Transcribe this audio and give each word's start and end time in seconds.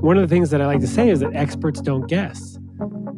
One 0.00 0.16
of 0.16 0.22
the 0.22 0.28
things 0.28 0.50
that 0.50 0.62
I 0.62 0.66
like 0.66 0.80
to 0.80 0.86
say 0.86 1.10
is 1.10 1.20
that 1.20 1.34
experts 1.34 1.80
don't 1.80 2.06
guess. 2.06 2.58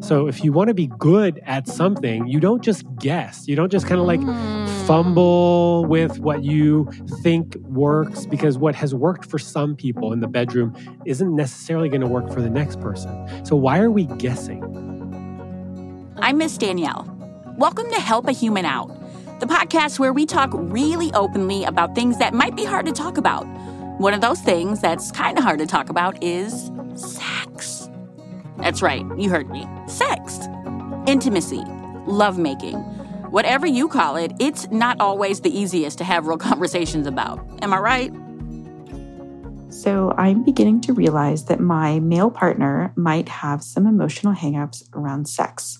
So 0.00 0.28
if 0.28 0.42
you 0.42 0.52
want 0.52 0.68
to 0.68 0.74
be 0.74 0.86
good 0.98 1.40
at 1.44 1.68
something, 1.68 2.26
you 2.26 2.40
don't 2.40 2.62
just 2.62 2.84
guess. 2.96 3.46
You 3.46 3.54
don't 3.54 3.70
just 3.70 3.86
kind 3.86 4.00
of 4.00 4.06
like 4.06 4.20
hmm. 4.20 4.86
fumble 4.86 5.84
with 5.84 6.18
what 6.20 6.42
you 6.42 6.90
think 7.22 7.54
works 7.56 8.24
because 8.24 8.56
what 8.56 8.74
has 8.74 8.94
worked 8.94 9.26
for 9.26 9.38
some 9.38 9.76
people 9.76 10.14
in 10.14 10.20
the 10.20 10.26
bedroom 10.26 10.74
isn't 11.04 11.36
necessarily 11.36 11.90
going 11.90 12.00
to 12.00 12.08
work 12.08 12.32
for 12.32 12.40
the 12.40 12.50
next 12.50 12.80
person. 12.80 13.44
So 13.44 13.56
why 13.56 13.78
are 13.78 13.90
we 13.90 14.06
guessing? 14.06 14.99
I'm 16.22 16.36
Miss 16.36 16.58
Danielle. 16.58 17.06
Welcome 17.56 17.88
to 17.90 17.98
Help 17.98 18.28
a 18.28 18.32
Human 18.32 18.66
Out, 18.66 18.88
the 19.40 19.46
podcast 19.46 19.98
where 19.98 20.12
we 20.12 20.26
talk 20.26 20.50
really 20.52 21.10
openly 21.14 21.64
about 21.64 21.94
things 21.94 22.18
that 22.18 22.34
might 22.34 22.54
be 22.54 22.62
hard 22.62 22.84
to 22.86 22.92
talk 22.92 23.16
about. 23.16 23.46
One 23.98 24.12
of 24.12 24.20
those 24.20 24.38
things 24.40 24.82
that's 24.82 25.10
kind 25.10 25.38
of 25.38 25.44
hard 25.44 25.60
to 25.60 25.66
talk 25.66 25.88
about 25.88 26.22
is 26.22 26.70
sex. 26.94 27.88
That's 28.58 28.82
right, 28.82 29.02
you 29.16 29.30
heard 29.30 29.48
me. 29.48 29.66
Sex. 29.86 30.40
Intimacy, 31.06 31.62
lovemaking. 32.06 32.76
Whatever 33.30 33.66
you 33.66 33.88
call 33.88 34.16
it, 34.16 34.32
it's 34.38 34.70
not 34.70 35.00
always 35.00 35.40
the 35.40 35.58
easiest 35.58 35.96
to 35.98 36.04
have 36.04 36.26
real 36.26 36.36
conversations 36.50 37.06
about. 37.06 37.40
Am 37.62 37.72
I 37.72 37.78
right? 37.78 38.12
So 39.72 40.12
I'm 40.18 40.44
beginning 40.44 40.82
to 40.82 40.92
realize 40.92 41.46
that 41.46 41.60
my 41.60 41.98
male 42.00 42.30
partner 42.30 42.92
might 42.94 43.30
have 43.30 43.62
some 43.62 43.86
emotional 43.86 44.34
hangups 44.34 44.84
around 44.94 45.26
sex. 45.26 45.78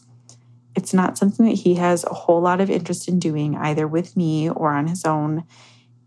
It's 0.81 0.95
not 0.95 1.19
something 1.19 1.45
that 1.45 1.59
he 1.59 1.75
has 1.75 2.05
a 2.05 2.15
whole 2.15 2.41
lot 2.41 2.63
of 2.63 2.71
interest 2.71 3.07
in 3.07 3.19
doing 3.19 3.55
either 3.55 3.87
with 3.87 4.17
me 4.17 4.49
or 4.49 4.71
on 4.73 4.87
his 4.87 5.05
own. 5.05 5.45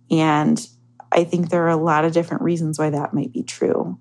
And 0.10 0.68
I 1.12 1.26
think 1.26 1.50
there 1.52 1.64
are 1.66 1.70
a 1.70 1.78
lot 1.78 2.06
of 2.06 2.12
different 2.12 2.42
reasons 2.42 2.80
why 2.80 2.90
that 2.90 3.14
might 3.14 3.32
be 3.32 3.44
true. 3.44 4.00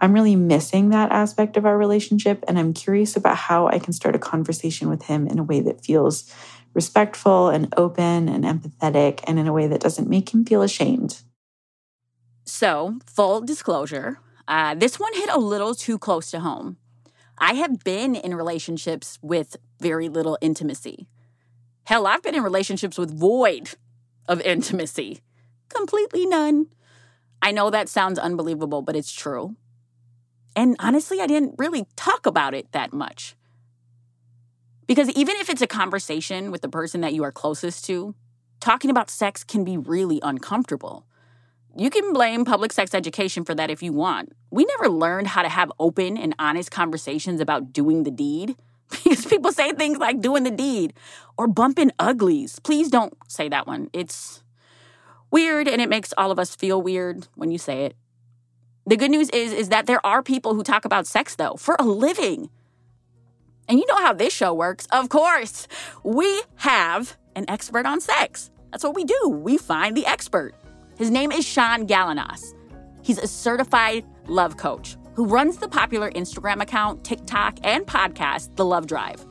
I'm 0.00 0.12
really 0.12 0.34
missing 0.34 0.88
that 0.88 1.12
aspect 1.12 1.56
of 1.56 1.64
our 1.64 1.78
relationship, 1.78 2.44
and 2.48 2.58
I'm 2.58 2.72
curious 2.72 3.14
about 3.14 3.36
how 3.36 3.68
I 3.68 3.78
can 3.78 3.92
start 3.92 4.16
a 4.16 4.18
conversation 4.18 4.88
with 4.88 5.04
him 5.04 5.28
in 5.28 5.38
a 5.38 5.44
way 5.44 5.60
that 5.60 5.84
feels 5.84 6.34
respectful 6.74 7.50
and 7.50 7.72
open 7.76 8.28
and 8.28 8.42
empathetic, 8.42 9.20
and 9.28 9.38
in 9.38 9.46
a 9.46 9.52
way 9.52 9.68
that 9.68 9.80
doesn't 9.80 10.08
make 10.08 10.34
him 10.34 10.44
feel 10.44 10.62
ashamed. 10.62 11.22
So, 12.44 12.98
full 13.06 13.42
disclosure, 13.42 14.18
uh, 14.48 14.74
this 14.74 14.98
one 14.98 15.14
hit 15.14 15.30
a 15.30 15.38
little 15.38 15.76
too 15.76 16.00
close 16.00 16.32
to 16.32 16.40
home. 16.40 16.78
I 17.38 17.54
have 17.54 17.84
been 17.84 18.14
in 18.14 18.34
relationships 18.34 19.18
with 19.22 19.56
very 19.80 20.08
little 20.08 20.38
intimacy. 20.40 21.06
Hell, 21.84 22.06
I've 22.06 22.22
been 22.22 22.34
in 22.34 22.42
relationships 22.42 22.98
with 22.98 23.18
void 23.18 23.70
of 24.28 24.40
intimacy, 24.42 25.20
completely 25.68 26.26
none. 26.26 26.66
I 27.42 27.52
know 27.52 27.70
that 27.70 27.88
sounds 27.88 28.18
unbelievable, 28.18 28.82
but 28.82 28.96
it's 28.96 29.12
true. 29.12 29.56
And 30.54 30.76
honestly, 30.78 31.20
I 31.20 31.26
didn't 31.26 31.54
really 31.58 31.86
talk 31.96 32.26
about 32.26 32.54
it 32.54 32.70
that 32.72 32.92
much. 32.92 33.34
Because 34.86 35.08
even 35.10 35.36
if 35.36 35.48
it's 35.48 35.62
a 35.62 35.66
conversation 35.66 36.50
with 36.50 36.62
the 36.62 36.68
person 36.68 37.00
that 37.00 37.14
you 37.14 37.22
are 37.22 37.32
closest 37.32 37.84
to, 37.86 38.14
talking 38.60 38.90
about 38.90 39.08
sex 39.08 39.44
can 39.44 39.64
be 39.64 39.76
really 39.76 40.20
uncomfortable. 40.22 41.06
You 41.76 41.88
can 41.90 42.12
blame 42.12 42.44
public 42.44 42.72
sex 42.72 42.94
education 42.94 43.44
for 43.44 43.54
that 43.54 43.70
if 43.70 43.82
you 43.82 43.92
want. 43.92 44.32
We 44.50 44.64
never 44.64 44.88
learned 44.88 45.28
how 45.28 45.42
to 45.42 45.48
have 45.48 45.70
open 45.78 46.16
and 46.16 46.34
honest 46.38 46.70
conversations 46.72 47.40
about 47.40 47.72
doing 47.72 48.02
the 48.02 48.10
deed. 48.10 48.56
Because 49.04 49.26
people 49.26 49.52
say 49.52 49.72
things 49.72 49.98
like 49.98 50.20
doing 50.20 50.42
the 50.42 50.50
deed 50.50 50.94
or 51.36 51.46
bumping 51.46 51.92
uglies. 51.98 52.58
Please 52.60 52.88
don't 52.90 53.14
say 53.28 53.48
that 53.48 53.66
one. 53.66 53.88
It's 53.92 54.42
weird 55.30 55.68
and 55.68 55.80
it 55.80 55.88
makes 55.88 56.12
all 56.18 56.30
of 56.30 56.38
us 56.38 56.56
feel 56.56 56.82
weird 56.82 57.28
when 57.34 57.50
you 57.50 57.58
say 57.58 57.84
it. 57.84 57.96
The 58.86 58.96
good 58.96 59.10
news 59.10 59.30
is 59.30 59.52
is 59.52 59.68
that 59.68 59.86
there 59.86 60.04
are 60.04 60.22
people 60.22 60.54
who 60.54 60.62
talk 60.62 60.84
about 60.84 61.06
sex 61.06 61.36
though 61.36 61.54
for 61.54 61.76
a 61.78 61.84
living. 61.84 62.50
And 63.68 63.78
you 63.78 63.86
know 63.86 63.98
how 63.98 64.12
this 64.12 64.32
show 64.32 64.52
works. 64.52 64.86
Of 64.90 65.08
course, 65.08 65.68
we 66.02 66.42
have 66.56 67.16
an 67.36 67.44
expert 67.48 67.86
on 67.86 68.00
sex. 68.00 68.50
That's 68.72 68.82
what 68.82 68.96
we 68.96 69.04
do. 69.04 69.28
We 69.28 69.58
find 69.58 69.96
the 69.96 70.06
expert. 70.06 70.54
His 70.98 71.10
name 71.10 71.30
is 71.30 71.46
Shaun 71.46 71.86
Galanos. 71.86 72.54
He's 73.02 73.18
a 73.18 73.28
certified 73.28 74.04
love 74.26 74.56
coach 74.56 74.96
who 75.20 75.26
runs 75.26 75.58
the 75.58 75.68
popular 75.68 76.10
Instagram 76.12 76.62
account, 76.62 77.04
TikTok, 77.04 77.58
and 77.62 77.86
podcast, 77.86 78.56
The 78.56 78.64
Love 78.64 78.86
Drive. 78.86 79.22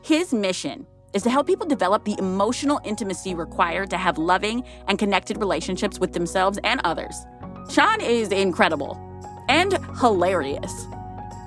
His 0.00 0.32
mission 0.32 0.86
is 1.14 1.24
to 1.24 1.30
help 1.30 1.48
people 1.48 1.66
develop 1.66 2.04
the 2.04 2.14
emotional 2.16 2.80
intimacy 2.84 3.34
required 3.34 3.90
to 3.90 3.96
have 3.96 4.18
loving 4.18 4.62
and 4.86 5.00
connected 5.00 5.38
relationships 5.38 5.98
with 5.98 6.12
themselves 6.12 6.60
and 6.62 6.80
others. 6.84 7.16
Shaun 7.68 8.00
is 8.00 8.28
incredible 8.28 8.96
and 9.48 9.72
hilarious. 9.98 10.86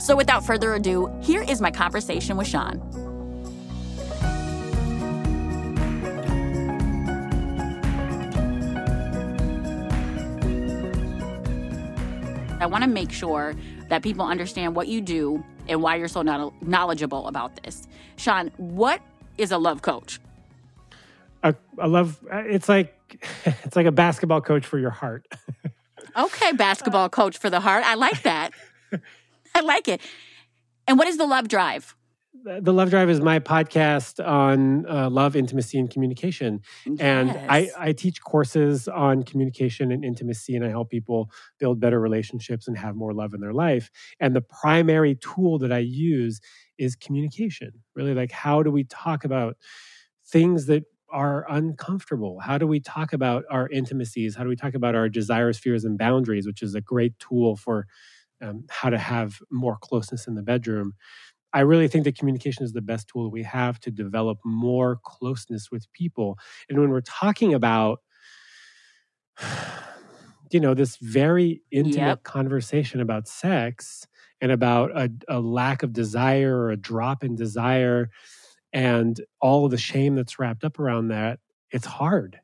So, 0.02 0.18
without 0.18 0.46
further 0.46 0.74
ado, 0.74 1.10
here 1.24 1.44
is 1.44 1.62
my 1.62 1.72
conversation 1.72 2.36
with 2.36 2.48
Shaun. 2.48 2.82
I 12.60 12.68
want 12.68 12.84
to 12.84 12.90
make 12.90 13.12
sure 13.12 13.54
that 13.90 14.04
people 14.04 14.26
understand 14.26 14.76
what 14.76 14.88
you 14.88 15.02
do 15.02 15.44
and 15.68 15.82
why 15.82 15.96
you're 15.96 16.08
so 16.08 16.22
knowledgeable 16.62 17.28
about 17.28 17.64
this. 17.64 17.88
Shaun, 18.18 18.52
what 18.58 19.02
is 19.38 19.52
a 19.52 19.58
love 19.58 19.82
coach? 19.82 20.20
A, 21.44 21.56
a 21.78 21.88
love 21.88 22.20
it's 22.32 22.68
like 22.70 22.96
it's 23.46 23.76
like 23.76 23.86
a 23.86 23.92
basketball 23.92 24.42
coach 24.42 24.66
for 24.66 24.80
your 24.80 24.90
heart. 24.90 25.28
okay, 26.18 26.52
basketball 26.54 27.10
coach 27.10 27.38
for 27.38 27.50
the 27.50 27.60
heart. 27.60 27.84
I 27.86 27.96
like 27.96 28.24
that. 28.24 28.52
I 29.56 29.62
like 29.62 29.88
it. 29.88 30.02
And 30.88 30.98
what 30.98 31.08
is 31.08 31.18
the 31.18 31.26
love 31.26 31.48
drive? 31.48 31.95
The 32.46 32.72
Love 32.72 32.92
Drive 32.92 33.10
is 33.10 33.22
my 33.22 33.40
podcast 33.40 34.24
on 34.26 34.86
uh, 34.88 35.10
love, 35.10 35.36
intimacy, 35.36 35.80
and 35.80 35.90
communication. 35.90 36.62
Yes. 36.86 37.00
And 37.00 37.32
I, 37.32 37.72
I 37.78 37.92
teach 37.92 38.22
courses 38.22 38.88
on 38.88 39.24
communication 39.24 39.92
and 39.92 40.06
intimacy, 40.06 40.56
and 40.56 40.64
I 40.64 40.70
help 40.70 40.92
people 40.92 41.32
build 41.60 41.80
better 41.80 42.00
relationships 42.00 42.68
and 42.68 42.78
have 42.78 42.96
more 42.96 43.14
love 43.14 43.34
in 43.34 43.42
their 43.42 43.54
life. 43.54 43.90
And 44.20 44.36
the 44.36 44.42
primary 44.42 45.16
tool 45.16 45.58
that 45.60 45.72
I 45.72 45.80
use 45.80 46.40
is 46.78 46.96
communication. 46.96 47.72
Really, 47.96 48.14
like 48.14 48.32
how 48.32 48.62
do 48.62 48.70
we 48.70 48.84
talk 48.84 49.26
about 49.26 49.58
things 50.28 50.68
that 50.68 50.84
are 51.10 51.46
uncomfortable? 51.50 52.42
How 52.42 52.60
do 52.60 52.68
we 52.68 52.80
talk 52.80 53.12
about 53.14 53.46
our 53.50 53.68
intimacies? 53.70 54.36
How 54.36 54.44
do 54.44 54.50
we 54.50 54.56
talk 54.56 54.76
about 54.76 54.94
our 54.94 55.10
desires, 55.10 55.58
fears, 55.58 55.84
and 55.84 55.98
boundaries, 55.98 56.46
which 56.46 56.62
is 56.62 56.76
a 56.76 56.82
great 56.82 57.18
tool 57.18 57.56
for 57.56 57.88
um, 58.42 58.66
how 58.70 58.90
to 58.92 58.98
have 58.98 59.40
more 59.50 59.78
closeness 59.82 60.28
in 60.28 60.36
the 60.36 60.44
bedroom? 60.44 60.94
I 61.56 61.62
really 61.62 61.88
think 61.88 62.04
that 62.04 62.18
communication 62.18 62.66
is 62.66 62.74
the 62.74 62.82
best 62.82 63.08
tool 63.08 63.24
that 63.24 63.30
we 63.30 63.44
have 63.44 63.80
to 63.80 63.90
develop 63.90 64.40
more 64.44 65.00
closeness 65.04 65.72
with 65.72 65.92
people. 65.94 66.38
And 66.70 66.78
when 66.78 66.90
we're 66.90 67.00
talking 67.00 67.54
about, 67.54 68.02
you 70.52 70.60
know, 70.60 70.74
this 70.74 70.98
very 70.98 71.62
intimate 71.72 71.98
yep. 71.98 72.24
conversation 72.24 73.00
about 73.00 73.30
sex 73.30 74.06
and 74.42 74.52
about 74.52 74.92
a, 74.98 75.10
a 75.30 75.40
lack 75.40 75.82
of 75.82 75.94
desire 75.94 76.58
or 76.58 76.72
a 76.72 76.78
drop 76.78 77.24
in 77.24 77.36
desire 77.36 78.10
and 78.74 79.22
all 79.40 79.64
of 79.64 79.72
the 79.72 79.78
shame 79.78 80.16
that's 80.16 80.38
wrapped 80.38 80.66
up 80.66 80.78
around 80.78 81.08
that, 81.08 81.40
it's 81.72 81.86
hard. 81.86 82.42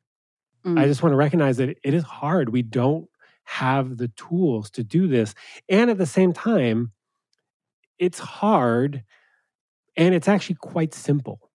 Mm. 0.66 0.80
I 0.80 0.88
just 0.88 1.04
want 1.04 1.12
to 1.12 1.18
recognize 1.18 1.57
that 1.57 1.78
it 1.84 1.94
is 1.94 2.04
hard. 2.04 2.48
We 2.48 2.62
don't 2.62 3.10
have 3.44 3.98
the 3.98 4.07
tools 4.07 4.69
to 4.72 4.86
do 4.86 5.10
this. 5.10 5.36
And 5.68 5.92
at 5.92 5.98
the 5.98 6.06
same 6.06 6.31
time, 6.31 6.94
it's 8.01 8.19
hard 8.19 9.03
and 9.95 10.13
it's 10.15 10.27
actually 10.27 10.56
quite 10.56 10.94
simple. 10.94 11.51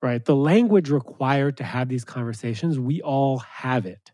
Right? 0.00 0.24
The 0.24 0.36
language 0.36 0.90
required 0.90 1.56
to 1.58 1.64
have 1.64 1.88
these 1.88 2.04
conversations, 2.04 2.78
we 2.78 3.02
all 3.02 3.38
have 3.38 3.84
it. 3.84 4.12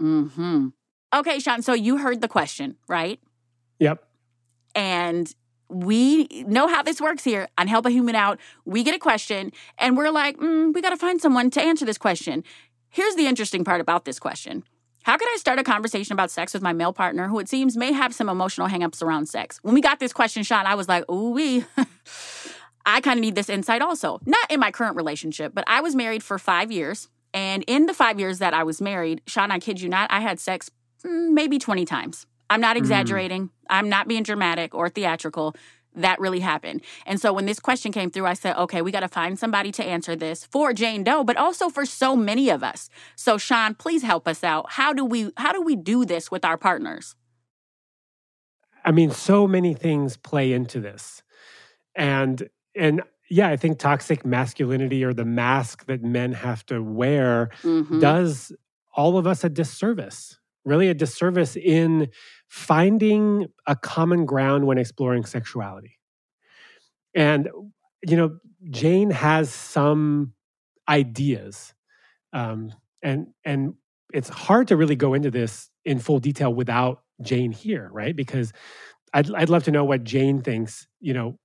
Mhm. 0.00 0.74
Okay, 1.14 1.38
Shaun, 1.38 1.62
so 1.62 1.72
you 1.72 1.98
heard 1.98 2.20
the 2.20 2.28
question, 2.28 2.76
right? 2.88 3.20
Yep. 3.78 4.06
And 4.74 5.34
we 5.68 6.44
know 6.46 6.68
how 6.68 6.82
this 6.82 7.00
works 7.00 7.24
here 7.24 7.48
on 7.56 7.66
Help 7.66 7.86
a 7.86 7.90
Human 7.90 8.14
Out. 8.14 8.38
We 8.64 8.82
get 8.82 8.94
a 8.94 8.98
question 8.98 9.52
and 9.78 9.96
we're 9.96 10.10
like, 10.10 10.36
mm, 10.38 10.74
we 10.74 10.82
got 10.82 10.90
to 10.90 10.96
find 10.96 11.20
someone 11.20 11.50
to 11.50 11.62
answer 11.62 11.84
this 11.84 11.98
question. 11.98 12.44
Here's 12.90 13.14
the 13.14 13.26
interesting 13.26 13.64
part 13.64 13.80
about 13.80 14.04
this 14.04 14.18
question. 14.18 14.64
How 15.02 15.16
can 15.16 15.28
I 15.28 15.36
start 15.38 15.58
a 15.58 15.64
conversation 15.64 16.12
about 16.12 16.30
sex 16.30 16.54
with 16.54 16.62
my 16.62 16.72
male 16.72 16.92
partner 16.92 17.28
who 17.28 17.38
it 17.40 17.48
seems 17.48 17.76
may 17.76 17.92
have 17.92 18.14
some 18.14 18.28
emotional 18.28 18.68
hangups 18.68 19.02
around 19.02 19.28
sex? 19.28 19.58
When 19.62 19.74
we 19.74 19.80
got 19.80 19.98
this 19.98 20.12
question 20.12 20.42
shot, 20.42 20.66
I 20.66 20.74
was 20.74 20.88
like, 20.88 21.10
ooh, 21.10 21.30
we. 21.30 21.64
I 22.86 23.00
kind 23.00 23.18
of 23.18 23.20
need 23.20 23.34
this 23.34 23.48
insight 23.48 23.80
also. 23.82 24.20
Not 24.26 24.50
in 24.50 24.58
my 24.58 24.70
current 24.70 24.96
relationship, 24.96 25.52
but 25.54 25.64
I 25.66 25.80
was 25.80 25.94
married 25.94 26.22
for 26.22 26.38
five 26.38 26.72
years. 26.72 27.08
And 27.34 27.64
in 27.66 27.86
the 27.86 27.94
five 27.94 28.18
years 28.18 28.38
that 28.40 28.54
I 28.54 28.64
was 28.64 28.80
married, 28.80 29.22
Shaun, 29.26 29.50
I 29.50 29.58
kid 29.58 29.80
you 29.80 29.88
not, 29.88 30.10
I 30.12 30.20
had 30.20 30.38
sex 30.40 30.70
mm, 31.04 31.30
maybe 31.30 31.58
20 31.58 31.84
times. 31.84 32.26
I'm 32.50 32.60
not 32.60 32.76
mm. 32.76 32.80
exaggerating. 32.80 33.46
Mm. 33.46 33.50
I'm 33.70 33.88
not 33.88 34.08
being 34.08 34.22
dramatic 34.22 34.74
or 34.74 34.88
theatrical. 34.88 35.54
That 35.94 36.20
really 36.20 36.40
happened. 36.40 36.82
And 37.04 37.20
so 37.20 37.32
when 37.32 37.46
this 37.46 37.60
question 37.60 37.92
came 37.92 38.10
through, 38.10 38.26
I 38.26 38.34
said, 38.34 38.56
okay, 38.56 38.80
we 38.80 38.90
got 38.90 39.00
to 39.00 39.08
find 39.08 39.38
somebody 39.38 39.70
to 39.72 39.84
answer 39.84 40.16
this 40.16 40.44
for 40.46 40.72
Jane 40.72 41.04
Doe, 41.04 41.22
but 41.22 41.36
also 41.36 41.68
for 41.68 41.84
so 41.84 42.16
many 42.16 42.48
of 42.48 42.62
us. 42.62 42.88
So 43.14 43.36
Shaun, 43.36 43.74
please 43.74 44.02
help 44.02 44.26
us 44.26 44.42
out. 44.42 44.72
How 44.72 44.92
do 44.92 45.04
we 45.04 45.32
how 45.36 45.52
do 45.52 45.60
we 45.60 45.76
do 45.76 46.04
this 46.04 46.30
with 46.30 46.44
our 46.44 46.56
partners? 46.56 47.14
I 48.84 48.90
mean, 48.90 49.10
so 49.10 49.46
many 49.46 49.74
things 49.74 50.16
play 50.16 50.52
into 50.52 50.80
this. 50.80 51.22
And 51.94 52.48
and 52.74 53.02
yeah, 53.28 53.48
I 53.48 53.56
think 53.56 53.78
toxic 53.78 54.24
masculinity 54.24 55.04
or 55.04 55.14
the 55.14 55.24
mask 55.24 55.86
that 55.86 56.02
men 56.02 56.32
have 56.32 56.64
to 56.66 56.82
wear 56.82 57.50
mm-hmm. 57.62 58.00
does 58.00 58.52
all 58.94 59.16
of 59.16 59.26
us 59.26 59.44
a 59.44 59.48
disservice 59.48 60.38
really 60.64 60.88
a 60.88 60.94
disservice 60.94 61.56
in 61.56 62.08
finding 62.48 63.48
a 63.66 63.76
common 63.76 64.24
ground 64.24 64.66
when 64.66 64.78
exploring 64.78 65.24
sexuality. 65.24 65.98
And, 67.14 67.48
you 68.02 68.16
know, 68.16 68.38
Jane 68.70 69.10
has 69.10 69.52
some 69.52 70.34
ideas. 70.88 71.74
Um, 72.32 72.72
and 73.02 73.28
and 73.44 73.74
it's 74.12 74.28
hard 74.28 74.68
to 74.68 74.76
really 74.76 74.96
go 74.96 75.14
into 75.14 75.30
this 75.30 75.70
in 75.84 75.98
full 75.98 76.18
detail 76.18 76.52
without 76.54 77.02
Jane 77.20 77.52
here, 77.52 77.88
right? 77.92 78.14
Because 78.14 78.52
I'd 79.12 79.32
I'd 79.34 79.50
love 79.50 79.64
to 79.64 79.70
know 79.70 79.84
what 79.84 80.04
Jane 80.04 80.42
thinks, 80.42 80.86
you 81.00 81.12
know, 81.12 81.38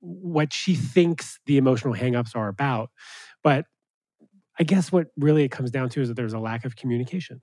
what 0.00 0.52
she 0.52 0.74
thinks 0.74 1.38
the 1.46 1.58
emotional 1.58 1.94
hangups 1.94 2.34
are 2.34 2.48
about. 2.48 2.90
But 3.44 3.66
I 4.58 4.64
guess 4.64 4.90
what 4.90 5.08
really 5.16 5.44
it 5.44 5.50
comes 5.50 5.70
down 5.70 5.88
to 5.90 6.00
is 6.00 6.08
that 6.08 6.14
there's 6.14 6.34
a 6.34 6.38
lack 6.38 6.64
of 6.64 6.76
communication 6.76 7.40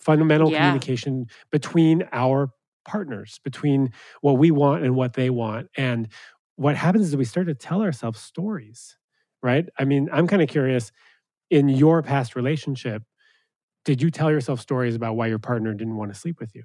fundamental 0.00 0.50
yeah. 0.50 0.58
communication 0.58 1.26
between 1.52 2.04
our 2.12 2.50
partners, 2.86 3.40
between 3.44 3.92
what 4.20 4.38
we 4.38 4.50
want 4.50 4.84
and 4.84 4.94
what 4.94 5.14
they 5.14 5.30
want. 5.30 5.68
And 5.76 6.08
what 6.56 6.76
happens 6.76 7.08
is 7.08 7.16
we 7.16 7.24
start 7.24 7.46
to 7.46 7.54
tell 7.54 7.82
ourselves 7.82 8.20
stories, 8.20 8.96
right? 9.42 9.68
I 9.78 9.84
mean, 9.84 10.08
I'm 10.12 10.26
kind 10.26 10.42
of 10.42 10.48
curious 10.48 10.90
in 11.50 11.68
your 11.68 12.02
past 12.02 12.36
relationship, 12.36 13.02
did 13.84 14.00
you 14.00 14.10
tell 14.10 14.30
yourself 14.30 14.60
stories 14.60 14.94
about 14.94 15.16
why 15.16 15.26
your 15.26 15.38
partner 15.38 15.74
didn't 15.74 15.96
want 15.96 16.12
to 16.12 16.18
sleep 16.18 16.38
with 16.40 16.54
you? 16.54 16.64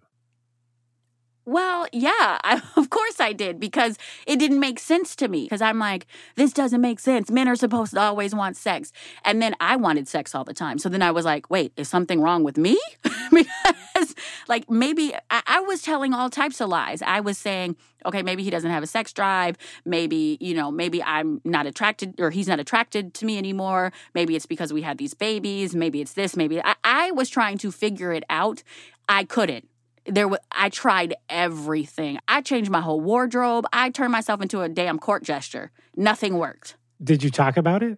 Well, 1.45 1.85
yeah, 1.93 2.11
I, 2.43 2.61
of 2.75 2.89
course 2.89 3.19
I 3.19 3.33
did 3.33 3.59
because 3.59 3.97
it 4.25 4.39
didn't 4.39 4.59
make 4.59 4.79
sense 4.79 5.15
to 5.17 5.27
me. 5.27 5.43
Because 5.43 5.61
I'm 5.61 5.79
like, 5.79 6.07
this 6.35 6.51
doesn't 6.51 6.81
make 6.81 6.99
sense. 6.99 7.29
Men 7.29 7.47
are 7.47 7.55
supposed 7.55 7.93
to 7.93 8.01
always 8.01 8.33
want 8.33 8.57
sex. 8.57 8.91
And 9.23 9.41
then 9.41 9.55
I 9.59 9.75
wanted 9.75 10.07
sex 10.07 10.33
all 10.33 10.43
the 10.43 10.53
time. 10.53 10.79
So 10.79 10.89
then 10.89 11.01
I 11.01 11.11
was 11.11 11.25
like, 11.25 11.49
wait, 11.49 11.71
is 11.77 11.87
something 11.87 12.19
wrong 12.19 12.43
with 12.43 12.57
me? 12.57 12.79
because, 13.31 14.15
like, 14.47 14.69
maybe 14.69 15.13
I, 15.29 15.41
I 15.45 15.59
was 15.61 15.81
telling 15.81 16.13
all 16.13 16.29
types 16.29 16.59
of 16.59 16.69
lies. 16.69 17.01
I 17.01 17.19
was 17.19 17.37
saying, 17.37 17.75
okay, 18.05 18.23
maybe 18.23 18.43
he 18.43 18.49
doesn't 18.49 18.71
have 18.71 18.83
a 18.83 18.87
sex 18.87 19.13
drive. 19.13 19.57
Maybe, 19.85 20.37
you 20.41 20.53
know, 20.55 20.71
maybe 20.71 21.03
I'm 21.03 21.41
not 21.43 21.67
attracted 21.67 22.19
or 22.19 22.31
he's 22.31 22.47
not 22.47 22.59
attracted 22.59 23.13
to 23.15 23.25
me 23.25 23.37
anymore. 23.37 23.91
Maybe 24.13 24.35
it's 24.35 24.45
because 24.45 24.73
we 24.73 24.81
had 24.81 24.97
these 24.97 25.13
babies. 25.13 25.75
Maybe 25.75 26.01
it's 26.01 26.13
this. 26.13 26.35
Maybe 26.35 26.61
I, 26.63 26.75
I 26.83 27.11
was 27.11 27.29
trying 27.29 27.57
to 27.59 27.71
figure 27.71 28.13
it 28.13 28.23
out. 28.29 28.63
I 29.07 29.23
couldn't 29.23 29.67
there 30.05 30.27
was 30.27 30.39
I 30.51 30.69
tried 30.69 31.15
everything. 31.29 32.19
I 32.27 32.41
changed 32.41 32.69
my 32.69 32.81
whole 32.81 33.01
wardrobe. 33.01 33.65
I 33.73 33.89
turned 33.89 34.11
myself 34.11 34.41
into 34.41 34.61
a 34.61 34.69
damn 34.69 34.99
court 34.99 35.23
gesture. 35.23 35.71
Nothing 35.95 36.37
worked. 36.37 36.75
Did 37.03 37.23
you 37.23 37.29
talk 37.29 37.57
about 37.57 37.83
it? 37.83 37.97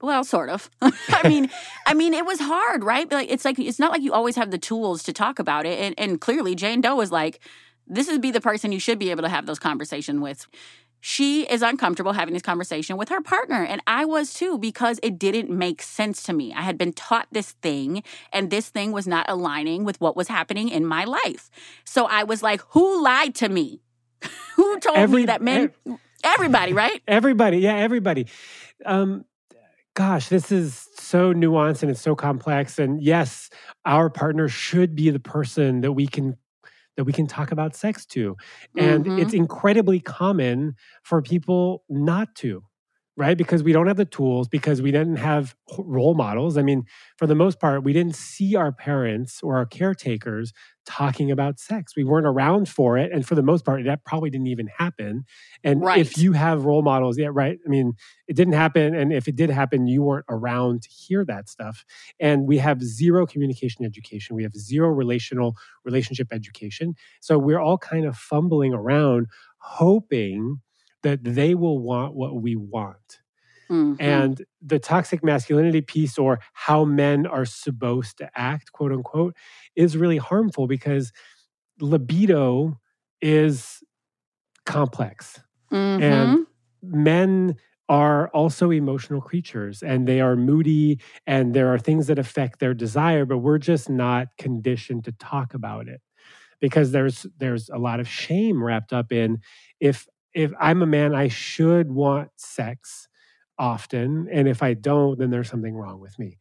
Well, 0.00 0.24
sort 0.24 0.50
of. 0.50 0.70
I 0.80 1.28
mean, 1.28 1.50
I 1.86 1.94
mean, 1.94 2.12
it 2.12 2.26
was 2.26 2.38
hard, 2.38 2.84
right? 2.84 3.10
Like, 3.10 3.30
it's 3.30 3.44
like 3.44 3.58
it's 3.58 3.78
not 3.78 3.90
like 3.90 4.02
you 4.02 4.12
always 4.12 4.36
have 4.36 4.50
the 4.50 4.58
tools 4.58 5.02
to 5.04 5.12
talk 5.12 5.38
about 5.38 5.66
it. 5.66 5.78
And, 5.78 5.94
and 5.98 6.20
clearly, 6.20 6.54
Jane 6.54 6.80
Doe 6.80 6.96
was 6.96 7.10
like, 7.10 7.40
"This 7.86 8.08
would 8.08 8.20
be 8.20 8.30
the 8.30 8.40
person 8.40 8.72
you 8.72 8.80
should 8.80 8.98
be 8.98 9.10
able 9.10 9.22
to 9.22 9.28
have 9.28 9.46
those 9.46 9.58
conversations 9.58 10.20
with." 10.20 10.46
She 11.08 11.42
is 11.42 11.62
uncomfortable 11.62 12.14
having 12.14 12.34
this 12.34 12.42
conversation 12.42 12.96
with 12.96 13.10
her 13.10 13.20
partner. 13.20 13.62
And 13.62 13.80
I 13.86 14.04
was 14.04 14.34
too, 14.34 14.58
because 14.58 14.98
it 15.04 15.20
didn't 15.20 15.48
make 15.48 15.80
sense 15.80 16.24
to 16.24 16.32
me. 16.32 16.52
I 16.52 16.62
had 16.62 16.76
been 16.76 16.92
taught 16.92 17.28
this 17.30 17.52
thing, 17.52 18.02
and 18.32 18.50
this 18.50 18.70
thing 18.70 18.90
was 18.90 19.06
not 19.06 19.24
aligning 19.28 19.84
with 19.84 20.00
what 20.00 20.16
was 20.16 20.26
happening 20.26 20.68
in 20.68 20.84
my 20.84 21.04
life. 21.04 21.48
So 21.84 22.06
I 22.06 22.24
was 22.24 22.42
like, 22.42 22.60
who 22.70 23.04
lied 23.04 23.36
to 23.36 23.48
me? 23.48 23.82
who 24.56 24.80
told 24.80 24.96
Every, 24.96 25.20
me 25.20 25.26
that 25.26 25.40
men, 25.40 25.70
everybody, 26.24 26.72
right? 26.72 27.00
Everybody. 27.06 27.58
Yeah, 27.58 27.76
everybody. 27.76 28.26
Um, 28.84 29.26
gosh, 29.94 30.28
this 30.28 30.50
is 30.50 30.88
so 30.98 31.32
nuanced 31.32 31.82
and 31.82 31.90
it's 31.92 32.00
so 32.00 32.16
complex. 32.16 32.80
And 32.80 33.00
yes, 33.00 33.48
our 33.84 34.10
partner 34.10 34.48
should 34.48 34.96
be 34.96 35.10
the 35.10 35.20
person 35.20 35.82
that 35.82 35.92
we 35.92 36.08
can 36.08 36.36
that 36.96 37.04
we 37.04 37.12
can 37.12 37.26
talk 37.26 37.52
about 37.52 37.76
sex 37.76 38.04
to. 38.06 38.36
And 38.76 39.04
mm-hmm. 39.04 39.18
it's 39.18 39.34
incredibly 39.34 40.00
common 40.00 40.76
for 41.02 41.22
people 41.22 41.84
not 41.88 42.34
to 42.36 42.62
right? 43.16 43.38
Because 43.38 43.62
we 43.62 43.72
don't 43.72 43.86
have 43.86 43.96
the 43.96 44.04
tools, 44.04 44.46
because 44.46 44.82
we 44.82 44.90
didn't 44.90 45.16
have 45.16 45.54
role 45.78 46.14
models. 46.14 46.58
I 46.58 46.62
mean, 46.62 46.84
for 47.16 47.26
the 47.26 47.34
most 47.34 47.58
part, 47.58 47.82
we 47.82 47.92
didn't 47.92 48.14
see 48.14 48.54
our 48.56 48.72
parents 48.72 49.40
or 49.42 49.56
our 49.56 49.64
caretakers 49.64 50.52
talking 50.84 51.30
about 51.30 51.58
sex. 51.58 51.96
We 51.96 52.04
weren't 52.04 52.26
around 52.26 52.68
for 52.68 52.98
it. 52.98 53.10
And 53.12 53.26
for 53.26 53.34
the 53.34 53.42
most 53.42 53.64
part, 53.64 53.84
that 53.84 54.04
probably 54.04 54.28
didn't 54.30 54.48
even 54.48 54.68
happen. 54.78 55.24
And 55.64 55.82
right. 55.82 55.98
if 55.98 56.18
you 56.18 56.32
have 56.32 56.64
role 56.64 56.82
models, 56.82 57.18
yeah, 57.18 57.30
right. 57.32 57.58
I 57.64 57.68
mean, 57.68 57.94
it 58.28 58.36
didn't 58.36 58.52
happen. 58.52 58.94
And 58.94 59.12
if 59.12 59.26
it 59.26 59.34
did 59.34 59.50
happen, 59.50 59.86
you 59.86 60.02
weren't 60.02 60.26
around 60.28 60.82
to 60.82 60.88
hear 60.90 61.24
that 61.24 61.48
stuff. 61.48 61.84
And 62.20 62.46
we 62.46 62.58
have 62.58 62.82
zero 62.82 63.26
communication 63.26 63.84
education. 63.84 64.36
We 64.36 64.42
have 64.42 64.54
zero 64.54 64.88
relational 64.88 65.56
relationship 65.84 66.28
education. 66.32 66.94
So 67.20 67.38
we're 67.38 67.60
all 67.60 67.78
kind 67.78 68.04
of 68.04 68.16
fumbling 68.16 68.74
around 68.74 69.26
hoping 69.58 70.60
that 71.06 71.22
they 71.22 71.54
will 71.54 71.78
want 71.78 72.16
what 72.16 72.34
we 72.42 72.56
want. 72.56 73.20
Mm-hmm. 73.70 74.02
And 74.02 74.44
the 74.60 74.80
toxic 74.80 75.22
masculinity 75.22 75.80
piece, 75.80 76.18
or 76.18 76.40
how 76.52 76.84
men 76.84 77.28
are 77.28 77.44
supposed 77.44 78.18
to 78.18 78.28
act, 78.34 78.72
quote 78.72 78.90
unquote, 78.90 79.36
is 79.76 79.96
really 79.96 80.16
harmful 80.16 80.66
because 80.66 81.12
libido 81.80 82.80
is 83.22 83.84
complex. 84.64 85.38
Mm-hmm. 85.70 86.02
And 86.02 86.46
men 86.82 87.54
are 87.88 88.26
also 88.30 88.72
emotional 88.72 89.20
creatures 89.20 89.84
and 89.84 90.08
they 90.08 90.20
are 90.20 90.34
moody 90.34 90.98
and 91.24 91.54
there 91.54 91.72
are 91.72 91.78
things 91.78 92.08
that 92.08 92.18
affect 92.18 92.58
their 92.58 92.74
desire, 92.74 93.24
but 93.24 93.38
we're 93.38 93.58
just 93.58 93.88
not 93.88 94.26
conditioned 94.38 95.04
to 95.04 95.12
talk 95.12 95.54
about 95.54 95.86
it 95.86 96.00
because 96.60 96.90
there's 96.90 97.26
there's 97.38 97.68
a 97.68 97.78
lot 97.78 98.00
of 98.00 98.08
shame 98.08 98.60
wrapped 98.62 98.92
up 98.92 99.12
in 99.12 99.38
if 99.78 100.06
if 100.36 100.52
I'm 100.60 100.82
a 100.82 100.86
man, 100.86 101.14
I 101.14 101.28
should 101.28 101.90
want 101.90 102.28
sex 102.36 103.08
often. 103.58 104.28
And 104.30 104.46
if 104.46 104.62
I 104.62 104.74
don't, 104.74 105.18
then 105.18 105.30
there's 105.30 105.48
something 105.48 105.74
wrong 105.74 105.98
with 105.98 106.18
me. 106.18 106.36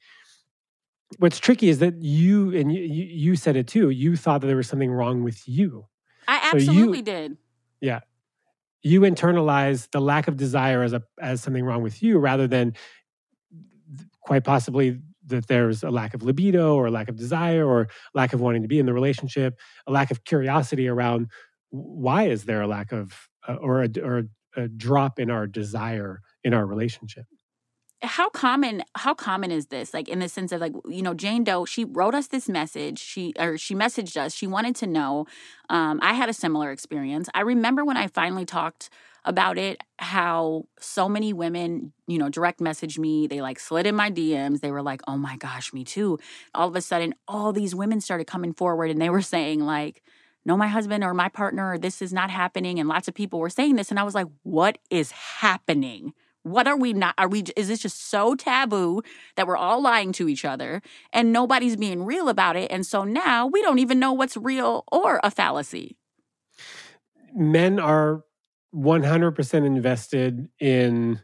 What's 1.18 1.40
tricky 1.40 1.70
is 1.70 1.80
that 1.80 2.02
you, 2.02 2.54
and 2.54 2.74
you, 2.74 2.82
you 2.82 3.36
said 3.38 3.56
it 3.56 3.68
too, 3.68 3.90
you 3.90 4.18
thought 4.18 4.42
that 4.42 4.48
there 4.48 4.58
was 4.58 4.68
something 4.68 4.92
wrong 4.92 5.24
with 5.24 5.48
you. 5.48 5.86
I 6.28 6.52
absolutely 6.54 6.98
so 6.98 7.00
you, 7.00 7.02
did. 7.04 7.38
Yeah. 7.80 8.00
You 8.84 9.02
internalize 9.02 9.90
the 9.92 10.02
lack 10.02 10.28
of 10.28 10.36
desire 10.36 10.84
as 10.84 10.92
a 10.92 11.02
as 11.20 11.42
something 11.42 11.64
wrong 11.64 11.82
with 11.82 12.04
you 12.04 12.20
rather 12.20 12.48
than 12.48 12.74
quite 14.22 14.44
possibly 14.44 15.00
that 15.28 15.48
there's 15.48 15.84
a 15.84 15.90
lack 15.90 16.14
of 16.14 16.22
libido 16.22 16.76
or 16.76 16.88
a 16.88 16.92
lack 16.92 17.08
of 17.08 17.16
desire 17.16 17.66
or 17.66 17.88
lack 18.14 18.34
of 18.34 18.42
wanting 18.42 18.62
to 18.62 18.68
be 18.68 18.78
in 18.78 18.86
the 18.86 18.94
relationship, 18.94 19.58
a 19.88 19.92
lack 19.92 20.12
of 20.12 20.24
curiosity 20.26 20.88
around 20.88 21.30
why 21.70 22.24
is 22.28 22.44
there 22.46 22.62
a 22.62 22.68
lack 22.68 22.92
of 22.92 23.30
or 23.48 23.84
a, 23.84 23.90
or 24.02 24.24
a 24.56 24.68
drop 24.68 25.20
in 25.20 25.30
our 25.30 25.48
desire 25.48 26.22
in 26.44 26.54
our 26.54 26.66
relationship. 26.66 27.26
How 28.02 28.30
common 28.30 28.84
how 28.96 29.14
common 29.14 29.52
is 29.52 29.68
this? 29.68 29.94
Like 29.94 30.08
in 30.08 30.20
the 30.20 30.30
sense 30.30 30.52
of 30.52 30.62
like 30.62 30.74
you 30.88 31.02
know 31.02 31.14
jane 31.14 31.44
doe 31.44 31.66
she 31.66 31.86
wrote 31.86 32.14
us 32.14 32.28
this 32.28 32.48
message. 32.48 33.00
She 33.00 33.34
or 33.40 33.58
she 33.58 33.74
messaged 33.74 34.18
us. 34.18 34.34
She 34.34 34.48
wanted 34.48 34.76
to 34.78 34.88
know 34.88 35.26
um, 35.70 36.00
i 36.04 36.14
had 36.14 36.30
a 36.30 36.34
similar 36.34 36.72
experience. 36.72 37.30
I 37.34 37.42
remember 37.42 37.84
when 37.84 37.98
i 37.98 38.08
finally 38.08 38.46
talked 38.46 38.90
about 39.24 39.58
it 39.58 39.82
how 39.98 40.66
so 40.80 41.10
many 41.10 41.34
women 41.34 41.94
you 42.06 42.20
know 42.20 42.30
direct 42.30 42.60
messaged 42.60 43.00
me. 43.00 43.28
They 43.28 43.42
like 43.42 43.60
slid 43.60 43.88
in 43.88 43.96
my 43.96 44.12
dms 44.12 44.60
they 44.60 44.72
were 44.72 44.84
like 44.84 45.02
oh 45.08 45.18
my 45.18 45.38
gosh 45.38 45.74
me 45.74 45.84
too. 45.84 46.20
All 46.54 46.68
of 46.68 46.76
a 46.76 46.82
sudden 46.82 47.16
all 47.28 47.54
these 47.54 47.74
women 47.74 48.02
started 48.02 48.28
coming 48.28 48.54
forward 48.54 48.92
and 48.92 49.02
they 49.02 49.10
were 49.10 49.22
saying 49.22 49.62
like 49.62 50.04
no, 50.46 50.56
my 50.56 50.68
husband 50.68 51.04
or 51.04 51.14
my 51.14 51.28
partner, 51.28 51.72
or 51.72 51.78
this 51.78 52.02
is 52.02 52.14
not 52.14 52.30
happening. 52.30 52.80
And 52.80 52.88
lots 52.88 53.08
of 53.08 53.16
people 53.16 53.40
were 53.40 53.50
saying 53.50 53.76
this. 53.76 53.90
And 53.90 54.00
I 54.00 54.04
was 54.04 54.14
like, 54.14 54.28
what 54.44 54.78
is 54.90 55.12
happening? 55.12 56.14
What 56.44 56.68
are 56.68 56.78
we 56.78 56.94
not? 56.94 57.16
Are 57.18 57.28
we, 57.28 57.44
is 57.56 57.68
this 57.70 57.80
just 57.80 58.10
so 58.10 58.36
taboo 58.36 59.02
that 59.36 59.48
we're 59.48 59.58
all 59.58 59.82
lying 59.82 60.12
to 60.14 60.30
each 60.30 60.46
other 60.46 60.84
and 61.12 61.34
nobody's 61.34 61.76
being 61.76 62.06
real 62.06 62.30
about 62.30 62.56
it? 62.56 62.72
And 62.72 62.86
so 62.86 63.04
now 63.04 63.48
we 63.48 63.64
don't 63.64 63.80
even 63.80 63.98
know 63.98 64.14
what's 64.14 64.38
real 64.38 64.84
or 64.92 65.20
a 65.24 65.32
fallacy. 65.32 65.98
Men 67.34 67.80
are 67.80 68.24
100% 68.76 69.66
invested 69.66 70.48
in 70.60 71.22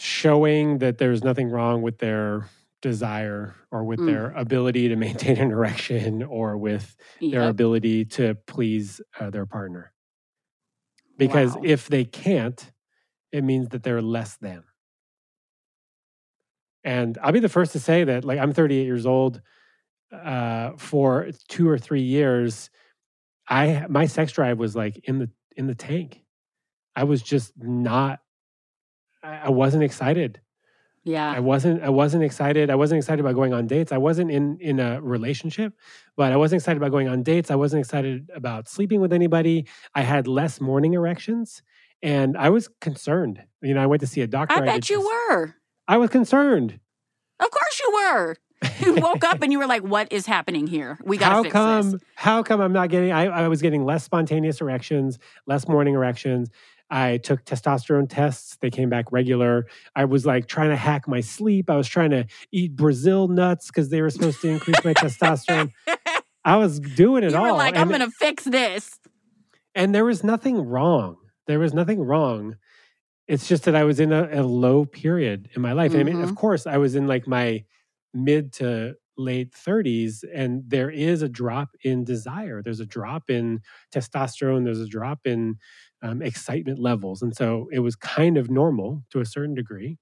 showing 0.00 0.78
that 0.78 0.96
there's 0.96 1.22
nothing 1.22 1.50
wrong 1.50 1.82
with 1.82 1.98
their 1.98 2.48
desire 2.82 3.54
or 3.70 3.84
with 3.84 4.00
mm. 4.00 4.06
their 4.06 4.30
ability 4.32 4.88
to 4.88 4.96
maintain 4.96 5.38
an 5.38 5.50
erection 5.50 6.22
or 6.22 6.56
with 6.56 6.96
yep. 7.20 7.32
their 7.32 7.48
ability 7.48 8.04
to 8.04 8.34
please 8.46 9.00
uh, 9.18 9.30
their 9.30 9.46
partner. 9.46 9.92
Because 11.18 11.54
wow. 11.54 11.62
if 11.64 11.88
they 11.88 12.04
can't, 12.04 12.70
it 13.32 13.42
means 13.42 13.70
that 13.70 13.82
they're 13.82 14.02
less 14.02 14.36
than. 14.36 14.62
And 16.84 17.18
I'll 17.22 17.32
be 17.32 17.40
the 17.40 17.48
first 17.48 17.72
to 17.72 17.80
say 17.80 18.04
that, 18.04 18.24
like, 18.24 18.38
I'm 18.38 18.52
38 18.52 18.84
years 18.84 19.06
old. 19.06 19.40
Uh, 20.12 20.70
for 20.76 21.28
two 21.48 21.68
or 21.68 21.78
three 21.78 22.02
years, 22.02 22.70
I 23.48 23.86
my 23.88 24.06
sex 24.06 24.30
drive 24.30 24.56
was 24.56 24.76
like 24.76 24.96
in 25.02 25.18
the 25.18 25.28
in 25.56 25.66
the 25.66 25.74
tank. 25.74 26.22
I 26.94 27.04
was 27.04 27.22
just 27.22 27.52
not. 27.56 28.20
I 29.20 29.50
wasn't 29.50 29.82
excited 29.82 30.40
yeah. 31.06 31.30
I 31.30 31.38
wasn't 31.38 31.82
I 31.84 31.88
wasn't 31.88 32.24
excited. 32.24 32.68
I 32.68 32.74
wasn't 32.74 32.98
excited 32.98 33.20
about 33.20 33.36
going 33.36 33.54
on 33.54 33.68
dates. 33.68 33.92
I 33.92 33.96
wasn't 33.96 34.32
in 34.32 34.58
in 34.60 34.80
a 34.80 35.00
relationship, 35.00 35.72
but 36.16 36.32
I 36.32 36.36
wasn't 36.36 36.60
excited 36.60 36.78
about 36.78 36.90
going 36.90 37.08
on 37.08 37.22
dates. 37.22 37.48
I 37.48 37.54
wasn't 37.54 37.80
excited 37.80 38.28
about 38.34 38.68
sleeping 38.68 39.00
with 39.00 39.12
anybody. 39.12 39.66
I 39.94 40.02
had 40.02 40.26
less 40.26 40.60
morning 40.60 40.94
erections 40.94 41.62
and 42.02 42.36
I 42.36 42.50
was 42.50 42.68
concerned. 42.80 43.40
You 43.62 43.74
know, 43.74 43.82
I 43.82 43.86
went 43.86 44.00
to 44.00 44.08
see 44.08 44.20
a 44.20 44.26
doctor. 44.26 44.56
I 44.56 44.60
bet 44.60 44.90
I 44.90 44.94
you 44.94 45.00
were. 45.00 45.54
I 45.86 45.96
was 45.96 46.10
concerned. 46.10 46.80
Of 47.38 47.50
course 47.52 47.80
you 47.80 47.92
were. 47.92 48.36
You 48.80 48.94
woke 48.94 49.22
up 49.22 49.42
and 49.42 49.52
you 49.52 49.58
were 49.58 49.66
like, 49.66 49.82
"What 49.82 50.10
is 50.12 50.26
happening 50.26 50.66
here? 50.66 50.98
We 51.04 51.18
got 51.18 51.36
to 51.36 51.42
fix 51.42 51.52
come, 51.52 51.90
this." 51.92 52.00
How 52.14 52.42
come 52.42 52.60
I'm 52.60 52.72
not 52.72 52.88
getting? 52.88 53.12
I, 53.12 53.26
I 53.26 53.48
was 53.48 53.62
getting 53.62 53.84
less 53.84 54.02
spontaneous 54.02 54.60
erections, 54.60 55.18
less 55.46 55.68
morning 55.68 55.94
erections. 55.94 56.48
I 56.90 57.18
took 57.18 57.44
testosterone 57.44 58.08
tests. 58.08 58.56
They 58.60 58.70
came 58.70 58.88
back 58.88 59.10
regular. 59.10 59.66
I 59.94 60.04
was 60.04 60.24
like 60.24 60.46
trying 60.46 60.70
to 60.70 60.76
hack 60.76 61.08
my 61.08 61.20
sleep. 61.20 61.68
I 61.68 61.76
was 61.76 61.88
trying 61.88 62.10
to 62.10 62.26
eat 62.52 62.76
Brazil 62.76 63.28
nuts 63.28 63.66
because 63.68 63.88
they 63.88 64.02
were 64.02 64.10
supposed 64.10 64.40
to 64.42 64.48
increase 64.48 64.84
my 64.84 64.94
testosterone. 64.94 65.72
I 66.44 66.56
was 66.56 66.78
doing 66.78 67.24
it 67.24 67.34
all. 67.34 67.44
you 67.44 67.50
all. 67.50 67.56
like, 67.56 67.76
I'm 67.76 67.88
going 67.88 68.00
to 68.00 68.10
fix 68.10 68.44
this. 68.44 69.00
And 69.74 69.94
there 69.94 70.04
was 70.04 70.22
nothing 70.22 70.58
wrong. 70.58 71.16
There 71.46 71.58
was 71.58 71.74
nothing 71.74 72.00
wrong. 72.00 72.56
It's 73.26 73.48
just 73.48 73.64
that 73.64 73.74
I 73.74 73.82
was 73.82 73.98
in 73.98 74.12
a, 74.12 74.28
a 74.40 74.42
low 74.42 74.84
period 74.84 75.48
in 75.54 75.62
my 75.62 75.72
life. 75.72 75.90
Mm-hmm. 75.90 76.00
I 76.00 76.04
mean, 76.04 76.20
of 76.22 76.26
mm-hmm. 76.26 76.36
course, 76.36 76.66
I 76.66 76.78
was 76.78 76.94
in 76.94 77.08
like 77.08 77.26
my 77.26 77.64
mid 78.14 78.52
to 78.54 78.94
late 79.18 79.52
30s 79.52 80.24
and 80.34 80.62
there 80.68 80.90
is 80.90 81.22
a 81.22 81.28
drop 81.28 81.70
in 81.82 82.04
desire 82.04 82.62
there's 82.62 82.80
a 82.80 82.86
drop 82.86 83.30
in 83.30 83.60
testosterone 83.90 84.64
there's 84.64 84.80
a 84.80 84.86
drop 84.86 85.20
in 85.24 85.56
um, 86.02 86.22
excitement 86.22 86.78
levels. 86.78 87.22
And 87.22 87.34
so 87.36 87.68
it 87.72 87.80
was 87.80 87.96
kind 87.96 88.36
of 88.36 88.50
normal 88.50 89.02
to 89.10 89.20
a 89.20 89.26
certain 89.26 89.54
degree. 89.54 89.98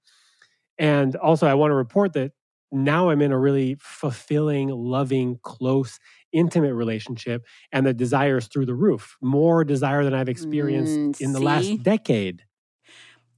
And 0.77 1.15
also, 1.17 1.47
I 1.47 1.53
want 1.53 1.71
to 1.71 1.75
report 1.75 2.13
that 2.13 2.33
now 2.71 3.09
I'm 3.09 3.21
in 3.21 3.31
a 3.31 3.39
really 3.39 3.77
fulfilling, 3.79 4.69
loving, 4.69 5.39
close, 5.43 5.99
intimate 6.33 6.73
relationship, 6.73 7.45
and 7.71 7.85
the 7.85 7.93
desire 7.93 8.37
is 8.37 8.47
through 8.47 8.65
the 8.65 8.75
roof. 8.75 9.15
More 9.21 9.63
desire 9.63 10.03
than 10.03 10.13
I've 10.13 10.27
experienced 10.29 10.99
mm, 10.99 11.15
in 11.19 11.31
the 11.31 11.39
last 11.39 11.81
decade. 11.81 12.43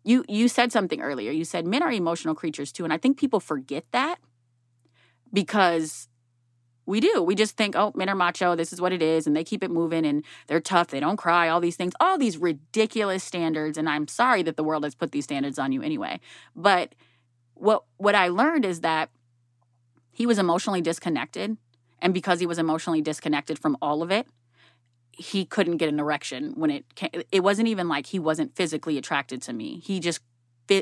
You 0.03 0.23
you 0.29 0.47
said 0.47 0.71
something 0.71 1.01
earlier. 1.01 1.31
You 1.31 1.43
said 1.43 1.67
men 1.67 1.83
are 1.83 1.91
emotional 1.91 2.33
creatures 2.33 2.71
too, 2.71 2.83
and 2.83 2.93
I 2.93 2.97
think 2.97 3.17
people 3.17 3.39
forget 3.39 3.85
that 3.91 4.19
because 5.33 6.07
we 6.88 7.01
do. 7.01 7.22
We 7.22 7.36
just 7.36 7.58
think, 7.58 7.75
oh, 7.75 7.91
men 7.96 8.10
are 8.10 8.15
macho. 8.15 8.56
This 8.56 8.72
is 8.72 8.79
what 8.79 8.94
it 8.94 9.01
is. 9.01 9.27
And 9.27 9.36
they 9.36 9.44
keep 9.44 9.63
it 9.63 9.70
moving 9.70 10.06
and 10.06 10.24
they're 10.48 10.62
tough. 10.62 10.88
They 10.88 11.01
don't 11.01 11.17
cry, 11.17 11.50
all 11.50 11.60
these 11.60 11.75
things, 11.75 11.94
all 12.00 12.17
these 12.17 12.38
ridiculous 12.38 13.24
standards. 13.24 13.77
And 13.77 13.89
I'm 13.89 14.08
sorry 14.08 14.41
that 14.44 14.56
the 14.56 14.63
world 14.63 14.86
has 14.86 14.96
put 14.96 15.12
these 15.12 15.25
standards 15.25 15.60
on 15.60 15.74
you 15.74 15.84
anyway. 15.84 16.22
But 16.56 16.96
what, 17.56 17.84
what 17.98 18.15
I 18.15 18.29
learned 18.29 18.63
is 18.63 18.82
that 18.82 19.10
he 20.12 20.25
was 20.25 20.39
emotionally 20.39 20.82
disconnected. 20.82 21.58
And 22.01 22.13
because 22.13 22.39
he 22.39 22.46
was 22.46 22.58
emotionally 22.58 23.01
disconnected 23.01 23.60
from 23.60 23.77
all 23.82 24.01
of 24.01 24.10
it, 24.10 24.27
he 25.12 25.46
couldn't 25.46 25.77
get 25.77 25.89
an 25.89 26.00
erection 26.00 26.53
when 26.56 26.70
it 26.70 26.96
came. 26.96 27.10
It 27.32 27.41
wasn't 27.41 27.67
even 27.67 27.89
like 27.89 28.06
he 28.06 28.20
wasn't 28.20 28.56
physically 28.56 28.98
attracted 28.98 29.41
to 29.44 29.53
me. 29.53 29.79
He 29.84 30.00
just 30.00 30.22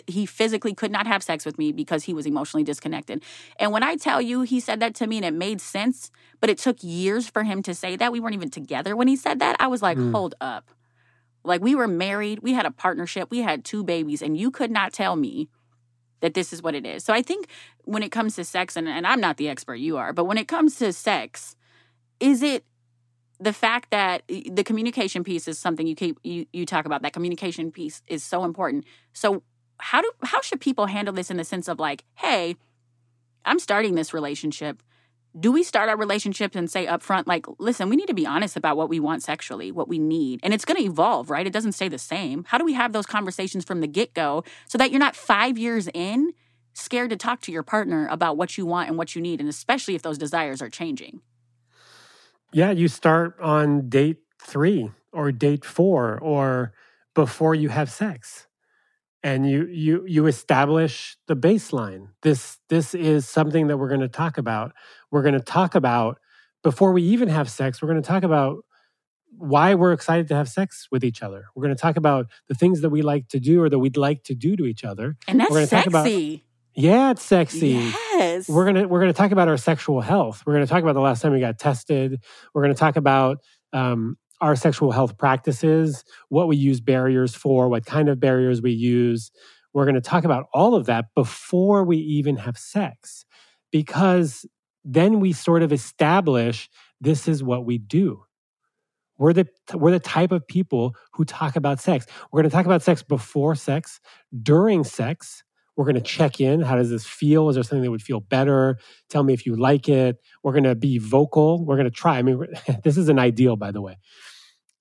he 0.08 0.26
physically 0.26 0.74
could 0.74 0.92
not 0.92 1.08
have 1.08 1.24
sex 1.24 1.46
with 1.46 1.58
me 1.58 1.72
because 1.72 2.04
he 2.04 2.14
was 2.14 2.26
emotionally 2.26 2.64
disconnected. 2.64 3.24
And 3.60 3.72
when 3.72 3.84
I 3.84 3.96
tell 3.96 4.22
you 4.22 4.42
he 4.42 4.60
said 4.60 4.80
that 4.80 4.96
to 4.96 5.08
me 5.08 5.18
and 5.18 5.26
it 5.26 5.34
made 5.34 5.62
sense, 5.62 6.12
but 6.40 6.50
it 6.50 6.58
took 6.58 6.78
years 6.82 7.30
for 7.30 7.44
him 7.44 7.62
to 7.64 7.74
say 7.74 7.96
that. 7.96 8.12
We 8.12 8.20
weren't 8.20 8.36
even 8.36 8.50
together 8.50 8.96
when 8.96 9.08
he 9.08 9.16
said 9.16 9.40
that. 9.40 9.56
I 9.60 9.68
was 9.68 9.82
like, 9.82 9.98
mm. 9.98 10.12
hold 10.12 10.36
up. 10.42 10.72
Like 11.44 11.62
we 11.62 11.76
were 11.76 11.88
married, 11.88 12.40
we 12.40 12.54
had 12.54 12.66
a 12.66 12.72
partnership, 12.72 13.30
we 13.30 13.40
had 13.40 13.64
two 13.64 13.84
babies, 13.84 14.22
and 14.22 14.36
you 14.36 14.50
could 14.50 14.72
not 14.72 14.94
tell 14.94 15.16
me 15.16 15.50
that 16.22 16.34
this 16.34 16.52
is 16.52 16.64
what 16.64 16.74
it 16.74 16.86
is. 16.86 17.04
So 17.04 17.14
I 17.14 17.22
think 17.22 17.48
when 17.84 18.02
it 18.02 18.12
comes 18.12 18.36
to 18.36 18.44
sex, 18.44 18.76
and, 18.76 18.88
and 18.88 19.06
I'm 19.06 19.22
not 19.22 19.38
the 19.38 19.48
expert, 19.48 19.76
you 19.76 19.98
are, 19.98 20.12
but 20.12 20.26
when 20.26 20.40
it 20.40 20.48
comes 20.48 20.78
to 20.78 20.92
sex, 20.92 21.56
is 22.20 22.42
it 22.42 22.66
the 23.40 23.54
fact 23.54 23.92
that 23.92 24.24
the 24.28 24.64
communication 24.64 25.24
piece 25.24 25.48
is 25.48 25.60
something 25.60 25.88
you 25.88 25.96
keep 25.96 26.18
you, 26.24 26.46
you 26.54 26.66
talk 26.66 26.86
about 26.86 27.02
that 27.02 27.14
communication 27.14 27.72
piece 27.72 28.02
is 28.08 28.24
so 28.24 28.44
important 28.46 28.86
so 29.14 29.44
how 29.80 30.02
do 30.02 30.12
how 30.24 30.42
should 30.42 30.62
people 30.62 30.88
handle 30.88 31.14
this 31.14 31.32
in 31.32 31.38
the 31.38 31.44
sense 31.44 31.68
of 31.68 31.80
like, 31.80 32.04
hey, 32.16 32.56
I'm 33.46 33.60
starting 33.60 33.96
this 33.96 34.14
relationship. 34.14 34.82
Do 35.38 35.52
we 35.52 35.64
start 35.64 35.90
our 35.90 35.98
relationships 35.98 36.56
and 36.56 36.72
say 36.72 36.88
up 36.88 37.04
front, 37.04 37.28
like, 37.28 37.46
listen, 37.60 37.90
we 37.90 37.98
need 37.98 38.08
to 38.08 38.14
be 38.14 38.26
honest 38.26 38.56
about 38.56 38.78
what 38.78 38.88
we 38.88 39.02
want 39.02 39.22
sexually, 39.22 39.70
what 39.70 39.90
we 39.90 40.00
need. 40.00 40.40
And 40.44 40.54
it's 40.54 40.64
going 40.64 40.78
to 40.78 40.86
evolve, 40.86 41.30
right? 41.30 41.46
It 41.46 41.52
doesn't 41.52 41.74
stay 41.74 41.90
the 41.90 41.98
same. 41.98 42.46
How 42.48 42.58
do 42.58 42.64
we 42.64 42.74
have 42.74 42.94
those 42.94 43.06
conversations 43.06 43.66
from 43.66 43.82
the 43.82 43.88
get 43.88 44.14
go 44.14 44.46
so 44.68 44.78
that 44.78 44.92
you're 44.92 45.00
not 45.00 45.16
five 45.16 45.58
years 45.58 45.90
in 45.94 46.32
scared 46.74 47.10
to 47.10 47.18
talk 47.18 47.42
to 47.42 47.52
your 47.52 47.64
partner 47.64 48.08
about 48.10 48.38
what 48.38 48.58
you 48.58 48.66
want 48.66 48.88
and 48.88 48.98
what 48.98 49.14
you 49.14 49.22
need, 49.22 49.42
and 49.42 49.50
especially 49.50 49.96
if 49.96 50.02
those 50.02 50.18
desires 50.18 50.62
are 50.62 50.70
changing? 50.70 51.22
Yeah, 52.54 52.72
you 52.72 52.88
start 52.88 53.38
on 53.42 53.90
date 53.90 54.20
three 54.42 54.92
or 55.12 55.32
date 55.34 55.66
four 55.66 56.18
or 56.20 56.74
before 57.14 57.56
you 57.56 57.70
have 57.70 57.90
sex 57.90 58.48
and 59.26 59.50
you 59.50 59.66
you 59.66 60.06
you 60.08 60.28
establish 60.28 61.18
the 61.26 61.36
baseline. 61.36 62.10
This 62.22 62.60
this 62.70 62.94
is 62.94 63.28
something 63.28 63.68
that 63.68 63.78
we're 63.78 63.90
going 63.90 64.02
to 64.02 64.08
talk 64.08 64.38
about. 64.38 64.74
We're 65.10 65.24
going 65.24 65.34
to 65.34 65.40
talk 65.40 65.74
about 65.74 66.20
before 66.64 66.94
we 66.94 67.02
even 67.02 67.28
have 67.28 67.50
sex 67.50 67.82
we're 67.82 67.88
going 67.88 68.02
to 68.02 68.08
talk 68.08 68.24
about 68.24 68.64
why 69.38 69.74
we're 69.74 69.94
excited 69.94 70.28
to 70.28 70.36
have 70.36 70.48
sex 70.48 70.88
with 70.92 71.04
each 71.04 71.24
other. 71.24 71.46
We're 71.56 71.64
going 71.64 71.76
to 71.76 71.82
talk 71.82 71.98
about 71.98 72.28
the 72.48 72.54
things 72.54 72.82
that 72.82 72.90
we 72.92 73.02
like 73.02 73.28
to 73.30 73.40
do 73.40 73.64
or 73.64 73.70
that 73.70 73.80
we'd 73.80 73.98
like 73.98 74.24
to 74.26 74.36
do 74.36 74.56
to 74.56 74.66
each 74.66 74.84
other. 74.84 75.18
And 75.28 75.40
that's 75.40 75.52
we're 75.52 75.66
sexy 75.66 75.76
talk 75.76 75.88
about, 75.88 76.08
yeah 76.76 77.12
it's 77.12 77.24
sexy. 77.24 77.92
Yes. 78.16 78.48
We're 78.48 78.64
going 78.64 78.76
to 78.76 78.86
we're 78.86 79.02
going 79.02 79.12
to 79.12 79.18
talk 79.18 79.32
about 79.32 79.48
our 79.48 79.58
sexual 79.58 80.02
health. 80.02 80.44
We're 80.46 80.54
going 80.54 80.66
to 80.66 80.70
talk 80.70 80.84
about 80.84 80.94
the 80.94 81.02
last 81.02 81.24
time 81.24 81.32
we 81.32 81.40
got 81.40 81.58
tested. 81.58 82.24
We're 82.54 82.62
going 82.62 82.76
to 82.76 82.80
talk 82.80 82.96
about 82.96 83.40
um, 83.74 84.18
our 84.42 84.56
sexual 84.56 84.92
health 84.92 85.18
practices, 85.18 86.04
what 86.30 86.48
we 86.48 86.58
use 86.58 86.80
barriers 86.82 87.34
for, 87.36 87.70
what 87.70 87.86
kind 87.86 88.10
of 88.10 88.20
barriers 88.20 88.62
we 88.62 88.72
use. 88.72 89.32
We're 89.74 89.86
going 89.86 89.96
to 89.96 90.02
talk 90.02 90.24
about 90.24 90.46
all 90.54 90.76
of 90.76 90.86
that 90.86 91.06
before 91.16 91.84
we 91.84 91.98
even 91.98 92.38
have 92.38 92.58
sex, 92.58 93.26
because 93.72 94.46
then 94.84 95.20
we 95.20 95.34
sort 95.34 95.64
of 95.64 95.74
establish 95.74 96.70
this 97.02 97.28
is 97.28 97.44
what 97.44 97.66
we 97.66 97.78
do. 97.78 98.24
We're 99.18 99.34
the, 99.34 99.48
we're 99.74 99.92
the 99.92 100.00
type 100.00 100.34
of 100.34 100.46
people 100.46 100.94
who 101.14 101.24
talk 101.24 101.56
about 101.56 101.80
sex. 101.80 102.06
We're 102.32 102.42
going 102.42 102.50
to 102.50 102.56
talk 102.56 102.66
about 102.66 102.82
sex 102.82 103.02
before 103.02 103.56
sex, 103.56 104.02
during 104.44 104.84
sex, 104.84 105.45
we're 105.76 105.86
going 105.86 105.96
to 105.96 106.02
check 106.02 106.40
in. 106.40 106.62
How 106.62 106.76
does 106.76 106.90
this 106.90 107.06
feel? 107.06 107.50
Is 107.50 107.56
there 107.56 107.64
something 107.64 107.84
that 107.84 107.92
would 107.92 108.02
feel 108.02 108.22
better? 108.22 108.78
Tell 109.10 109.24
me 109.24 109.34
if 109.34 109.46
you 109.46 109.56
like 109.56 109.90
it. 109.90 110.18
We're 110.44 110.54
going 110.54 110.64
to 110.64 110.76
be 110.76 110.98
vocal. 110.98 111.66
We're 111.66 111.76
going 111.76 111.86
to 111.86 111.92
try. 111.92 112.18
I 112.18 112.22
mean, 112.22 112.46
this 112.84 112.98
is 112.98 113.10
an 113.10 113.20
ideal, 113.20 113.56
by 113.56 113.72
the 113.72 113.82
way. 113.82 113.98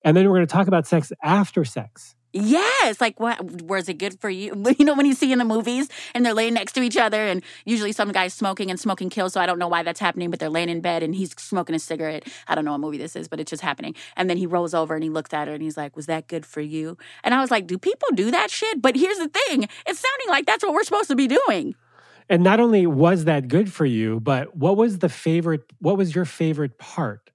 And 0.03 0.15
then 0.15 0.25
we're 0.25 0.37
going 0.37 0.47
to 0.47 0.53
talk 0.53 0.67
about 0.67 0.87
sex 0.87 1.11
after 1.23 1.65
sex. 1.65 2.15
Yes, 2.37 2.99
like 2.99 3.17
what 3.17 3.41
was 3.61 3.87
it 3.87 3.97
good 3.97 4.19
for 4.19 4.29
you? 4.29 4.51
You 4.77 4.83
know 4.83 4.93
when 4.93 5.05
you 5.05 5.13
see 5.13 5.31
in 5.31 5.39
the 5.39 5.45
movies 5.45 5.87
and 6.13 6.25
they're 6.25 6.33
laying 6.33 6.53
next 6.53 6.73
to 6.73 6.81
each 6.81 6.97
other, 6.97 7.25
and 7.25 7.41
usually 7.63 7.93
some 7.93 8.11
guy's 8.11 8.33
smoking 8.33 8.69
and 8.69 8.77
smoking 8.77 9.09
kills. 9.09 9.31
So 9.31 9.39
I 9.39 9.45
don't 9.45 9.57
know 9.57 9.69
why 9.69 9.83
that's 9.83 10.01
happening, 10.01 10.29
but 10.29 10.39
they're 10.39 10.49
laying 10.49 10.67
in 10.67 10.81
bed 10.81 11.01
and 11.01 11.15
he's 11.15 11.31
smoking 11.39 11.75
a 11.75 11.79
cigarette. 11.79 12.27
I 12.49 12.55
don't 12.55 12.65
know 12.65 12.71
what 12.71 12.81
movie 12.81 12.97
this 12.97 13.15
is, 13.15 13.29
but 13.29 13.39
it's 13.39 13.49
just 13.49 13.63
happening. 13.63 13.95
And 14.17 14.29
then 14.29 14.35
he 14.35 14.47
rolls 14.47 14.73
over 14.73 14.95
and 14.95 15.03
he 15.03 15.09
looks 15.09 15.33
at 15.33 15.47
her 15.47 15.53
and 15.53 15.63
he's 15.63 15.77
like, 15.77 15.95
"Was 15.95 16.07
that 16.07 16.27
good 16.27 16.45
for 16.45 16.59
you?" 16.59 16.97
And 17.23 17.33
I 17.33 17.39
was 17.39 17.51
like, 17.51 17.67
"Do 17.67 17.77
people 17.77 18.09
do 18.13 18.31
that 18.31 18.51
shit?" 18.51 18.81
But 18.81 18.97
here's 18.97 19.17
the 19.17 19.29
thing: 19.29 19.69
it's 19.87 19.99
sounding 19.99 20.27
like 20.29 20.45
that's 20.45 20.63
what 20.63 20.73
we're 20.73 20.83
supposed 20.83 21.09
to 21.09 21.15
be 21.15 21.27
doing. 21.27 21.75
And 22.27 22.43
not 22.43 22.59
only 22.59 22.85
was 22.85 23.25
that 23.25 23.47
good 23.47 23.71
for 23.71 23.85
you, 23.85 24.19
but 24.19 24.55
what 24.57 24.75
was 24.75 24.99
the 24.99 25.09
favorite? 25.09 25.61
What 25.79 25.97
was 25.97 26.13
your 26.13 26.25
favorite 26.25 26.77
part 26.79 27.29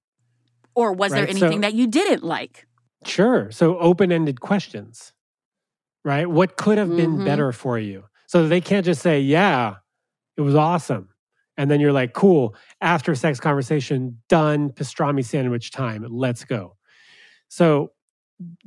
Or 0.75 0.93
was 0.93 1.11
right? 1.11 1.19
there 1.21 1.29
anything 1.29 1.59
so, 1.59 1.61
that 1.61 1.73
you 1.73 1.87
didn't 1.87 2.23
like? 2.23 2.67
Sure. 3.05 3.51
So 3.51 3.77
open 3.79 4.11
ended 4.11 4.41
questions, 4.41 5.13
right? 6.05 6.29
What 6.29 6.57
could 6.57 6.77
have 6.77 6.95
been 6.95 7.15
mm-hmm. 7.15 7.25
better 7.25 7.51
for 7.51 7.79
you? 7.79 8.05
So 8.27 8.47
they 8.47 8.61
can't 8.61 8.85
just 8.85 9.01
say, 9.01 9.19
yeah, 9.19 9.75
it 10.37 10.41
was 10.41 10.55
awesome. 10.55 11.09
And 11.57 11.69
then 11.69 11.79
you're 11.79 11.91
like, 11.91 12.13
cool, 12.13 12.55
after 12.79 13.13
sex 13.13 13.39
conversation, 13.39 14.21
done, 14.29 14.69
pastrami 14.69 15.23
sandwich 15.25 15.71
time, 15.71 16.05
let's 16.09 16.45
go. 16.45 16.77
So 17.49 17.91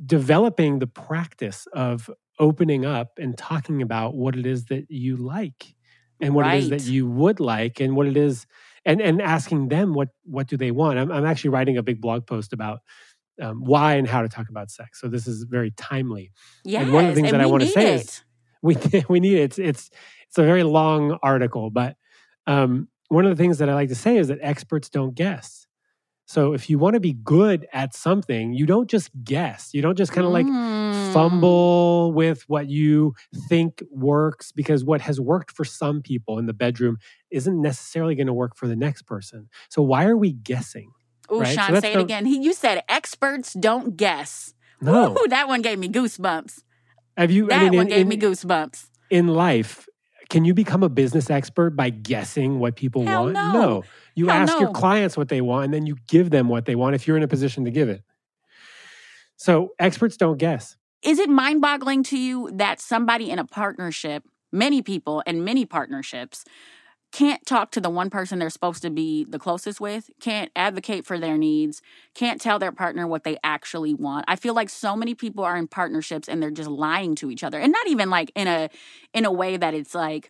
developing 0.05 0.79
the 0.79 0.87
practice 0.87 1.67
of 1.73 2.09
opening 2.39 2.85
up 2.85 3.17
and 3.17 3.37
talking 3.37 3.81
about 3.81 4.15
what 4.15 4.35
it 4.35 4.45
is 4.45 4.65
that 4.65 4.89
you 4.89 5.17
like 5.17 5.75
and 6.21 6.33
what 6.33 6.43
right. 6.43 6.55
it 6.55 6.63
is 6.63 6.69
that 6.69 6.91
you 6.91 7.07
would 7.07 7.39
like 7.39 7.79
and 7.79 7.95
what 7.95 8.07
it 8.07 8.17
is 8.17 8.45
and 8.85 9.01
and 9.01 9.21
asking 9.21 9.69
them 9.69 9.93
what 9.93 10.09
what 10.23 10.47
do 10.47 10.57
they 10.57 10.71
want 10.71 10.99
i'm, 10.99 11.11
I'm 11.11 11.25
actually 11.25 11.51
writing 11.51 11.77
a 11.77 11.83
big 11.83 12.01
blog 12.01 12.25
post 12.25 12.53
about 12.53 12.79
um, 13.41 13.63
why 13.63 13.95
and 13.95 14.07
how 14.07 14.21
to 14.21 14.29
talk 14.29 14.49
about 14.49 14.71
sex 14.71 14.99
so 14.99 15.07
this 15.07 15.27
is 15.27 15.43
very 15.43 15.71
timely 15.71 16.31
yes, 16.63 16.83
and 16.83 16.93
one 16.93 17.05
of 17.05 17.13
the 17.13 17.15
things 17.15 17.31
that 17.31 17.41
i 17.41 17.45
want 17.45 17.61
to 17.61 17.69
say 17.69 17.95
it. 17.95 18.01
is 18.01 18.23
we 18.61 18.77
we 19.09 19.19
need 19.19 19.37
it 19.37 19.43
it's 19.43 19.59
it's 19.59 19.89
it's 20.27 20.37
a 20.37 20.43
very 20.43 20.63
long 20.63 21.17
article 21.21 21.69
but 21.69 21.95
um, 22.47 22.87
one 23.09 23.25
of 23.25 23.35
the 23.35 23.41
things 23.41 23.57
that 23.57 23.69
i 23.69 23.73
like 23.73 23.89
to 23.89 23.95
say 23.95 24.17
is 24.17 24.27
that 24.27 24.39
experts 24.41 24.89
don't 24.89 25.15
guess 25.15 25.65
so 26.27 26.53
if 26.53 26.69
you 26.69 26.79
want 26.79 26.95
to 26.95 26.99
be 26.99 27.13
good 27.13 27.67
at 27.71 27.93
something, 27.93 28.53
you 28.53 28.65
don't 28.65 28.89
just 28.89 29.11
guess. 29.23 29.69
You 29.73 29.81
don't 29.81 29.97
just 29.97 30.11
kind 30.11 30.25
of 30.25 30.33
like 30.33 30.47
mm. 30.47 31.13
fumble 31.13 32.11
with 32.13 32.43
what 32.47 32.67
you 32.67 33.13
think 33.47 33.83
works 33.91 34.51
because 34.51 34.83
what 34.83 35.01
has 35.01 35.21
worked 35.21 35.51
for 35.51 35.63
some 35.63 36.01
people 36.01 36.39
in 36.39 36.47
the 36.47 36.53
bedroom 36.53 36.97
isn't 37.29 37.61
necessarily 37.61 38.15
going 38.15 38.27
to 38.27 38.33
work 38.33 38.55
for 38.55 38.67
the 38.67 38.75
next 38.75 39.03
person. 39.03 39.49
So 39.69 39.83
why 39.83 40.05
are 40.05 40.17
we 40.17 40.33
guessing? 40.33 40.91
Oh, 41.29 41.41
right? 41.41 41.53
Shaun, 41.53 41.69
so 41.69 41.79
say 41.79 41.93
it 41.93 41.99
again. 41.99 42.25
He, 42.25 42.39
you 42.39 42.53
said 42.53 42.83
experts 42.87 43.53
don't 43.53 43.97
guess. 43.97 44.53
No, 44.81 45.17
Ooh, 45.17 45.27
that 45.29 45.47
one 45.47 45.61
gave 45.61 45.79
me 45.79 45.89
goosebumps. 45.89 46.61
Have 47.17 47.31
you? 47.31 47.47
That 47.47 47.61
I 47.61 47.69
mean, 47.69 47.77
one 47.77 47.85
in, 47.87 47.89
gave 47.89 48.01
in, 48.01 48.07
me 48.07 48.17
goosebumps. 48.17 48.87
In 49.09 49.27
life, 49.27 49.87
can 50.29 50.45
you 50.45 50.53
become 50.53 50.83
a 50.83 50.89
business 50.89 51.29
expert 51.29 51.71
by 51.71 51.89
guessing 51.89 52.59
what 52.59 52.75
people 52.75 53.05
Hell 53.05 53.23
want? 53.23 53.33
No. 53.33 53.51
no. 53.53 53.83
You 54.15 54.27
Hell 54.27 54.37
ask 54.37 54.53
no. 54.53 54.59
your 54.59 54.71
clients 54.71 55.15
what 55.17 55.29
they 55.29 55.41
want 55.41 55.65
and 55.65 55.73
then 55.73 55.85
you 55.85 55.97
give 56.07 56.29
them 56.29 56.47
what 56.47 56.65
they 56.65 56.75
want 56.75 56.95
if 56.95 57.07
you're 57.07 57.17
in 57.17 57.23
a 57.23 57.27
position 57.27 57.65
to 57.65 57.71
give 57.71 57.89
it. 57.89 58.01
So 59.37 59.73
experts 59.79 60.17
don't 60.17 60.37
guess. 60.37 60.77
Is 61.03 61.19
it 61.19 61.29
mind 61.29 61.61
boggling 61.61 62.03
to 62.03 62.17
you 62.17 62.49
that 62.53 62.79
somebody 62.79 63.29
in 63.29 63.37
a 63.37 63.45
partnership, 63.45 64.23
many 64.51 64.81
people 64.81 65.21
and 65.25 65.45
many 65.45 65.65
partnerships, 65.65 66.43
can't 67.15 67.45
talk 67.45 67.71
to 67.71 67.79
the 67.79 67.89
one 67.89 68.09
person 68.09 68.39
they're 68.39 68.49
supposed 68.49 68.81
to 68.81 68.89
be 68.89 69.23
the 69.23 69.39
closest 69.39 69.79
with, 69.79 70.09
can't 70.19 70.51
advocate 70.53 71.05
for 71.05 71.17
their 71.17 71.37
needs, 71.37 71.81
can't 72.13 72.41
tell 72.41 72.59
their 72.59 72.73
partner 72.73 73.07
what 73.07 73.23
they 73.23 73.37
actually 73.41 73.93
want. 73.93 74.25
I 74.27 74.35
feel 74.35 74.53
like 74.53 74.67
so 74.67 74.97
many 74.97 75.15
people 75.15 75.45
are 75.45 75.55
in 75.55 75.69
partnerships 75.69 76.27
and 76.27 76.43
they're 76.43 76.51
just 76.51 76.69
lying 76.69 77.15
to 77.15 77.31
each 77.31 77.41
other. 77.41 77.57
And 77.57 77.71
not 77.71 77.87
even 77.87 78.09
like 78.09 78.33
in 78.35 78.49
a 78.49 78.69
in 79.13 79.23
a 79.23 79.31
way 79.31 79.55
that 79.55 79.73
it's 79.73 79.95
like 79.95 80.29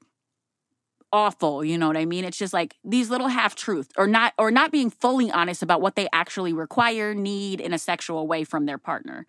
awful, 1.11 1.65
you 1.65 1.75
know 1.75 1.87
what 1.87 1.97
I 1.97 2.05
mean? 2.05 2.23
It's 2.23 2.37
just 2.37 2.53
like 2.53 2.75
these 2.83 3.09
little 3.09 3.29
half 3.29 3.55
truths 3.55 3.89
or 3.97 4.05
not 4.05 4.35
or 4.37 4.51
not 4.51 4.71
being 4.71 4.91
fully 4.91 5.31
honest 5.31 5.63
about 5.63 5.81
what 5.81 5.95
they 5.95 6.07
actually 6.13 6.53
require, 6.53 7.15
need 7.15 7.61
in 7.61 7.73
a 7.73 7.79
sexual 7.79 8.27
way 8.27 8.43
from 8.43 8.67
their 8.67 8.77
partner. 8.77 9.25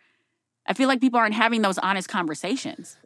I 0.67 0.75
feel 0.75 0.89
like 0.89 1.01
people 1.01 1.19
aren't 1.19 1.35
having 1.35 1.63
those 1.63 1.79
honest 1.79 2.11
conversations. 2.11 2.99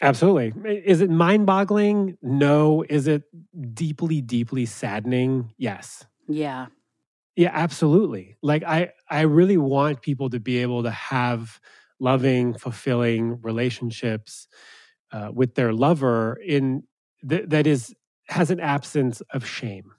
Absolutely. 0.00 0.52
Is 0.84 1.00
it 1.00 1.10
mind-boggling? 1.10 2.18
No. 2.20 2.84
Is 2.88 3.06
it 3.06 3.22
deeply 3.74 4.20
deeply 4.20 4.66
saddening? 4.66 5.52
Yes. 5.56 6.04
Yeah. 6.28 6.66
Yeah, 7.36 7.50
absolutely. 7.52 8.36
Like 8.42 8.62
I 8.64 8.92
I 9.10 9.22
really 9.22 9.56
want 9.56 10.02
people 10.02 10.30
to 10.30 10.40
be 10.40 10.58
able 10.58 10.82
to 10.84 10.90
have 10.90 11.60
loving, 11.98 12.54
fulfilling 12.54 13.40
relationships 13.42 14.46
uh, 15.12 15.30
with 15.32 15.54
their 15.54 15.72
lover 15.72 16.38
in 16.44 16.84
th- 17.28 17.48
that 17.48 17.66
is 17.66 17.94
has 18.28 18.50
an 18.50 18.60
absence 18.60 19.20
of 19.32 19.46
shame. 19.46 19.92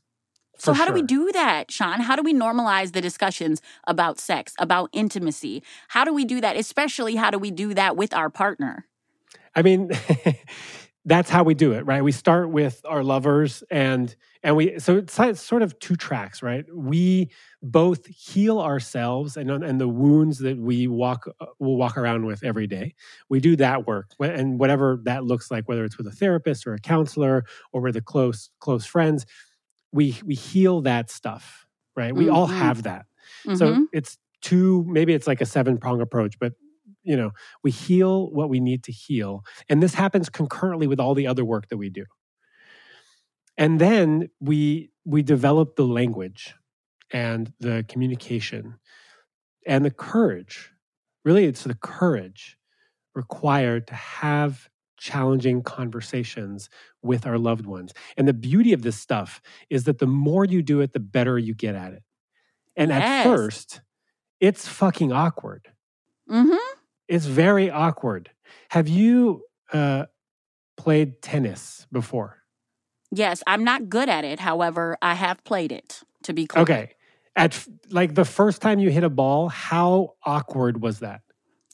So 0.57 0.71
how 0.71 0.85
sure. 0.85 0.93
do 0.93 1.01
we 1.01 1.01
do 1.01 1.31
that, 1.33 1.69
Shaun? 1.69 1.99
How 1.99 2.15
do 2.15 2.23
we 2.23 2.33
normalize 2.33 2.93
the 2.93 3.01
discussions 3.01 3.61
about 3.87 4.19
sex, 4.19 4.53
about 4.57 4.89
intimacy? 4.93 5.61
How 5.89 6.05
do 6.05 6.13
we 6.13 6.23
do 6.23 6.39
that? 6.39 6.55
Especially 6.55 7.15
how 7.15 7.29
do 7.29 7.37
we 7.37 7.51
do 7.51 7.73
that 7.73 7.97
with 7.97 8.13
our 8.13 8.29
partner? 8.29 8.85
I 9.55 9.61
mean, 9.61 9.91
that's 11.05 11.29
how 11.29 11.43
we 11.43 11.53
do 11.53 11.73
it, 11.73 11.85
right? 11.85 12.03
We 12.03 12.11
start 12.11 12.49
with 12.49 12.81
our 12.85 13.03
lovers 13.03 13.63
and 13.69 14.13
and 14.41 14.55
we 14.55 14.79
so 14.79 14.97
it's, 14.97 15.17
it's 15.19 15.41
sort 15.41 15.61
of 15.61 15.77
two 15.79 15.95
tracks, 15.95 16.41
right? 16.41 16.65
We 16.73 17.29
both 17.61 18.07
heal 18.07 18.59
ourselves 18.59 19.37
and 19.37 19.49
and 19.51 19.79
the 19.79 19.87
wounds 19.87 20.39
that 20.39 20.57
we 20.57 20.87
walk 20.87 21.27
will 21.59 21.77
walk 21.77 21.97
around 21.97 22.25
with 22.25 22.43
every 22.43 22.65
day. 22.65 22.95
We 23.29 23.39
do 23.39 23.55
that 23.57 23.85
work 23.85 24.11
and 24.19 24.59
whatever 24.59 24.99
that 25.03 25.23
looks 25.23 25.51
like, 25.51 25.69
whether 25.69 25.85
it's 25.85 25.97
with 25.97 26.07
a 26.07 26.11
therapist 26.11 26.65
or 26.65 26.73
a 26.73 26.79
counselor 26.79 27.45
or 27.71 27.81
with 27.81 27.95
a 27.95 28.01
close 28.01 28.49
close 28.59 28.85
friends, 28.85 29.25
we 29.91 30.17
we 30.25 30.33
heal 30.33 30.81
that 30.81 31.11
stuff, 31.11 31.67
right? 31.95 32.15
We 32.15 32.25
mm-hmm. 32.25 32.35
all 32.35 32.47
have 32.47 32.83
that. 32.83 33.05
Mm-hmm. 33.45 33.55
So 33.55 33.87
it's 33.93 34.17
two 34.41 34.83
maybe 34.87 35.13
it's 35.13 35.27
like 35.27 35.41
a 35.41 35.45
seven 35.45 35.77
prong 35.77 36.01
approach, 36.01 36.39
but 36.39 36.53
you 37.05 37.15
know, 37.15 37.31
we 37.63 37.71
heal 37.71 38.29
what 38.31 38.49
we 38.49 38.59
need 38.59 38.83
to 38.83 38.91
heal. 38.91 39.43
And 39.69 39.81
this 39.81 39.93
happens 39.93 40.29
concurrently 40.29 40.87
with 40.87 40.99
all 40.99 41.13
the 41.13 41.27
other 41.27 41.45
work 41.45 41.69
that 41.69 41.77
we 41.77 41.89
do. 41.89 42.05
And 43.57 43.79
then 43.79 44.29
we 44.41 44.91
we 45.05 45.21
develop 45.21 45.75
the 45.75 45.85
language 45.85 46.55
and 47.11 47.53
the 47.59 47.85
communication 47.87 48.79
and 49.65 49.85
the 49.85 49.91
courage. 49.91 50.71
Really, 51.23 51.45
it's 51.45 51.63
the 51.63 51.75
courage 51.75 52.57
required 53.13 53.87
to 53.87 53.95
have 53.95 54.69
challenging 54.97 55.61
conversations 55.61 56.69
with 57.01 57.25
our 57.25 57.37
loved 57.37 57.65
ones. 57.65 57.93
And 58.17 58.27
the 58.27 58.33
beauty 58.33 58.73
of 58.73 58.81
this 58.81 58.97
stuff 58.97 59.41
is 59.69 59.83
that 59.85 59.99
the 59.99 60.07
more 60.07 60.45
you 60.45 60.61
do 60.61 60.81
it, 60.81 60.93
the 60.93 60.99
better 60.99 61.37
you 61.37 61.53
get 61.53 61.75
at 61.75 61.93
it. 61.93 62.03
And 62.75 62.89
yes. 62.89 63.01
at 63.01 63.23
first, 63.23 63.81
it's 64.39 64.67
fucking 64.67 65.11
awkward. 65.11 65.69
Mm-hmm. 66.29 66.74
It's 67.07 67.25
very 67.25 67.69
awkward. 67.69 68.31
Have 68.69 68.87
you 68.87 69.43
uh, 69.71 70.05
played 70.77 71.21
tennis 71.21 71.87
before? 71.91 72.37
Yes, 73.11 73.43
I'm 73.47 73.63
not 73.63 73.89
good 73.89 74.09
at 74.09 74.25
it. 74.25 74.39
However, 74.39 74.97
I 75.01 75.13
have 75.13 75.43
played 75.43 75.71
it. 75.71 76.01
To 76.23 76.33
be 76.33 76.47
clear. 76.47 76.63
Okay. 76.63 76.91
At 77.35 77.67
like 77.91 78.15
the 78.15 78.25
first 78.25 78.59
time 78.59 78.79
you 78.79 78.89
hit 78.89 79.03
a 79.03 79.11
ball, 79.11 79.47
how 79.47 80.15
awkward 80.25 80.81
was 80.81 80.99
that? 80.99 81.21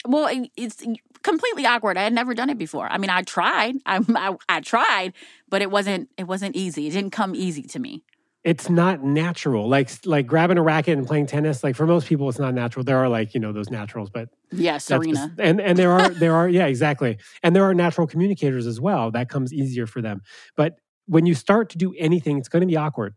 Well, 0.06 0.30
it's 0.58 0.84
completely 1.24 1.66
awkward. 1.66 1.98
I 1.98 2.04
had 2.04 2.12
never 2.12 2.34
done 2.34 2.50
it 2.50 2.58
before. 2.58 2.92
I 2.92 2.98
mean, 2.98 3.10
I 3.10 3.22
tried. 3.22 3.76
I, 3.86 4.02
I, 4.10 4.36
I 4.50 4.60
tried, 4.60 5.14
but 5.48 5.62
it 5.62 5.72
wasn't. 5.72 6.10
It 6.18 6.26
wasn't 6.26 6.58
easy. 6.58 6.88
It 6.88 6.92
didn't 6.92 7.12
come 7.12 7.34
easy 7.34 7.64
to 7.64 7.80
me 7.80 8.04
it's 8.44 8.70
not 8.70 9.04
natural. 9.04 9.70
Like 9.70 9.90
like 10.06 10.26
grabbing 10.26 10.58
a 10.58 10.64
racket 10.64 10.98
and 10.98 11.06
playing 11.06 11.28
tennis. 11.28 11.64
Like 11.64 11.76
for 11.76 11.86
most 11.86 12.08
people, 12.08 12.28
it's 12.28 12.40
not 12.40 12.54
natural. 12.54 12.84
There 12.84 12.98
are 12.98 13.08
like 13.08 13.34
you 13.34 13.40
know 13.40 13.52
those 13.52 13.70
naturals, 13.70 14.10
but 14.10 14.30
yeah, 14.52 14.78
Serena. 14.80 15.34
And 15.38 15.62
and 15.62 15.78
there 15.78 15.92
are 15.92 16.10
there 16.10 16.34
are 16.34 16.50
yeah 16.60 16.66
exactly. 16.66 17.18
And 17.44 17.56
there 17.56 17.64
are 17.64 17.74
natural 17.74 18.08
communicators 18.08 18.66
as 18.66 18.80
well. 18.80 19.12
That 19.12 19.30
comes 19.30 19.54
easier 19.54 19.86
for 19.86 20.02
them. 20.02 20.22
But 20.56 20.78
when 21.06 21.26
you 21.26 21.36
start 21.36 21.70
to 21.72 21.78
do 21.78 21.94
anything, 21.98 22.38
it's 22.38 22.50
going 22.50 22.62
to 22.62 22.68
be 22.68 22.78
awkward. 22.78 23.16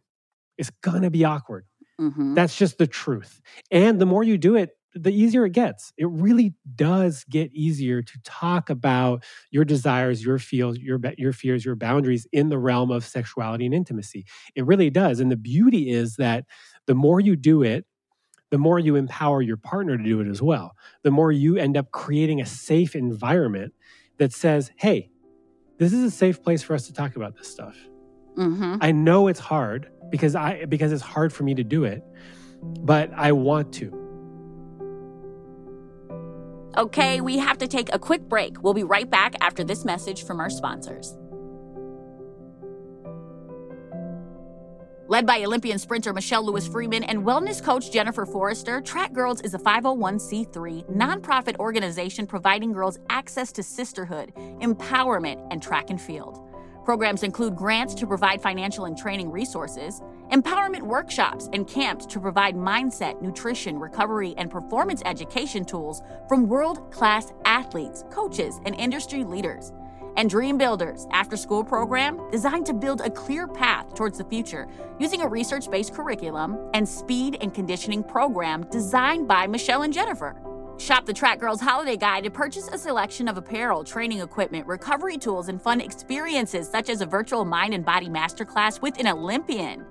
It's 0.59 0.71
going 0.83 1.03
to 1.03 1.11
be 1.11 1.25
awkward. 1.25 1.65
Mm-hmm. 2.01 2.35
That's 2.35 2.57
just 2.57 2.79
the 2.79 2.87
truth. 2.87 3.41
And 3.71 4.01
the 4.01 4.07
more 4.07 4.25
you 4.25 4.37
do 4.37 4.57
it, 4.57 4.77
the 4.95 5.13
easier 5.13 5.45
it 5.45 5.53
gets. 5.53 5.93
It 5.97 6.09
really 6.09 6.55
does 6.77 7.25
get 7.29 7.53
easier 7.53 8.01
to 8.01 8.19
talk 8.23 8.71
about 8.71 9.25
your 9.51 9.65
desires, 9.65 10.25
your 10.25 10.39
feels, 10.39 10.79
your 10.79 11.01
your 11.19 11.33
fears, 11.33 11.65
your 11.65 11.75
boundaries 11.75 12.27
in 12.33 12.49
the 12.49 12.59
realm 12.59 12.91
of 12.91 13.05
sexuality 13.05 13.67
and 13.67 13.75
intimacy. 13.75 14.25
It 14.55 14.65
really 14.67 14.91
does. 14.91 15.21
And 15.21 15.31
the 15.31 15.37
beauty 15.37 15.91
is 15.91 16.17
that 16.17 16.45
the 16.87 16.95
more 16.95 17.21
you 17.21 17.35
do 17.35 17.63
it, 17.63 17.87
the 18.51 18.59
more 18.59 18.79
you 18.79 18.95
empower 18.95 19.43
your 19.43 19.57
partner 19.57 19.97
to 19.97 20.05
do 20.05 20.21
it 20.21 20.29
as 20.29 20.41
well. 20.41 20.77
The 21.03 21.11
more 21.11 21.33
you 21.33 21.57
end 21.57 21.77
up 21.77 21.91
creating 21.91 22.41
a 22.41 22.47
safe 22.47 22.95
environment 22.95 23.75
that 24.19 24.33
says, 24.33 24.71
"Hey, 24.77 25.11
this 25.79 25.93
is 25.93 26.05
a 26.05 26.11
safe 26.11 26.41
place 26.43 26.63
for 26.63 26.75
us 26.75 26.87
to 26.87 26.93
talk 26.93 27.17
about 27.17 27.37
this 27.37 27.49
stuff." 27.49 27.77
Mm-hmm. 28.37 28.77
I 28.81 28.93
know 28.93 29.27
it's 29.27 29.41
hard 29.41 29.91
because 30.11 30.37
I 30.37 30.67
because 30.67 30.93
it's 30.93 31.03
hard 31.03 31.33
for 31.33 31.43
me 31.43 31.55
to 31.55 31.65
do 31.65 31.85
it, 31.85 32.05
but 32.63 33.11
I 33.13 33.33
want 33.33 33.73
to 33.75 34.04
Okay, 36.77 37.21
we 37.21 37.39
have 37.39 37.59
to 37.59 37.69
take 37.69 37.95
a 37.95 37.99
quick 38.01 38.23
break. 38.23 38.63
We'll 38.63 38.75
be 38.75 38.83
right 38.83 39.09
back 39.09 39.35
after 39.41 39.63
this 39.63 39.85
message 39.85 40.25
from 40.25 40.41
our 40.41 40.51
sponsors. 40.51 41.17
Led 45.07 45.27
by 45.27 45.45
Olympian 45.45 45.79
sprinter 45.79 46.13
Michelle 46.13 46.45
Lewis 46.45 46.67
Freeman 46.67 47.05
and 47.05 47.21
wellness 47.25 47.63
coach 47.63 47.93
Jennifer 47.93 48.27
Forrester, 48.27 48.81
TrackGirlz 48.81 49.45
is 49.45 49.55
a 49.55 49.59
501c3 49.59 50.91
nonprofit 50.91 51.57
organization 51.59 52.27
providing 52.27 52.73
girls 52.73 52.99
access 53.09 53.53
to 53.53 53.63
sisterhood, 53.63 54.33
empowerment, 54.61 55.47
and 55.53 55.63
track 55.63 55.91
and 55.91 56.01
field. 56.01 56.41
Programs 56.85 57.23
include 57.23 57.57
grants 57.57 57.95
to 57.95 58.07
provide 58.07 58.43
financial 58.43 58.85
and 58.85 58.97
training 58.97 59.31
resources, 59.31 60.03
empowerment 60.31 60.83
workshops, 60.83 61.49
and 61.55 61.67
camps 61.67 62.05
to 62.05 62.21
provide 62.21 62.55
mindset, 62.55 63.23
nutrition, 63.23 63.79
recovery, 63.79 64.35
and 64.37 64.51
performance 64.51 65.01
education 65.07 65.65
tools 65.65 66.03
from 66.29 66.47
world 66.47 66.93
class 66.93 67.33
athletes, 67.47 68.05
coaches, 68.11 68.61
and 68.67 68.75
industry 68.75 69.25
leaders. 69.25 69.73
And 70.19 70.29
Dream 70.29 70.59
Builders, 70.59 71.07
after 71.11 71.39
school 71.39 71.65
program 71.65 72.21
designed 72.31 72.67
to 72.67 72.75
build 72.75 73.01
a 73.01 73.11
clear 73.11 73.49
path 73.49 73.95
towards 73.95 74.19
the 74.19 74.25
future 74.25 74.69
using 75.01 75.23
a 75.23 75.27
research 75.27 75.71
based 75.71 75.95
curriculum 75.95 76.59
and 76.75 76.87
speed 76.87 77.39
and 77.41 77.55
conditioning 77.55 78.05
program 78.05 78.65
designed 78.71 79.27
by 79.27 79.47
Michelle 79.47 79.83
and 79.83 79.93
Jennifer. 79.93 80.37
Shop 80.79 81.07
the 81.07 81.15
TrackGirlz 81.15 81.61
Holiday 81.61 81.97
Guide 81.97 82.25
to 82.25 82.31
purchase 82.31 82.69
a 82.69 82.77
selection 82.77 83.29
of 83.29 83.37
apparel, 83.37 83.85
training 83.85 84.21
equipment, 84.21 84.67
recovery 84.67 85.17
tools, 85.17 85.49
and 85.49 85.63
fun 85.63 85.81
experiences 85.81 86.69
such 86.69 86.91
as 86.91 87.01
a 87.01 87.07
virtual 87.07 87.45
mind 87.45 87.75
and 87.75 87.85
body 87.85 88.09
masterclass 88.09 88.83
with 88.83 88.99
an 88.99 89.07
Olympian. 89.07 89.87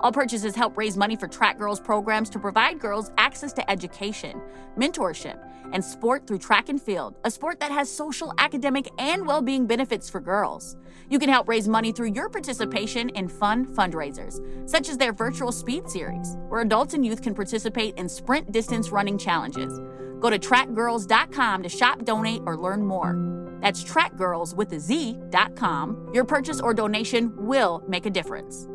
All 0.00 0.12
purchases 0.12 0.54
help 0.54 0.76
raise 0.76 0.96
money 0.96 1.16
for 1.16 1.28
TrackGirlz 1.28 1.82
programs 1.82 2.28
to 2.30 2.38
provide 2.38 2.78
girls 2.78 3.10
access 3.16 3.52
to 3.54 3.68
education, 3.70 4.40
mentorship, 4.76 5.42
and 5.72 5.84
sport 5.84 6.26
through 6.26 6.38
track 6.38 6.68
and 6.68 6.80
field, 6.80 7.16
a 7.24 7.30
sport 7.30 7.58
that 7.60 7.72
has 7.72 7.90
social, 7.90 8.32
academic, 8.38 8.88
and 8.98 9.26
well 9.26 9.42
being 9.42 9.66
benefits 9.66 10.08
for 10.08 10.20
girls. 10.20 10.76
You 11.10 11.18
can 11.18 11.30
help 11.30 11.48
raise 11.48 11.68
money 11.68 11.90
through 11.90 12.12
your 12.12 12.28
participation 12.28 13.08
in 13.10 13.28
fun 13.28 13.66
fundraisers, 13.66 14.68
such 14.68 14.88
as 14.88 14.98
their 14.98 15.12
virtual 15.12 15.52
speed 15.52 15.88
series, 15.88 16.36
where 16.48 16.60
adults 16.60 16.94
and 16.94 17.04
youth 17.04 17.22
can 17.22 17.34
participate 17.34 17.96
in 17.96 18.08
sprint 18.08 18.52
distance 18.52 18.90
running 18.90 19.18
challenges. 19.18 19.80
Go 20.20 20.30
to 20.30 20.38
trackgirlz.com 20.38 21.62
to 21.62 21.68
shop, 21.68 22.04
donate, 22.04 22.42
or 22.46 22.56
learn 22.56 22.84
more. 22.84 23.16
That's 23.60 23.82
trackgirls 23.82 24.54
with 24.54 24.72
a 24.72 24.80
Z.com. 24.80 26.10
Your 26.12 26.24
purchase 26.24 26.60
or 26.60 26.74
donation 26.74 27.32
will 27.36 27.82
make 27.88 28.06
a 28.06 28.10
difference. 28.10 28.68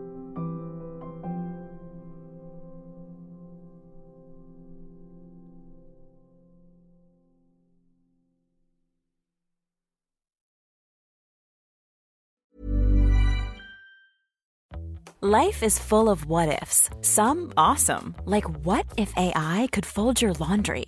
Life 15.25 15.63
is 15.63 15.79
full 15.79 16.09
of 16.09 16.25
what 16.25 16.61
ifs, 16.61 16.89
some 16.99 17.53
awesome, 17.55 18.13
like 18.25 18.43
what 18.65 18.85
if 18.97 19.13
AI 19.15 19.69
could 19.71 19.85
fold 19.85 20.21
your 20.21 20.33
laundry? 20.33 20.87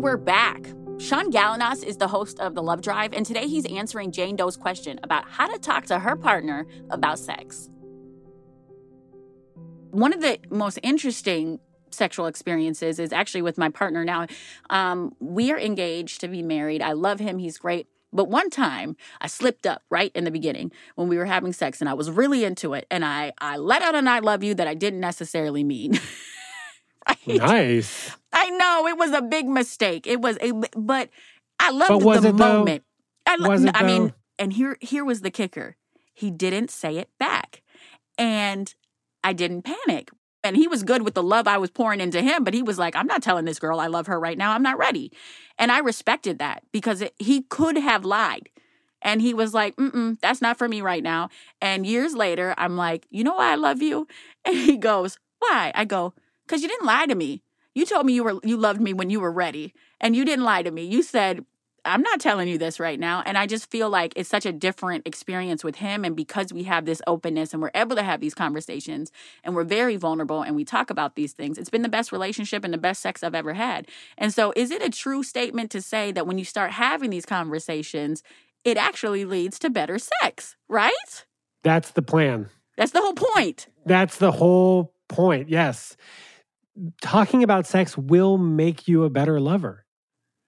And 0.00 0.04
we're 0.06 0.16
back. 0.16 0.64
Shaun 0.96 1.30
Galanos 1.30 1.84
is 1.84 1.98
the 1.98 2.08
host 2.08 2.40
of 2.40 2.54
The 2.54 2.62
Love 2.62 2.80
Drive, 2.80 3.12
and 3.12 3.26
today 3.26 3.46
he's 3.46 3.66
answering 3.66 4.12
Jane 4.12 4.34
Doe's 4.34 4.56
question 4.56 4.98
about 5.02 5.28
how 5.28 5.46
to 5.46 5.58
talk 5.58 5.84
to 5.88 5.98
her 5.98 6.16
partner 6.16 6.66
about 6.88 7.18
sex. 7.18 7.68
One 9.90 10.14
of 10.14 10.22
the 10.22 10.38
most 10.48 10.78
interesting 10.82 11.60
sexual 11.90 12.28
experiences 12.28 12.98
is 12.98 13.12
actually 13.12 13.42
with 13.42 13.58
my 13.58 13.68
partner 13.68 14.02
now. 14.02 14.26
Um, 14.70 15.12
we 15.20 15.52
are 15.52 15.58
engaged 15.58 16.22
to 16.22 16.28
be 16.28 16.40
married. 16.40 16.80
I 16.80 16.92
love 16.92 17.20
him, 17.20 17.36
he's 17.36 17.58
great. 17.58 17.86
But 18.10 18.30
one 18.30 18.48
time 18.48 18.96
I 19.20 19.26
slipped 19.26 19.66
up 19.66 19.82
right 19.90 20.10
in 20.14 20.24
the 20.24 20.30
beginning 20.30 20.72
when 20.94 21.08
we 21.08 21.18
were 21.18 21.26
having 21.26 21.52
sex 21.52 21.82
and 21.82 21.90
I 21.90 21.94
was 21.94 22.10
really 22.10 22.42
into 22.42 22.72
it 22.72 22.86
and 22.90 23.04
I 23.04 23.34
I 23.38 23.58
let 23.58 23.82
out 23.82 23.94
an 23.94 24.08
I 24.08 24.20
love 24.20 24.42
you 24.42 24.54
that 24.54 24.66
I 24.66 24.72
didn't 24.72 25.00
necessarily 25.00 25.62
mean. 25.62 26.00
right? 27.08 27.26
Nice. 27.26 28.16
I 28.32 28.50
know 28.50 28.86
it 28.86 28.96
was 28.96 29.12
a 29.12 29.22
big 29.22 29.46
mistake. 29.46 30.06
It 30.06 30.20
was 30.20 30.38
a, 30.40 30.52
but 30.76 31.10
I 31.58 31.70
loved 31.70 32.04
but 32.04 32.20
the 32.22 32.32
moment. 32.32 32.84
Though? 33.26 33.32
I, 33.32 33.36
lo- 33.36 33.48
was 33.48 33.64
it 33.64 33.72
I 33.74 33.82
mean, 33.82 34.12
and 34.38 34.52
here 34.52 34.76
here 34.80 35.04
was 35.04 35.20
the 35.20 35.30
kicker. 35.30 35.76
He 36.14 36.30
didn't 36.30 36.70
say 36.70 36.96
it 36.96 37.08
back. 37.18 37.62
And 38.18 38.74
I 39.24 39.32
didn't 39.32 39.62
panic. 39.62 40.10
And 40.42 40.56
he 40.56 40.66
was 40.68 40.82
good 40.82 41.02
with 41.02 41.14
the 41.14 41.22
love 41.22 41.46
I 41.46 41.58
was 41.58 41.70
pouring 41.70 42.00
into 42.00 42.22
him, 42.22 42.44
but 42.44 42.54
he 42.54 42.62
was 42.62 42.78
like, 42.78 42.96
I'm 42.96 43.06
not 43.06 43.22
telling 43.22 43.44
this 43.44 43.58
girl 43.58 43.78
I 43.78 43.88
love 43.88 44.06
her 44.06 44.18
right 44.18 44.38
now. 44.38 44.52
I'm 44.52 44.62
not 44.62 44.78
ready. 44.78 45.12
And 45.58 45.70
I 45.70 45.78
respected 45.78 46.38
that 46.38 46.62
because 46.72 47.02
it, 47.02 47.14
he 47.18 47.42
could 47.42 47.76
have 47.76 48.04
lied. 48.04 48.48
And 49.02 49.20
he 49.20 49.34
was 49.34 49.54
like, 49.54 49.76
mm 49.76 50.18
that's 50.20 50.40
not 50.42 50.58
for 50.58 50.68
me 50.68 50.80
right 50.80 51.02
now. 51.02 51.28
And 51.60 51.86
years 51.86 52.14
later, 52.14 52.54
I'm 52.56 52.76
like, 52.76 53.06
you 53.10 53.22
know 53.24 53.34
why 53.34 53.52
I 53.52 53.56
love 53.56 53.82
you? 53.82 54.06
And 54.44 54.56
he 54.56 54.78
goes, 54.78 55.18
why? 55.38 55.72
I 55.74 55.84
go, 55.84 56.14
because 56.50 56.62
you 56.62 56.68
didn't 56.68 56.86
lie 56.86 57.06
to 57.06 57.14
me. 57.14 57.44
You 57.74 57.86
told 57.86 58.06
me 58.06 58.12
you 58.12 58.24
were 58.24 58.40
you 58.42 58.56
loved 58.56 58.80
me 58.80 58.92
when 58.92 59.08
you 59.08 59.20
were 59.20 59.30
ready, 59.30 59.72
and 60.00 60.16
you 60.16 60.24
didn't 60.24 60.44
lie 60.44 60.64
to 60.64 60.70
me. 60.72 60.82
You 60.84 61.04
said, 61.04 61.44
"I'm 61.84 62.02
not 62.02 62.20
telling 62.20 62.48
you 62.48 62.58
this 62.58 62.80
right 62.80 62.98
now." 62.98 63.22
And 63.24 63.38
I 63.38 63.46
just 63.46 63.70
feel 63.70 63.88
like 63.88 64.12
it's 64.16 64.28
such 64.28 64.44
a 64.44 64.50
different 64.50 65.06
experience 65.06 65.62
with 65.62 65.76
him 65.76 66.04
and 66.04 66.16
because 66.16 66.52
we 66.52 66.64
have 66.64 66.86
this 66.86 67.00
openness 67.06 67.52
and 67.52 67.62
we're 67.62 67.70
able 67.72 67.94
to 67.94 68.02
have 68.02 68.20
these 68.20 68.34
conversations 68.34 69.12
and 69.44 69.54
we're 69.54 69.62
very 69.62 69.94
vulnerable 69.94 70.42
and 70.42 70.56
we 70.56 70.64
talk 70.64 70.90
about 70.90 71.14
these 71.14 71.32
things. 71.32 71.56
It's 71.56 71.70
been 71.70 71.82
the 71.82 71.88
best 71.88 72.10
relationship 72.10 72.64
and 72.64 72.74
the 72.74 72.78
best 72.78 73.00
sex 73.00 73.22
I've 73.22 73.36
ever 73.36 73.54
had. 73.54 73.86
And 74.18 74.34
so, 74.34 74.52
is 74.56 74.72
it 74.72 74.82
a 74.82 74.90
true 74.90 75.22
statement 75.22 75.70
to 75.70 75.80
say 75.80 76.10
that 76.10 76.26
when 76.26 76.38
you 76.38 76.44
start 76.44 76.72
having 76.72 77.10
these 77.10 77.26
conversations, 77.26 78.24
it 78.64 78.76
actually 78.76 79.24
leads 79.24 79.60
to 79.60 79.70
better 79.70 80.00
sex, 80.00 80.56
right? 80.68 81.24
That's 81.62 81.92
the 81.92 82.02
plan. 82.02 82.48
That's 82.76 82.90
the 82.90 83.00
whole 83.00 83.14
point. 83.14 83.68
That's 83.86 84.18
the 84.18 84.32
whole 84.32 84.92
point. 85.08 85.48
Yes 85.48 85.96
talking 87.02 87.42
about 87.42 87.66
sex 87.66 87.96
will 87.96 88.38
make 88.38 88.88
you 88.88 89.04
a 89.04 89.10
better 89.10 89.40
lover. 89.40 89.86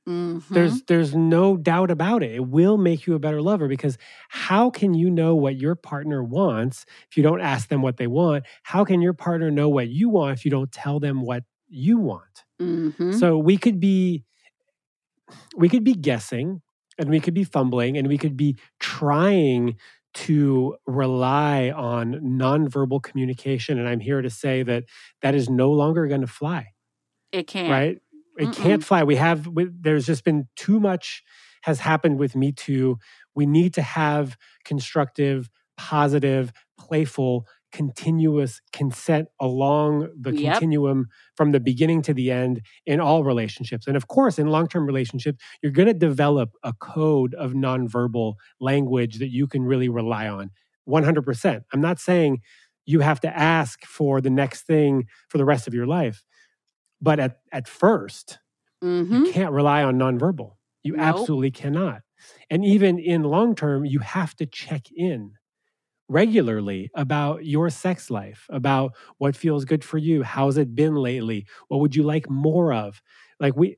Mm-hmm. 0.09 0.53
There's 0.53 0.83
there's 0.83 1.15
no 1.15 1.57
doubt 1.57 1.91
about 1.91 2.25
it. 2.25 2.33
It 2.33 2.49
will 2.49 2.77
make 2.77 3.07
you 3.07 3.15
a 3.15 3.21
better 3.21 3.41
lover 3.41 3.69
because 3.69 3.99
how 4.29 4.69
can 4.69 4.95
you 4.95 5.11
know 5.11 5.37
what 5.37 5.57
your 5.57 5.77
partner 5.77 6.25
wants 6.25 6.85
if 7.09 7.17
you 7.17 7.23
don't 7.23 7.41
ask 7.41 7.69
them 7.69 7.83
what 7.83 7.99
they 7.99 8.09
want? 8.09 8.45
How 8.65 8.85
can 8.85 9.01
your 9.01 9.13
partner 9.13 9.51
know 9.51 9.69
what 9.69 9.89
you 9.89 10.09
want 10.09 10.37
if 10.37 10.45
you 10.45 10.51
don't 10.51 10.73
tell 10.73 10.99
them 10.99 11.23
what 11.23 11.45
you 11.69 11.99
want? 11.99 12.45
Mm-hmm. 12.61 13.13
So 13.13 13.39
we 13.39 13.57
could 13.57 13.79
be 13.79 14.25
we 15.57 15.69
could 15.69 15.85
be 15.85 15.95
guessing 15.95 16.63
and 16.99 17.09
we 17.09 17.21
could 17.21 17.35
be 17.35 17.45
fumbling 17.45 17.97
and 17.97 18.09
we 18.09 18.19
could 18.19 18.37
be 18.37 18.57
trying 18.81 19.77
to 20.15 20.77
rely 20.87 21.71
on 21.71 22.15
nonverbal 22.15 23.03
communication. 23.03 23.79
And 23.79 23.89
I'm 23.89 24.01
here 24.01 24.23
to 24.23 24.31
say 24.31 24.63
that 24.63 24.85
that 25.23 25.35
is 25.35 25.49
no 25.49 25.71
longer 25.71 26.07
going 26.07 26.21
to 26.21 26.27
fly. 26.27 26.69
It 27.33 27.47
can't. 27.47 27.71
Right? 27.71 27.99
It 28.39 28.49
Mm-mm. 28.49 28.55
can't 28.55 28.85
fly. 28.85 29.03
We 29.05 29.17
have, 29.17 29.47
we, 29.47 29.69
there's 29.71 30.07
just 30.07 30.25
been 30.25 30.49
too 30.57 30.81
much 30.81 31.23
has 31.63 31.81
happened 31.81 32.19
with 32.19 32.35
Me 32.35 32.53
Too. 32.53 32.99
We 33.35 33.47
need 33.47 33.75
to 33.75 33.83
have 33.83 34.37
constructive, 34.65 35.49
positive, 35.77 36.53
playful 36.79 37.47
continuous 37.73 38.61
consent 38.73 39.29
along 39.41 40.09
the 40.19 40.35
yep. 40.37 40.53
continuum 40.53 41.07
from 41.35 41.53
the 41.53 41.61
beginning 41.61 42.03
to 42.03 42.15
the 42.15 42.31
end 42.31 42.61
in 42.87 43.01
all 43.01 43.25
relationships. 43.25 43.87
And 43.87 43.97
of 43.97 44.09
course, 44.09 44.39
in 44.39 44.47
long 44.47 44.69
term 44.69 44.87
relationships, 44.87 45.43
you're 45.63 45.73
going 45.73 45.89
to 45.89 45.95
develop 45.95 46.51
a 46.63 46.73
code 46.75 47.35
of 47.35 47.53
nonverbal 47.53 48.35
language 48.61 49.19
that 49.19 49.31
you 49.31 49.47
can 49.47 49.65
really 49.65 49.89
rely 49.89 50.29
on 50.29 50.51
100%. 50.89 51.63
I'm 51.73 51.81
not 51.81 51.99
saying 51.99 52.43
you 52.85 53.01
have 53.01 53.21
to 53.21 53.37
ask 53.37 53.85
for 53.85 54.21
the 54.21 54.31
next 54.31 54.63
thing 54.63 55.07
for 55.29 55.39
the 55.39 55.45
rest 55.45 55.67
of 55.67 55.75
your 55.75 55.87
life, 55.87 56.25
but 57.01 57.19
at, 57.19 57.39
at 57.53 57.67
1st 57.67 58.39
mm-hmm. 58.83 59.25
you 59.25 59.33
can't 59.33 59.53
rely 59.53 59.83
on 59.83 59.99
nonverbal. 59.99 60.57
You 60.83 60.97
nope. 60.97 61.07
absolutely 61.07 61.53
cannot. 61.53 62.03
And 62.51 62.65
even 62.65 62.99
in 62.99 63.23
long 63.23 63.55
term, 63.55 63.85
you 63.85 64.01
have 64.01 64.35
to 64.37 64.47
check 64.47 64.87
in 64.95 65.33
regularly 66.09 66.91
about 66.95 67.45
your 67.45 67.71
sex 67.71 68.11
life, 68.11 68.47
about 68.51 68.93
what 69.19 69.37
feels 69.37 69.65
good 69.65 69.85
for 69.85 69.99
you, 69.99 70.23
how's 70.23 70.57
it 70.57 70.75
been 70.75 70.95
lately, 70.95 71.47
what 71.69 71.81
would 71.81 71.97
you 71.97 72.03
like 72.03 72.29
more 72.29 72.73
of? 72.73 73.01
Like 73.41 73.57
we 73.57 73.77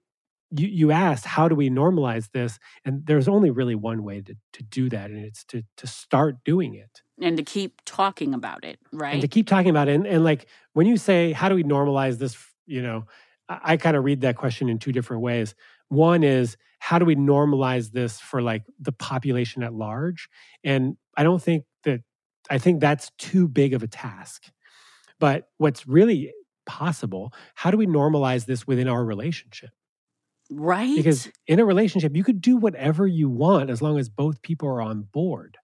you, 0.57 0.69
you 0.69 0.91
asked, 0.93 1.25
how 1.25 1.49
do 1.49 1.55
we 1.55 1.69
normalize 1.69 2.31
this? 2.33 2.59
And 2.85 3.05
there's 3.07 3.29
only 3.29 3.51
really 3.51 3.75
one 3.75 4.05
way 4.05 4.21
to, 4.21 4.37
to 4.53 4.63
do 4.63 4.89
that, 4.91 5.11
and 5.11 5.25
it's 5.25 5.45
to, 5.47 5.65
to 5.79 5.87
start 5.87 6.45
doing 6.45 6.75
it. 6.75 7.03
And 7.21 7.37
to 7.37 7.43
keep 7.43 7.81
talking 7.85 8.35
about 8.35 8.65
it, 8.65 8.79
right? 8.93 9.15
And 9.15 9.23
to 9.23 9.29
keep 9.29 9.47
talking 9.49 9.71
about 9.71 9.89
it. 9.89 9.95
And, 9.95 10.07
and 10.07 10.23
like 10.23 10.47
when 10.73 10.87
you 10.87 10.97
say, 10.97 11.33
how 11.33 11.49
do 11.49 11.55
we 11.55 11.65
normalize 11.65 12.19
this? 12.19 12.37
You 12.67 12.83
know, 12.83 13.05
I, 13.49 13.61
I 13.65 13.77
kind 13.77 13.97
of 13.97 14.05
read 14.05 14.21
that 14.21 14.37
question 14.37 14.69
in 14.69 14.79
two 14.79 14.93
different 14.93 15.23
ways. 15.23 15.55
One 15.89 16.23
is, 16.23 16.57
how 16.79 16.99
do 16.99 17.05
we 17.05 17.17
normalize 17.17 17.91
this 17.93 18.21
for 18.21 18.43
like 18.43 18.63
the 18.79 18.93
population 18.93 19.63
at 19.63 19.73
large? 19.73 20.29
And 20.63 20.97
I 21.17 21.23
don't 21.23 21.43
think 21.43 21.65
I 22.51 22.59
think 22.59 22.81
that's 22.81 23.11
too 23.19 23.49
big 23.49 23.75
of 23.75 23.83
a 23.83 23.87
task. 23.87 24.45
But 25.19 25.49
what's 25.59 25.87
really 25.87 26.33
possible, 26.67 27.33
how 27.55 27.71
do 27.71 27.77
we 27.77 27.87
normalize 27.87 28.47
this 28.47 28.67
within 28.67 28.89
our 28.89 29.05
relationship? 29.05 29.71
Right. 30.51 30.97
Because 30.97 31.31
in 31.47 31.61
a 31.61 31.65
relationship, 31.65 32.15
you 32.15 32.25
could 32.25 32.41
do 32.41 32.57
whatever 32.57 33.07
you 33.07 33.29
want 33.29 33.71
as 33.71 33.81
long 33.81 33.99
as 33.99 34.09
both 34.09 34.43
people 34.43 34.69
are 34.69 34.83
on 34.83 35.03
board. 35.03 35.57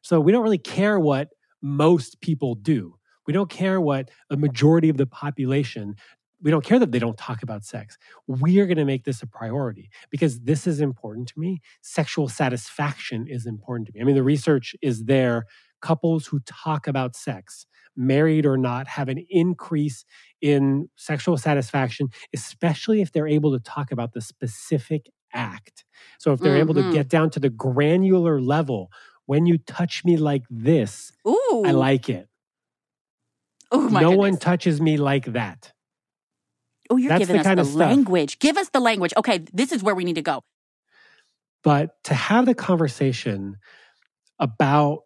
So 0.00 0.20
we 0.20 0.32
don't 0.32 0.42
really 0.42 0.58
care 0.58 0.98
what 0.98 1.28
most 1.60 2.20
people 2.20 2.54
do. 2.54 2.94
We 3.26 3.32
don't 3.32 3.50
care 3.50 3.80
what 3.80 4.10
a 4.30 4.36
majority 4.36 4.88
of 4.88 4.96
the 4.96 5.06
population, 5.06 5.96
we 6.42 6.50
don't 6.50 6.64
care 6.64 6.78
that 6.78 6.92
they 6.92 6.98
don't 6.98 7.16
talk 7.16 7.42
about 7.42 7.64
sex. 7.64 7.96
We 8.26 8.60
are 8.60 8.66
going 8.66 8.76
to 8.76 8.84
make 8.84 9.04
this 9.04 9.22
a 9.22 9.26
priority 9.26 9.90
because 10.10 10.40
this 10.40 10.66
is 10.66 10.80
important 10.80 11.28
to 11.28 11.34
me. 11.38 11.60
Sexual 11.82 12.28
satisfaction 12.28 13.26
is 13.26 13.46
important 13.46 13.88
to 13.88 13.92
me. 13.94 14.00
I 14.00 14.04
mean, 14.04 14.14
the 14.14 14.22
research 14.22 14.76
is 14.82 15.04
there. 15.04 15.46
Couples 15.86 16.26
who 16.26 16.40
talk 16.40 16.86
about 16.86 17.14
sex 17.14 17.66
married 17.96 18.44
or 18.44 18.56
not, 18.56 18.86
have 18.88 19.08
an 19.08 19.24
increase 19.30 20.04
in 20.40 20.88
sexual 20.96 21.36
satisfaction, 21.36 22.08
especially 22.34 23.00
if 23.00 23.12
they're 23.12 23.28
able 23.28 23.52
to 23.52 23.62
talk 23.62 23.90
about 23.90 24.12
the 24.12 24.20
specific 24.20 25.10
act. 25.32 25.84
So 26.18 26.32
if 26.32 26.40
they're 26.40 26.52
mm-hmm. 26.52 26.60
able 26.60 26.74
to 26.74 26.80
mm-hmm. 26.80 26.92
get 26.92 27.08
down 27.08 27.30
to 27.30 27.40
the 27.40 27.50
granular 27.50 28.40
level, 28.40 28.90
when 29.26 29.46
you 29.46 29.58
touch 29.58 30.04
me 30.04 30.16
like 30.16 30.42
this, 30.50 31.12
Ooh. 31.26 31.62
I 31.64 31.72
like 31.72 32.08
it. 32.08 32.28
Oh 33.72 33.88
my 33.88 34.00
no 34.00 34.10
goodness. 34.10 34.18
one 34.18 34.36
touches 34.36 34.80
me 34.80 34.96
like 34.96 35.26
that. 35.26 35.72
Oh, 36.88 36.96
you're 36.96 37.08
That's 37.08 37.26
giving 37.26 37.42
the 37.42 37.60
us 37.60 37.70
the 37.72 37.78
language. 37.78 38.38
Give 38.38 38.56
us 38.56 38.68
the 38.68 38.78
language. 38.78 39.12
Okay, 39.16 39.38
this 39.52 39.72
is 39.72 39.82
where 39.82 39.94
we 39.94 40.04
need 40.04 40.14
to 40.14 40.22
go. 40.22 40.42
But 41.64 41.90
to 42.04 42.14
have 42.14 42.46
the 42.46 42.54
conversation 42.54 43.56
about 44.38 45.00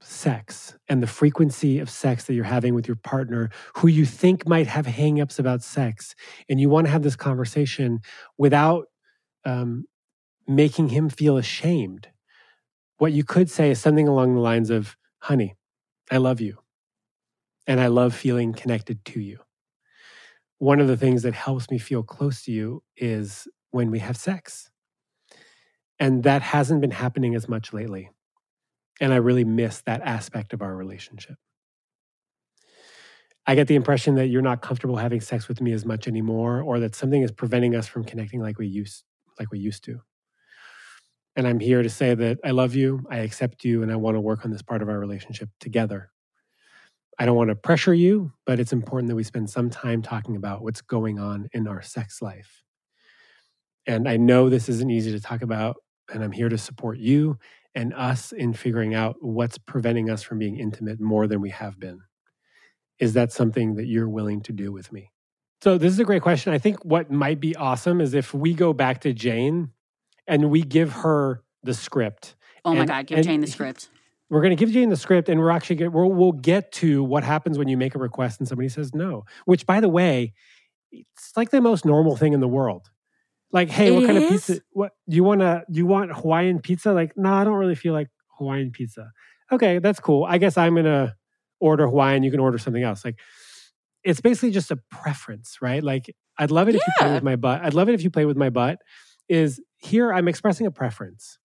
sex 0.00 0.76
and 0.88 1.02
the 1.02 1.06
frequency 1.06 1.78
of 1.78 1.90
sex 1.90 2.24
that 2.24 2.34
you're 2.34 2.44
having 2.44 2.74
with 2.74 2.88
your 2.88 2.96
partner 2.96 3.50
who 3.76 3.88
you 3.88 4.06
think 4.06 4.48
might 4.48 4.66
have 4.66 4.86
hangups 4.86 5.38
about 5.38 5.62
sex 5.62 6.14
and 6.48 6.60
you 6.60 6.68
want 6.68 6.86
to 6.86 6.90
have 6.90 7.02
this 7.02 7.16
conversation 7.16 8.00
without 8.38 8.86
um, 9.44 9.84
making 10.48 10.88
him 10.88 11.08
feel 11.10 11.36
ashamed 11.36 12.08
what 12.98 13.12
you 13.12 13.24
could 13.24 13.50
say 13.50 13.70
is 13.70 13.80
something 13.80 14.08
along 14.08 14.34
the 14.34 14.40
lines 14.40 14.70
of 14.70 14.96
honey 15.18 15.54
i 16.10 16.16
love 16.16 16.40
you 16.40 16.58
and 17.66 17.78
i 17.80 17.86
love 17.86 18.14
feeling 18.14 18.52
connected 18.52 19.04
to 19.04 19.20
you. 19.20 19.38
One 20.58 20.80
of 20.80 20.88
the 20.88 20.96
things 20.96 21.22
that 21.22 21.34
helps 21.34 21.70
me 21.70 21.78
feel 21.78 22.02
close 22.02 22.42
to 22.44 22.52
you 22.52 22.82
is 22.96 23.48
when 23.70 23.90
we 23.90 23.98
have 24.00 24.16
sex 24.16 24.70
and 25.98 26.22
that 26.24 26.42
hasn't 26.42 26.80
been 26.80 26.90
happening 26.90 27.34
as 27.34 27.48
much 27.48 27.72
lately 27.72 28.10
and 29.00 29.12
I 29.12 29.16
really 29.16 29.44
miss 29.44 29.80
that 29.82 30.02
aspect 30.02 30.52
of 30.52 30.62
our 30.62 30.76
relationship. 30.76 31.36
I 33.46 33.54
get 33.54 33.66
the 33.66 33.74
impression 33.74 34.14
that 34.16 34.28
you're 34.28 34.42
not 34.42 34.62
comfortable 34.62 34.96
having 34.96 35.20
sex 35.20 35.48
with 35.48 35.60
me 35.60 35.72
as 35.72 35.84
much 35.84 36.06
anymore, 36.06 36.60
or 36.60 36.78
that 36.80 36.94
something 36.94 37.22
is 37.22 37.32
preventing 37.32 37.74
us 37.74 37.88
from 37.88 38.04
connecting 38.04 38.40
like 38.40 38.58
we 38.58 38.66
used 38.66 39.04
like 39.38 39.50
we 39.50 39.58
used 39.58 39.84
to. 39.84 40.00
And 41.34 41.46
I'm 41.46 41.60
here 41.60 41.82
to 41.82 41.88
say 41.88 42.14
that 42.14 42.38
I 42.44 42.50
love 42.50 42.74
you, 42.74 43.04
I 43.10 43.18
accept 43.18 43.64
you, 43.64 43.82
and 43.82 43.90
I 43.90 43.96
want 43.96 44.16
to 44.16 44.20
work 44.20 44.44
on 44.44 44.50
this 44.50 44.62
part 44.62 44.82
of 44.82 44.88
our 44.88 44.98
relationship 44.98 45.48
together. 45.58 46.10
I 47.18 47.24
don't 47.24 47.36
want 47.36 47.48
to 47.48 47.54
pressure 47.54 47.94
you, 47.94 48.32
but 48.46 48.60
it's 48.60 48.72
important 48.72 49.08
that 49.08 49.16
we 49.16 49.22
spend 49.22 49.48
some 49.48 49.70
time 49.70 50.02
talking 50.02 50.36
about 50.36 50.62
what's 50.62 50.80
going 50.82 51.18
on 51.18 51.48
in 51.52 51.66
our 51.66 51.82
sex 51.82 52.20
life. 52.20 52.62
And 53.86 54.08
I 54.08 54.16
know 54.16 54.48
this 54.48 54.68
isn't 54.68 54.90
easy 54.90 55.12
to 55.12 55.20
talk 55.20 55.42
about, 55.42 55.76
and 56.12 56.22
I'm 56.22 56.32
here 56.32 56.48
to 56.48 56.58
support 56.58 56.98
you 56.98 57.38
and 57.74 57.94
us 57.94 58.32
in 58.32 58.52
figuring 58.52 58.94
out 58.94 59.16
what's 59.20 59.58
preventing 59.58 60.10
us 60.10 60.22
from 60.22 60.38
being 60.38 60.58
intimate 60.58 61.00
more 61.00 61.26
than 61.26 61.40
we 61.40 61.50
have 61.50 61.78
been. 61.78 62.00
Is 62.98 63.14
that 63.14 63.32
something 63.32 63.76
that 63.76 63.86
you're 63.86 64.08
willing 64.08 64.42
to 64.42 64.52
do 64.52 64.72
with 64.72 64.92
me? 64.92 65.10
So, 65.62 65.78
this 65.78 65.92
is 65.92 65.98
a 65.98 66.04
great 66.04 66.22
question. 66.22 66.52
I 66.52 66.58
think 66.58 66.84
what 66.84 67.10
might 67.10 67.38
be 67.38 67.54
awesome 67.54 68.00
is 68.00 68.14
if 68.14 68.32
we 68.32 68.54
go 68.54 68.72
back 68.72 69.02
to 69.02 69.12
Jane 69.12 69.70
and 70.26 70.50
we 70.50 70.62
give 70.62 70.92
her 70.92 71.42
the 71.62 71.74
script. 71.74 72.34
Oh 72.64 72.72
my 72.72 72.80
and, 72.80 72.88
God, 72.88 73.06
give 73.06 73.24
Jane 73.24 73.40
the 73.40 73.46
script. 73.46 73.90
We're 74.30 74.40
going 74.40 74.56
to 74.56 74.56
give 74.56 74.72
Jane 74.72 74.88
the 74.88 74.96
script 74.96 75.28
and 75.28 75.40
we're 75.40 75.50
actually 75.50 75.76
get, 75.76 75.92
we'll, 75.92 76.10
we'll 76.10 76.32
get 76.32 76.70
to 76.72 77.02
what 77.02 77.24
happens 77.24 77.58
when 77.58 77.68
you 77.68 77.76
make 77.76 77.94
a 77.94 77.98
request 77.98 78.38
and 78.38 78.48
somebody 78.48 78.68
says 78.68 78.94
no, 78.94 79.24
which, 79.44 79.66
by 79.66 79.80
the 79.80 79.88
way, 79.88 80.34
it's 80.92 81.32
like 81.36 81.50
the 81.50 81.60
most 81.60 81.84
normal 81.84 82.16
thing 82.16 82.32
in 82.32 82.40
the 82.40 82.48
world. 82.48 82.89
Like, 83.52 83.68
hey, 83.68 83.88
it 83.88 83.92
what 83.92 84.06
kind 84.06 84.18
is? 84.18 84.24
of 84.24 84.30
pizza? 84.30 84.60
What 84.72 84.92
do 85.08 85.16
you 85.16 85.24
want 85.24 85.40
to? 85.40 85.64
Do 85.70 85.78
you 85.78 85.86
want 85.86 86.12
Hawaiian 86.12 86.60
pizza? 86.60 86.92
Like, 86.92 87.16
no, 87.16 87.30
nah, 87.30 87.40
I 87.40 87.44
don't 87.44 87.54
really 87.54 87.74
feel 87.74 87.92
like 87.92 88.08
Hawaiian 88.38 88.70
pizza. 88.70 89.10
Okay, 89.50 89.78
that's 89.78 89.98
cool. 89.98 90.24
I 90.24 90.38
guess 90.38 90.56
I'm 90.56 90.76
gonna 90.76 91.16
order 91.58 91.86
Hawaiian. 91.86 92.22
You 92.22 92.30
can 92.30 92.40
order 92.40 92.58
something 92.58 92.82
else. 92.82 93.04
Like, 93.04 93.18
it's 94.04 94.20
basically 94.20 94.52
just 94.52 94.70
a 94.70 94.78
preference, 94.90 95.58
right? 95.60 95.82
Like, 95.82 96.14
I'd 96.38 96.50
love 96.50 96.68
it 96.68 96.74
yeah. 96.74 96.80
if 96.80 96.86
you 96.86 96.92
play 96.98 97.12
with 97.14 97.22
my 97.22 97.36
butt. 97.36 97.62
I'd 97.62 97.74
love 97.74 97.88
it 97.88 97.94
if 97.94 98.02
you 98.02 98.10
play 98.10 98.24
with 98.24 98.36
my 98.36 98.50
butt. 98.50 98.78
Is 99.28 99.60
here 99.78 100.12
I'm 100.12 100.28
expressing 100.28 100.66
a 100.66 100.70
preference. 100.70 101.38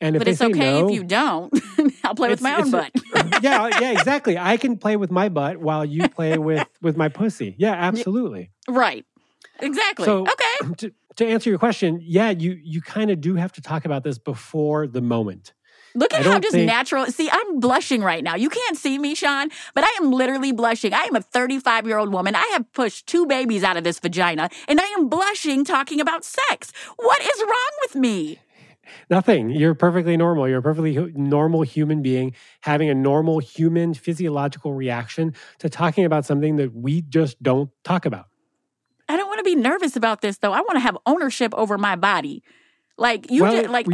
And 0.00 0.14
if 0.14 0.20
but 0.20 0.28
it's 0.28 0.42
okay 0.42 0.58
no, 0.58 0.88
if 0.88 0.94
you 0.94 1.04
don't. 1.04 1.52
I'll 2.04 2.14
play 2.14 2.28
with 2.28 2.42
my 2.42 2.56
own 2.56 2.70
butt. 2.70 2.90
yeah, 3.42 3.68
yeah, 3.80 3.92
exactly. 3.92 4.36
I 4.36 4.58
can 4.58 4.76
play 4.76 4.96
with 4.96 5.10
my 5.10 5.28
butt 5.30 5.58
while 5.58 5.84
you 5.84 6.08
play 6.08 6.36
with 6.36 6.66
with 6.82 6.96
my 6.96 7.08
pussy. 7.08 7.54
Yeah, 7.58 7.72
absolutely. 7.74 8.50
Right. 8.68 9.06
Exactly. 9.60 10.04
So, 10.04 10.22
okay. 10.22 10.74
To, 10.78 10.92
to 11.16 11.26
answer 11.26 11.50
your 11.50 11.58
question, 11.58 12.00
yeah, 12.02 12.30
you 12.30 12.58
you 12.62 12.80
kind 12.80 13.10
of 13.10 13.20
do 13.20 13.34
have 13.36 13.52
to 13.52 13.60
talk 13.60 13.84
about 13.84 14.04
this 14.04 14.18
before 14.18 14.86
the 14.86 15.00
moment. 15.00 15.54
Look 15.94 16.12
at 16.12 16.24
how 16.26 16.38
just 16.38 16.52
think... 16.52 16.66
natural. 16.66 17.06
See, 17.06 17.30
I'm 17.32 17.58
blushing 17.58 18.02
right 18.02 18.22
now. 18.22 18.36
You 18.36 18.50
can't 18.50 18.76
see 18.76 18.98
me, 18.98 19.14
Shaun, 19.14 19.48
but 19.74 19.82
I 19.82 19.88
am 20.02 20.12
literally 20.12 20.52
blushing. 20.52 20.92
I 20.92 21.04
am 21.04 21.16
a 21.16 21.22
35 21.22 21.86
year 21.86 21.96
old 21.96 22.12
woman. 22.12 22.36
I 22.36 22.46
have 22.52 22.70
pushed 22.72 23.06
two 23.06 23.26
babies 23.26 23.64
out 23.64 23.78
of 23.78 23.84
this 23.84 23.98
vagina, 23.98 24.50
and 24.68 24.78
I 24.78 24.84
am 24.98 25.08
blushing 25.08 25.64
talking 25.64 26.00
about 26.00 26.22
sex. 26.22 26.72
What 26.96 27.20
is 27.20 27.42
wrong 27.42 27.72
with 27.82 27.94
me? 27.94 28.38
Nothing. 29.10 29.50
You're 29.50 29.74
perfectly 29.74 30.16
normal. 30.16 30.48
You're 30.48 30.58
a 30.58 30.62
perfectly 30.62 31.12
normal 31.14 31.62
human 31.62 32.02
being 32.02 32.34
having 32.60 32.90
a 32.90 32.94
normal 32.94 33.38
human 33.38 33.94
physiological 33.94 34.74
reaction 34.74 35.34
to 35.58 35.68
talking 35.68 36.04
about 36.04 36.24
something 36.24 36.56
that 36.56 36.74
we 36.74 37.02
just 37.02 37.42
don't 37.42 37.70
talk 37.84 38.06
about. 38.06 38.26
I 39.08 39.16
don't 39.16 39.28
want 39.28 39.38
to 39.38 39.44
be 39.44 39.54
nervous 39.54 39.96
about 39.96 40.20
this 40.20 40.38
though. 40.38 40.52
I 40.52 40.60
want 40.60 40.74
to 40.74 40.80
have 40.80 40.96
ownership 41.06 41.54
over 41.54 41.78
my 41.78 41.96
body. 41.96 42.42
Like 42.98 43.30
you 43.30 43.42
well, 43.42 43.52
just 43.52 43.70
like 43.70 43.86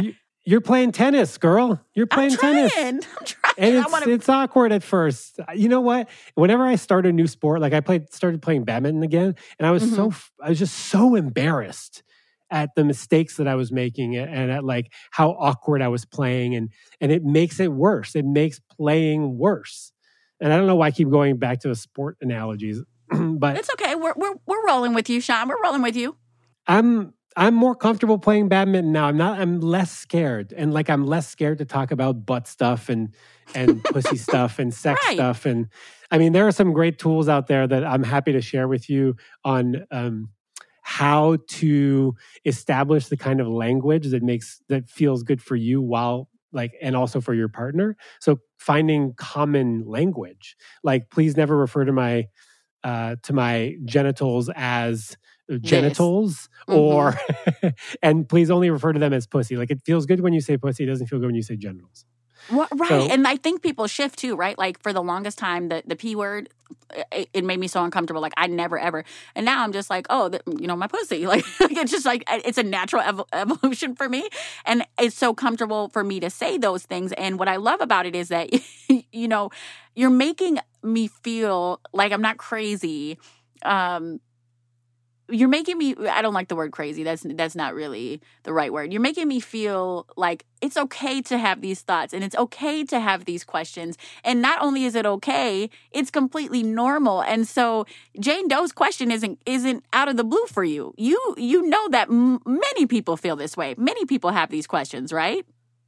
you're 0.45 0.61
playing 0.61 0.91
tennis, 0.91 1.37
girl. 1.37 1.79
You're 1.93 2.07
playing 2.07 2.31
I'm 2.33 2.37
trying. 2.37 2.69
tennis. 2.69 3.07
I'm 3.19 3.25
trying. 3.25 3.53
And 3.57 3.75
it's, 3.75 3.91
wanna... 3.91 4.09
it's 4.09 4.29
awkward 4.29 4.71
at 4.71 4.83
first. 4.83 5.39
You 5.55 5.69
know 5.69 5.81
what? 5.81 6.09
Whenever 6.35 6.63
I 6.63 6.75
start 6.75 7.05
a 7.05 7.11
new 7.11 7.27
sport, 7.27 7.61
like 7.61 7.73
I 7.73 7.81
played 7.81 8.13
started 8.13 8.41
playing 8.41 8.63
badminton 8.63 9.03
again, 9.03 9.35
and 9.59 9.67
I 9.67 9.71
was 9.71 9.83
mm-hmm. 9.83 9.95
so 9.95 10.13
I 10.41 10.49
was 10.49 10.59
just 10.59 10.75
so 10.75 11.15
embarrassed 11.15 12.03
at 12.53 12.75
the 12.75 12.83
mistakes 12.83 13.37
that 13.37 13.47
I 13.47 13.55
was 13.55 13.71
making 13.71 14.15
and 14.15 14.51
at 14.51 14.63
like 14.63 14.93
how 15.11 15.31
awkward 15.31 15.81
I 15.81 15.87
was 15.87 16.05
playing 16.05 16.55
and 16.55 16.69
and 17.01 17.11
it 17.11 17.23
makes 17.23 17.59
it 17.59 17.71
worse. 17.71 18.15
It 18.15 18.25
makes 18.25 18.59
playing 18.59 19.37
worse. 19.37 19.91
And 20.39 20.51
I 20.51 20.57
don't 20.57 20.67
know 20.67 20.75
why 20.75 20.87
I 20.87 20.91
keep 20.91 21.09
going 21.09 21.37
back 21.37 21.61
to 21.61 21.69
the 21.69 21.75
sport 21.75 22.17
analogies. 22.21 22.81
but 23.37 23.57
it's 23.57 23.69
okay. 23.71 23.95
We're 23.95 24.13
we're 24.15 24.35
we're 24.45 24.65
rolling 24.67 24.93
with 24.93 25.09
you, 25.09 25.21
Shaun. 25.21 25.47
We're 25.47 25.61
rolling 25.63 25.81
with 25.81 25.95
you. 25.95 26.15
I'm 26.67 27.13
I'm 27.35 27.55
more 27.55 27.75
comfortable 27.75 28.19
playing 28.19 28.49
badminton 28.49 28.91
now. 28.91 29.05
I'm 29.05 29.17
not. 29.17 29.39
I'm 29.39 29.59
less 29.59 29.91
scared, 29.91 30.53
and 30.55 30.73
like 30.73 30.89
I'm 30.89 31.05
less 31.05 31.27
scared 31.27 31.57
to 31.59 31.65
talk 31.65 31.91
about 31.91 32.25
butt 32.25 32.47
stuff 32.47 32.89
and 32.89 33.13
and 33.55 33.83
pussy 33.85 34.17
stuff 34.17 34.59
and 34.59 34.73
sex 34.73 35.01
right. 35.05 35.15
stuff. 35.15 35.45
And 35.45 35.69
I 36.11 36.17
mean, 36.17 36.33
there 36.33 36.47
are 36.47 36.51
some 36.51 36.73
great 36.73 36.99
tools 36.99 37.27
out 37.27 37.47
there 37.47 37.67
that 37.67 37.83
I'm 37.83 38.03
happy 38.03 38.33
to 38.33 38.41
share 38.41 38.67
with 38.67 38.89
you 38.89 39.15
on 39.43 39.85
um, 39.91 40.29
how 40.81 41.37
to 41.47 42.15
establish 42.45 43.07
the 43.07 43.17
kind 43.17 43.41
of 43.41 43.47
language 43.47 44.11
that 44.11 44.21
makes 44.21 44.61
that 44.69 44.89
feels 44.89 45.23
good 45.23 45.41
for 45.41 45.55
you 45.55 45.81
while 45.81 46.29
like 46.51 46.73
and 46.81 46.95
also 46.95 47.19
for 47.19 47.33
your 47.33 47.49
partner. 47.49 47.97
So 48.19 48.39
finding 48.59 49.13
common 49.15 49.85
language, 49.85 50.55
like 50.83 51.09
please 51.09 51.35
never 51.35 51.57
refer 51.57 51.85
to 51.85 51.91
my 51.91 52.27
uh, 52.83 53.15
to 53.23 53.33
my 53.33 53.77
genitals 53.85 54.49
as 54.55 55.17
genitals 55.61 56.49
yes. 56.67 56.77
or 56.77 57.11
mm-hmm. 57.11 57.67
and 58.01 58.29
please 58.29 58.49
only 58.49 58.69
refer 58.69 58.93
to 58.93 58.99
them 58.99 59.13
as 59.13 59.27
pussy 59.27 59.57
like 59.57 59.69
it 59.69 59.81
feels 59.85 60.05
good 60.05 60.21
when 60.21 60.33
you 60.33 60.39
say 60.41 60.57
pussy 60.57 60.85
it 60.85 60.87
doesn't 60.87 61.07
feel 61.07 61.19
good 61.19 61.25
when 61.25 61.35
you 61.35 61.43
say 61.43 61.55
genitals 61.55 62.05
Well, 62.51 62.67
right. 62.73 62.89
So, 62.89 63.07
and 63.09 63.27
I 63.27 63.37
think 63.37 63.61
people 63.61 63.87
shift 63.87 64.19
too, 64.19 64.35
right? 64.35 64.57
Like 64.57 64.81
for 64.81 64.91
the 64.91 65.01
longest 65.01 65.37
time, 65.37 65.69
the, 65.69 65.83
the 65.85 65.95
P 65.95 66.15
word, 66.15 66.49
it, 67.11 67.29
it, 67.33 67.43
made 67.43 67.59
me 67.59 67.67
so 67.67 67.83
uncomfortable. 67.83 68.21
Like 68.21 68.33
I 68.37 68.47
never 68.47 68.77
ever. 68.77 69.03
And 69.35 69.45
now 69.45 69.63
I'm 69.63 69.71
just 69.71 69.89
like, 69.89 70.07
oh, 70.09 70.29
the, 70.29 70.41
you 70.59 70.67
know, 70.67 70.75
my 70.75 70.87
pussy. 70.87 71.25
Like, 71.33 71.45
it's 71.59 71.91
just 71.91 72.05
like, 72.05 72.23
it's 72.27 72.57
a 72.57 72.63
natural 72.63 73.01
ev- 73.01 73.21
evolution 73.31 73.95
for 73.95 74.09
me. 74.09 74.27
And 74.65 74.85
it's 74.99 75.15
so 75.15 75.33
comfortable 75.33 75.89
for 75.89 76.03
me 76.03 76.19
to 76.19 76.29
say 76.29 76.57
those 76.57 76.83
things. 76.83 77.11
And 77.13 77.39
what 77.39 77.47
I 77.47 77.55
love 77.55 77.81
about 77.81 78.05
it 78.05 78.15
is 78.15 78.27
that, 78.27 78.49
you 79.11 79.27
know, 79.27 79.49
you're 79.95 80.09
making 80.09 80.59
me 80.83 81.07
feel 81.07 81.81
like 81.93 82.11
I'm 82.11 82.21
not 82.21 82.37
crazy. 82.37 83.17
Um, 83.63 84.19
you're 85.29 85.49
making 85.49 85.77
me 85.77 85.95
I 86.09 86.21
don't 86.21 86.33
like 86.33 86.49
the 86.49 86.55
word 86.55 86.71
crazy. 86.71 87.03
That's 87.03 87.25
that's 87.35 87.55
not 87.55 87.73
really 87.73 88.21
the 88.43 88.51
right 88.53 88.71
word. 88.71 88.91
You're 88.91 89.01
making 89.01 89.27
me 89.27 89.39
feel 89.39 90.05
like 90.17 90.45
it's 90.61 90.75
okay 90.75 91.21
to 91.23 91.37
have 91.37 91.61
these 91.61 91.81
thoughts 91.81 92.13
and 92.13 92.23
it's 92.23 92.35
okay 92.35 92.83
to 92.85 92.99
have 92.99 93.25
these 93.25 93.43
questions. 93.43 93.97
And 94.23 94.41
not 94.41 94.61
only 94.61 94.83
is 94.83 94.95
it 94.95 95.05
okay, 95.05 95.69
it's 95.91 96.11
completely 96.11 96.61
normal. 96.61 97.23
And 97.23 97.47
so 97.47 97.85
Jane 98.19 98.47
Doe's 98.49 98.73
question 98.73 99.11
isn't 99.11 99.39
isn't 99.45 99.85
out 99.93 100.09
of 100.09 100.17
the 100.17 100.25
blue 100.25 100.45
for 100.47 100.63
you. 100.63 100.93
You 100.97 101.35
you 101.37 101.63
know 101.67 101.87
that 101.89 102.09
m- 102.09 102.41
many 102.45 102.85
people 102.85 103.15
feel 103.15 103.37
this 103.37 103.55
way. 103.55 103.75
Many 103.77 104.05
people 104.05 104.31
have 104.31 104.49
these 104.49 104.67
questions, 104.67 105.13
right? 105.13 105.45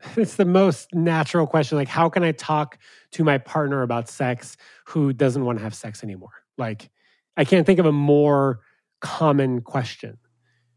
It's 0.18 0.36
the 0.36 0.46
most 0.46 0.94
natural 0.94 1.48
question 1.48 1.78
like 1.78 1.88
how 1.88 2.10
can 2.10 2.24
I 2.24 2.32
talk 2.32 2.78
to 3.12 3.24
my 3.24 3.38
partner 3.38 3.82
about 3.82 4.10
sex 4.10 4.58
who 4.86 5.14
doesn't 5.14 5.44
want 5.44 5.58
to 5.60 5.64
have 5.64 5.76
sex 5.76 6.04
anymore? 6.04 6.44
Like 6.58 6.90
I 7.38 7.46
can't 7.46 7.66
think 7.66 7.80
of 7.80 7.86
a 7.86 7.92
more 7.92 8.62
common 9.02 9.62
question. 9.62 10.18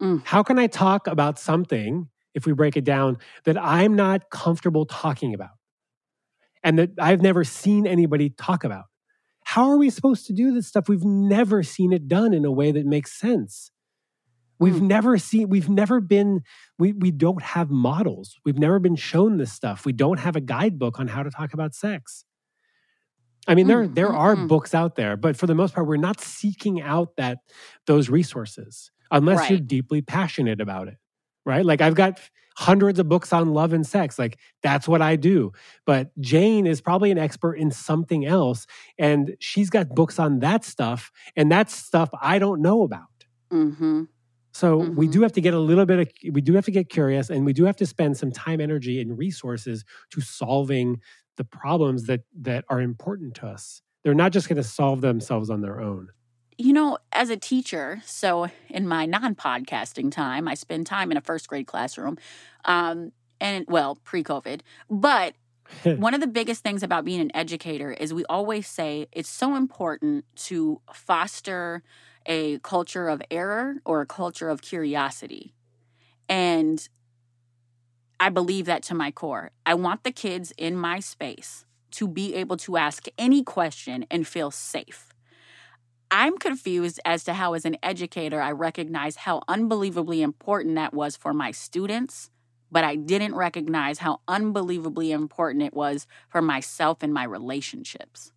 Mm. 0.00 0.24
How 0.24 0.42
can 0.42 0.58
I 0.58 0.66
talk 0.66 1.06
about 1.06 1.38
something, 1.38 2.08
if 2.34 2.46
we 2.46 2.52
break 2.52 2.76
it 2.76 2.84
down, 2.84 3.18
that 3.44 3.56
I'm 3.58 3.94
not 3.94 4.30
comfortable 4.30 4.86
talking 4.86 5.34
about 5.34 5.50
and 6.62 6.78
that 6.78 6.90
I've 6.98 7.22
never 7.22 7.44
seen 7.44 7.86
anybody 7.86 8.30
talk 8.30 8.64
about? 8.64 8.84
How 9.44 9.70
are 9.70 9.78
we 9.78 9.90
supposed 9.90 10.26
to 10.26 10.32
do 10.32 10.52
this 10.52 10.66
stuff? 10.66 10.88
We've 10.88 11.04
never 11.04 11.62
seen 11.62 11.92
it 11.92 12.06
done 12.06 12.34
in 12.34 12.44
a 12.44 12.52
way 12.52 12.70
that 12.70 12.84
makes 12.84 13.18
sense. 13.18 13.70
We've 14.58 14.74
mm. 14.74 14.82
never 14.82 15.18
seen, 15.18 15.48
we've 15.48 15.68
never 15.68 16.00
been, 16.00 16.42
we, 16.78 16.92
we 16.92 17.10
don't 17.10 17.42
have 17.42 17.70
models. 17.70 18.36
We've 18.44 18.58
never 18.58 18.78
been 18.78 18.96
shown 18.96 19.36
this 19.36 19.52
stuff. 19.52 19.84
We 19.84 19.92
don't 19.92 20.18
have 20.18 20.36
a 20.36 20.40
guidebook 20.40 20.98
on 20.98 21.08
how 21.08 21.22
to 21.22 21.30
talk 21.30 21.54
about 21.54 21.74
sex. 21.74 22.24
I 23.48 23.54
mean, 23.54 23.66
there 23.66 23.86
mm, 23.86 23.94
there 23.94 24.12
are 24.12 24.36
mm. 24.36 24.46
books 24.46 24.74
out 24.74 24.94
there, 24.96 25.16
but 25.16 25.36
for 25.36 25.46
the 25.46 25.54
most 25.54 25.74
part, 25.74 25.86
we're 25.86 25.96
not 25.96 26.20
seeking 26.20 26.82
out 26.82 27.16
that 27.16 27.38
those 27.86 28.10
resources 28.10 28.90
unless 29.10 29.38
right. 29.38 29.50
you're 29.50 29.60
deeply 29.60 30.02
passionate 30.02 30.60
about 30.60 30.88
it, 30.88 30.98
right? 31.46 31.64
Like 31.64 31.80
I've 31.80 31.94
got 31.94 32.20
hundreds 32.58 32.98
of 32.98 33.08
books 33.08 33.32
on 33.32 33.54
love 33.54 33.72
and 33.72 33.86
sex, 33.86 34.18
like 34.18 34.38
that's 34.62 34.86
what 34.86 35.00
I 35.00 35.16
do. 35.16 35.52
But 35.86 36.10
Jane 36.20 36.66
is 36.66 36.82
probably 36.82 37.10
an 37.10 37.16
expert 37.16 37.54
in 37.54 37.70
something 37.70 38.26
else, 38.26 38.66
and 38.98 39.34
she's 39.40 39.70
got 39.70 39.94
books 39.94 40.18
on 40.18 40.40
that 40.40 40.62
stuff, 40.62 41.10
and 41.34 41.50
that's 41.50 41.74
stuff 41.74 42.10
I 42.20 42.38
don't 42.38 42.60
know 42.60 42.82
about. 42.82 43.06
Mm-hmm. 43.50 44.04
So 44.58 44.80
mm-hmm. 44.80 44.96
we 44.96 45.06
do 45.06 45.22
have 45.22 45.30
to 45.34 45.40
get 45.40 45.54
a 45.54 45.58
little 45.60 45.86
bit 45.86 46.00
of, 46.00 46.08
we 46.32 46.40
do 46.40 46.52
have 46.54 46.64
to 46.64 46.72
get 46.72 46.88
curious, 46.88 47.30
and 47.30 47.46
we 47.46 47.52
do 47.52 47.64
have 47.64 47.76
to 47.76 47.86
spend 47.86 48.16
some 48.16 48.32
time, 48.32 48.60
energy, 48.60 49.00
and 49.00 49.16
resources 49.16 49.84
to 50.10 50.20
solving 50.20 51.00
the 51.36 51.44
problems 51.44 52.06
that 52.06 52.22
that 52.40 52.64
are 52.68 52.80
important 52.80 53.34
to 53.36 53.46
us. 53.46 53.82
They're 54.02 54.14
not 54.14 54.32
just 54.32 54.48
going 54.48 54.56
to 54.56 54.64
solve 54.64 55.00
themselves 55.00 55.48
on 55.48 55.60
their 55.60 55.80
own. 55.80 56.08
You 56.56 56.72
know, 56.72 56.98
as 57.12 57.30
a 57.30 57.36
teacher, 57.36 58.02
so 58.04 58.48
in 58.68 58.88
my 58.88 59.06
non-podcasting 59.06 60.10
time, 60.10 60.48
I 60.48 60.54
spend 60.54 60.88
time 60.88 61.12
in 61.12 61.16
a 61.16 61.20
first 61.20 61.46
grade 61.46 61.68
classroom, 61.68 62.18
um, 62.64 63.12
and 63.40 63.64
well, 63.68 63.94
pre-COVID. 64.02 64.62
But 64.90 65.34
one 65.84 66.14
of 66.14 66.20
the 66.20 66.26
biggest 66.26 66.64
things 66.64 66.82
about 66.82 67.04
being 67.04 67.20
an 67.20 67.30
educator 67.32 67.92
is 67.92 68.12
we 68.12 68.24
always 68.24 68.66
say 68.66 69.06
it's 69.12 69.28
so 69.28 69.54
important 69.54 70.24
to 70.48 70.80
foster 70.92 71.84
a 72.28 72.58
culture 72.58 73.08
of 73.08 73.22
error 73.30 73.76
or 73.84 74.02
a 74.02 74.06
culture 74.06 74.50
of 74.50 74.60
curiosity. 74.62 75.54
And 76.28 76.86
I 78.20 78.28
believe 78.28 78.66
that 78.66 78.82
to 78.84 78.94
my 78.94 79.10
core. 79.10 79.50
I 79.64 79.74
want 79.74 80.04
the 80.04 80.12
kids 80.12 80.52
in 80.58 80.76
my 80.76 81.00
space 81.00 81.64
to 81.92 82.06
be 82.06 82.34
able 82.34 82.58
to 82.58 82.76
ask 82.76 83.06
any 83.16 83.42
question 83.42 84.04
and 84.10 84.26
feel 84.26 84.50
safe. 84.50 85.08
I'm 86.10 86.38
confused 86.38 87.00
as 87.04 87.24
to 87.24 87.34
how, 87.34 87.54
as 87.54 87.64
an 87.64 87.76
educator, 87.82 88.40
I 88.40 88.52
recognize 88.52 89.16
how 89.16 89.42
unbelievably 89.48 90.22
important 90.22 90.74
that 90.76 90.94
was 90.94 91.16
for 91.16 91.34
my 91.34 91.50
students, 91.50 92.30
but 92.70 92.84
I 92.84 92.96
didn't 92.96 93.34
recognize 93.34 93.98
how 93.98 94.20
unbelievably 94.26 95.12
important 95.12 95.64
it 95.64 95.74
was 95.74 96.06
for 96.28 96.42
myself 96.42 97.02
and 97.02 97.12
my 97.12 97.24
relationships 97.24 98.32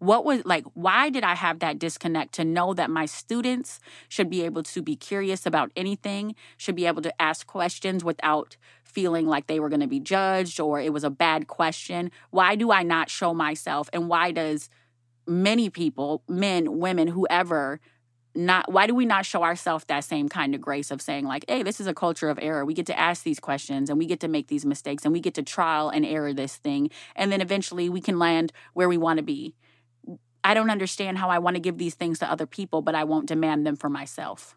what 0.00 0.24
was 0.24 0.42
like 0.44 0.64
why 0.74 1.08
did 1.08 1.22
i 1.22 1.34
have 1.34 1.60
that 1.60 1.78
disconnect 1.78 2.32
to 2.34 2.44
know 2.44 2.74
that 2.74 2.90
my 2.90 3.06
students 3.06 3.80
should 4.08 4.28
be 4.28 4.42
able 4.42 4.62
to 4.62 4.82
be 4.82 4.96
curious 4.96 5.46
about 5.46 5.70
anything 5.76 6.34
should 6.56 6.74
be 6.74 6.86
able 6.86 7.02
to 7.02 7.22
ask 7.22 7.46
questions 7.46 8.02
without 8.02 8.56
feeling 8.90 9.26
like 9.26 9.46
they 9.46 9.60
were 9.60 9.68
going 9.68 9.80
to 9.80 9.86
be 9.86 10.00
judged 10.00 10.60
or 10.60 10.80
it 10.80 10.92
was 10.92 11.04
a 11.04 11.10
bad 11.10 11.46
question? 11.46 12.10
Why 12.30 12.56
do 12.56 12.70
i 12.70 12.82
not 12.82 13.08
show 13.08 13.32
myself? 13.32 13.88
And 13.92 14.08
why 14.08 14.32
does 14.32 14.68
many 15.26 15.70
people 15.70 16.22
men 16.28 16.78
women 16.78 17.08
whoever 17.08 17.80
not 18.34 18.70
why 18.70 18.86
do 18.86 18.94
we 18.94 19.04
not 19.04 19.26
show 19.26 19.42
ourselves 19.42 19.84
that 19.86 20.04
same 20.04 20.28
kind 20.28 20.54
of 20.54 20.60
grace 20.60 20.90
of 20.90 21.02
saying 21.02 21.24
like 21.24 21.44
hey 21.48 21.62
this 21.62 21.80
is 21.80 21.86
a 21.86 21.94
culture 21.94 22.28
of 22.30 22.38
error. 22.40 22.64
We 22.64 22.74
get 22.74 22.86
to 22.86 22.98
ask 22.98 23.22
these 23.22 23.40
questions 23.40 23.90
and 23.90 23.98
we 23.98 24.06
get 24.06 24.20
to 24.20 24.28
make 24.28 24.48
these 24.48 24.64
mistakes 24.64 25.04
and 25.04 25.12
we 25.12 25.20
get 25.20 25.34
to 25.34 25.42
trial 25.42 25.88
and 25.88 26.04
error 26.04 26.32
this 26.32 26.56
thing 26.56 26.90
and 27.14 27.30
then 27.30 27.40
eventually 27.40 27.88
we 27.88 28.00
can 28.00 28.18
land 28.18 28.52
where 28.72 28.88
we 28.88 28.96
want 28.96 29.18
to 29.18 29.22
be 29.22 29.54
I 30.42 30.54
don't 30.54 30.70
understand 30.70 31.18
how 31.18 31.28
I 31.28 31.38
want 31.38 31.56
to 31.56 31.60
give 31.60 31.78
these 31.78 31.94
things 31.94 32.18
to 32.20 32.30
other 32.30 32.46
people, 32.46 32.82
but 32.82 32.94
I 32.94 33.04
won't 33.04 33.26
demand 33.26 33.66
them 33.66 33.76
for 33.76 33.88
myself. 33.88 34.56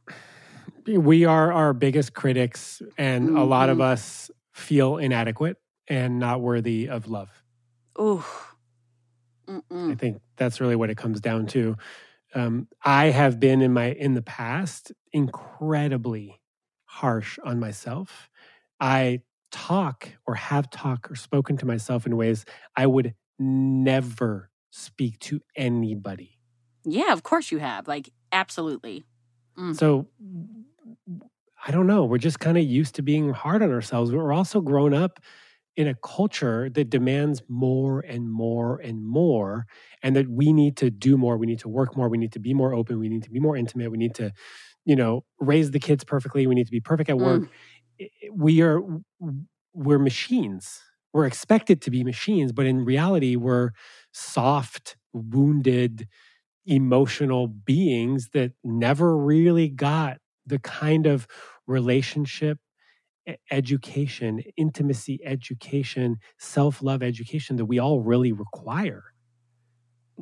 We 0.86 1.26
are 1.26 1.52
our 1.52 1.74
biggest 1.74 2.14
critics, 2.14 2.82
and 2.98 3.30
mm-hmm. 3.30 3.38
a 3.38 3.44
lot 3.44 3.70
of 3.70 3.78
mm-hmm. 3.78 3.94
us 3.94 4.32
feel 4.54 4.98
inadequate 4.98 5.58
and 5.88 6.20
not 6.20 6.42
worthy 6.42 6.90
of 6.90 7.08
love. 7.08 7.30
Ooh. 8.00 8.24
I 9.48 9.96
think 9.96 10.22
that's 10.38 10.62
really 10.62 10.76
what 10.76 10.90
it 10.90 10.98
comes 10.98 11.20
down 11.20 11.48
to. 11.48 11.76
Um, 12.34 12.68
I 12.84 13.06
have 13.08 13.40
been 13.40 13.62
in 13.62 13.74
my 13.74 13.92
in 13.92 14.14
the 14.14 14.22
past 14.22 14.92
incredibly 15.12 16.40
harsh 16.86 17.38
on 17.44 17.60
myself. 17.60 18.30
I 18.80 19.22
talk 19.52 20.10
or 20.26 20.36
have 20.36 20.70
talked 20.70 21.12
or 21.12 21.16
spoken 21.16 21.58
to 21.58 21.66
myself 21.66 22.06
in 22.06 22.16
ways 22.16 22.46
I 22.76 22.88
would 22.88 23.14
never 23.38 24.50
speak 24.74 25.20
to 25.20 25.40
anybody. 25.56 26.40
Yeah, 26.84 27.14
of 27.14 27.22
course 27.22 27.52
you 27.52 27.60
have. 27.60 27.88
Like, 27.88 28.10
absolutely. 28.32 29.04
Mm. 29.58 29.76
So, 29.76 30.08
I 31.66 31.72
don't 31.72 31.86
know. 31.86 32.04
We're 32.06 32.18
just 32.18 32.40
kind 32.40 32.58
of 32.58 32.64
used 32.64 32.96
to 32.96 33.04
being 33.04 33.30
hard 33.30 33.62
on 33.62 33.72
ourselves. 33.72 34.10
But 34.10 34.18
we're 34.18 34.34
also 34.34 34.62
grown 34.62 34.94
up 34.94 35.20
in 35.76 35.88
a 35.88 35.96
culture 36.04 36.70
that 36.72 36.90
demands 36.90 37.44
more 37.48 38.02
and 38.02 38.30
more 38.32 38.80
and 38.80 39.06
more, 39.06 39.66
and 40.02 40.16
that 40.16 40.28
we 40.28 40.52
need 40.52 40.76
to 40.78 40.90
do 40.90 41.18
more. 41.18 41.38
We 41.38 41.46
need 41.46 41.60
to 41.60 41.70
work 41.70 41.96
more. 41.96 42.10
We 42.10 42.18
need 42.18 42.34
to 42.34 42.40
be 42.40 42.54
more 42.54 42.74
open. 42.74 43.00
We 43.00 43.10
need 43.10 43.24
to 43.24 43.32
be 43.32 43.40
more 43.40 43.56
intimate. 43.56 43.92
We 43.92 43.98
need 43.98 44.16
to, 44.16 44.32
you 44.86 44.96
know, 44.96 45.24
raise 45.40 45.72
the 45.72 45.80
kids 45.80 46.04
perfectly. 46.04 46.48
We 46.48 46.56
need 46.56 46.66
to 46.66 46.72
be 46.72 46.82
perfect 46.82 47.10
at 47.10 47.18
work. 47.18 47.44
Mm. 48.00 48.08
We 48.34 48.62
are, 48.62 48.82
we're 49.74 50.00
machines. 50.00 50.82
We're 51.14 51.26
expected 51.26 51.82
to 51.84 51.92
be 51.92 52.04
machines, 52.04 52.52
but 52.52 52.66
in 52.66 52.86
reality, 52.86 53.36
we're 53.36 53.72
soft, 54.12 54.98
wounded, 55.14 56.08
emotional 56.66 57.48
beings 57.48 58.30
that 58.34 58.54
never 58.64 59.18
really 59.18 59.70
got 59.70 60.20
the 60.46 60.60
kind 60.60 61.08
of 61.08 61.28
relationship 61.68 62.60
education, 63.52 64.42
intimacy 64.58 65.20
education, 65.24 66.18
self 66.38 66.82
love 66.82 67.02
education 67.04 67.56
that 67.58 67.66
we 67.66 67.80
all 67.80 68.02
really 68.02 68.32
require. 68.32 69.13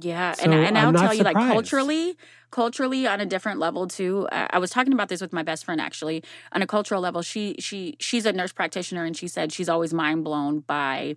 Yeah, 0.04 0.34
so 0.34 0.44
and, 0.44 0.54
and 0.54 0.78
I'll 0.78 0.94
tell 0.94 1.14
you, 1.14 1.24
like 1.24 1.36
culturally, 1.36 2.18
culturally 2.50 3.08
on 3.08 3.22
a 3.22 3.26
different 3.26 3.60
level 3.60 3.88
too. 3.88 4.28
I 4.32 4.60
was 4.60 4.70
talking 4.70 4.94
about 4.94 5.10
this 5.10 5.22
with 5.22 5.34
my 5.34 5.44
best 5.44 5.66
friend 5.66 5.80
actually. 5.80 6.24
On 6.52 6.62
a 6.62 6.68
cultural 6.68 7.02
level, 7.02 7.22
she 7.22 7.56
she 7.60 7.96
she's 8.00 8.26
a 8.26 8.34
nurse 8.34 8.52
practitioner, 8.52 9.06
and 9.06 9.16
she 9.16 9.28
said 9.28 9.52
she's 9.52 9.70
always 9.70 9.94
mind 9.94 10.24
blown 10.24 10.60
by 10.60 11.16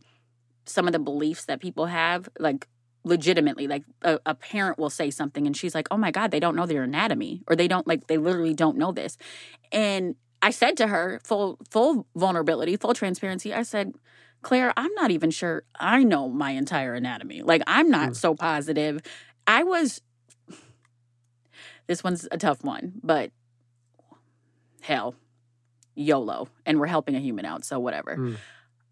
some 0.66 0.86
of 0.86 0.92
the 0.92 0.98
beliefs 0.98 1.44
that 1.46 1.60
people 1.60 1.86
have, 1.86 2.28
like 2.38 2.66
legitimately, 3.04 3.68
like 3.68 3.84
a, 4.02 4.18
a, 4.24 4.34
parent 4.34 4.78
will 4.78 4.90
say 4.90 5.10
something 5.10 5.46
and 5.46 5.56
she's 5.56 5.74
like, 5.74 5.86
oh 5.90 5.96
my 5.96 6.10
God, 6.10 6.30
they 6.30 6.40
don't 6.40 6.56
know 6.56 6.66
their 6.66 6.82
anatomy 6.82 7.42
or 7.46 7.54
they 7.54 7.68
don't 7.68 7.86
like, 7.86 8.06
they 8.06 8.16
literally 8.16 8.54
don't 8.54 8.78
know 8.78 8.92
this. 8.92 9.18
And 9.72 10.16
I 10.40 10.50
said 10.50 10.76
to 10.78 10.86
her, 10.86 11.20
full, 11.22 11.58
full 11.70 12.06
vulnerability, 12.16 12.76
full 12.76 12.94
transparency, 12.94 13.52
I 13.52 13.62
said, 13.62 13.94
Claire, 14.44 14.72
I'm 14.76 14.92
not 14.94 15.10
even 15.10 15.30
sure 15.30 15.64
I 15.80 16.04
know 16.04 16.28
my 16.28 16.50
entire 16.52 16.94
anatomy. 16.94 17.42
Like, 17.42 17.62
I'm 17.66 17.90
not 17.90 18.10
mm. 18.10 18.16
so 18.16 18.34
positive. 18.34 19.00
I 19.46 19.64
was, 19.64 20.00
this 21.86 22.04
one's 22.04 22.28
a 22.30 22.38
tough 22.38 22.62
one, 22.62 22.92
but 23.02 23.32
hell, 24.82 25.16
YOLO. 25.94 26.48
And 26.64 26.78
we're 26.78 26.86
helping 26.86 27.16
a 27.16 27.20
human 27.20 27.44
out, 27.44 27.64
so 27.64 27.80
whatever. 27.80 28.16
Mm. 28.16 28.36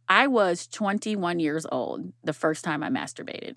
I 0.08 0.26
was 0.26 0.66
21 0.66 1.38
years 1.38 1.66
old 1.70 2.12
the 2.24 2.32
first 2.32 2.64
time 2.64 2.82
I 2.82 2.88
masturbated. 2.88 3.56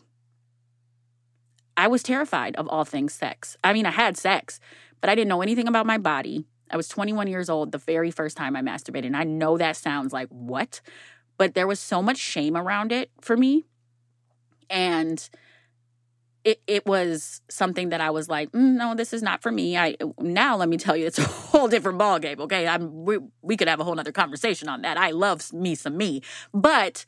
I 1.78 1.88
was 1.88 2.04
terrified 2.04 2.56
of 2.56 2.68
all 2.68 2.86
things 2.86 3.14
sex. 3.14 3.58
I 3.64 3.74
mean, 3.74 3.86
I 3.86 3.92
had 3.92 4.18
sex, 4.18 4.60
but 5.02 5.10
I 5.10 5.16
didn't 5.16 5.30
know 5.30 5.42
anything 5.42 5.68
about 5.68 5.86
my 5.86 5.98
body. 5.98 6.46
I 6.70 6.78
was 6.78 6.88
21 6.88 7.28
years 7.28 7.50
old 7.50 7.72
the 7.72 7.78
very 7.78 8.12
first 8.12 8.38
time 8.38 8.56
I 8.56 8.62
masturbated. 8.62 9.06
And 9.06 9.18
I 9.18 9.24
know 9.24 9.58
that 9.58 9.78
sounds 9.78 10.14
like 10.14 10.28
what? 10.30 10.82
But 11.38 11.54
there 11.54 11.68
was 11.68 11.80
so 11.80 12.02
much 12.02 12.18
shame 12.18 12.56
around 12.56 12.92
it 12.92 13.12
for 13.22 13.36
me. 13.36 13.66
And 14.70 15.30
it, 16.46 16.62
it 16.68 16.86
was 16.86 17.42
something 17.50 17.90
that 17.90 18.00
I 18.00 18.12
was 18.12 18.30
like, 18.30 18.52
mm, 18.52 18.76
no, 18.76 18.94
this 18.94 19.14
is 19.14 19.24
not 19.24 19.42
for 19.42 19.52
me. 19.52 19.76
I 19.78 19.96
now 20.20 20.56
let 20.56 20.70
me 20.70 20.78
tell 20.78 20.96
you, 20.96 21.08
it's 21.08 21.18
a 21.18 21.24
whole 21.28 21.68
different 21.68 22.00
ballgame. 22.00 22.40
Okay, 22.40 22.68
I'm 22.68 23.04
we, 23.04 23.18
we 23.42 23.58
could 23.58 23.68
have 23.68 23.80
a 23.80 23.84
whole 23.84 24.00
other 24.00 24.12
conversation 24.12 24.70
on 24.70 24.84
that. 24.84 24.96
I 24.96 25.10
love 25.10 25.52
me 25.52 25.74
some 25.74 25.98
me, 25.98 26.22
but 26.54 27.04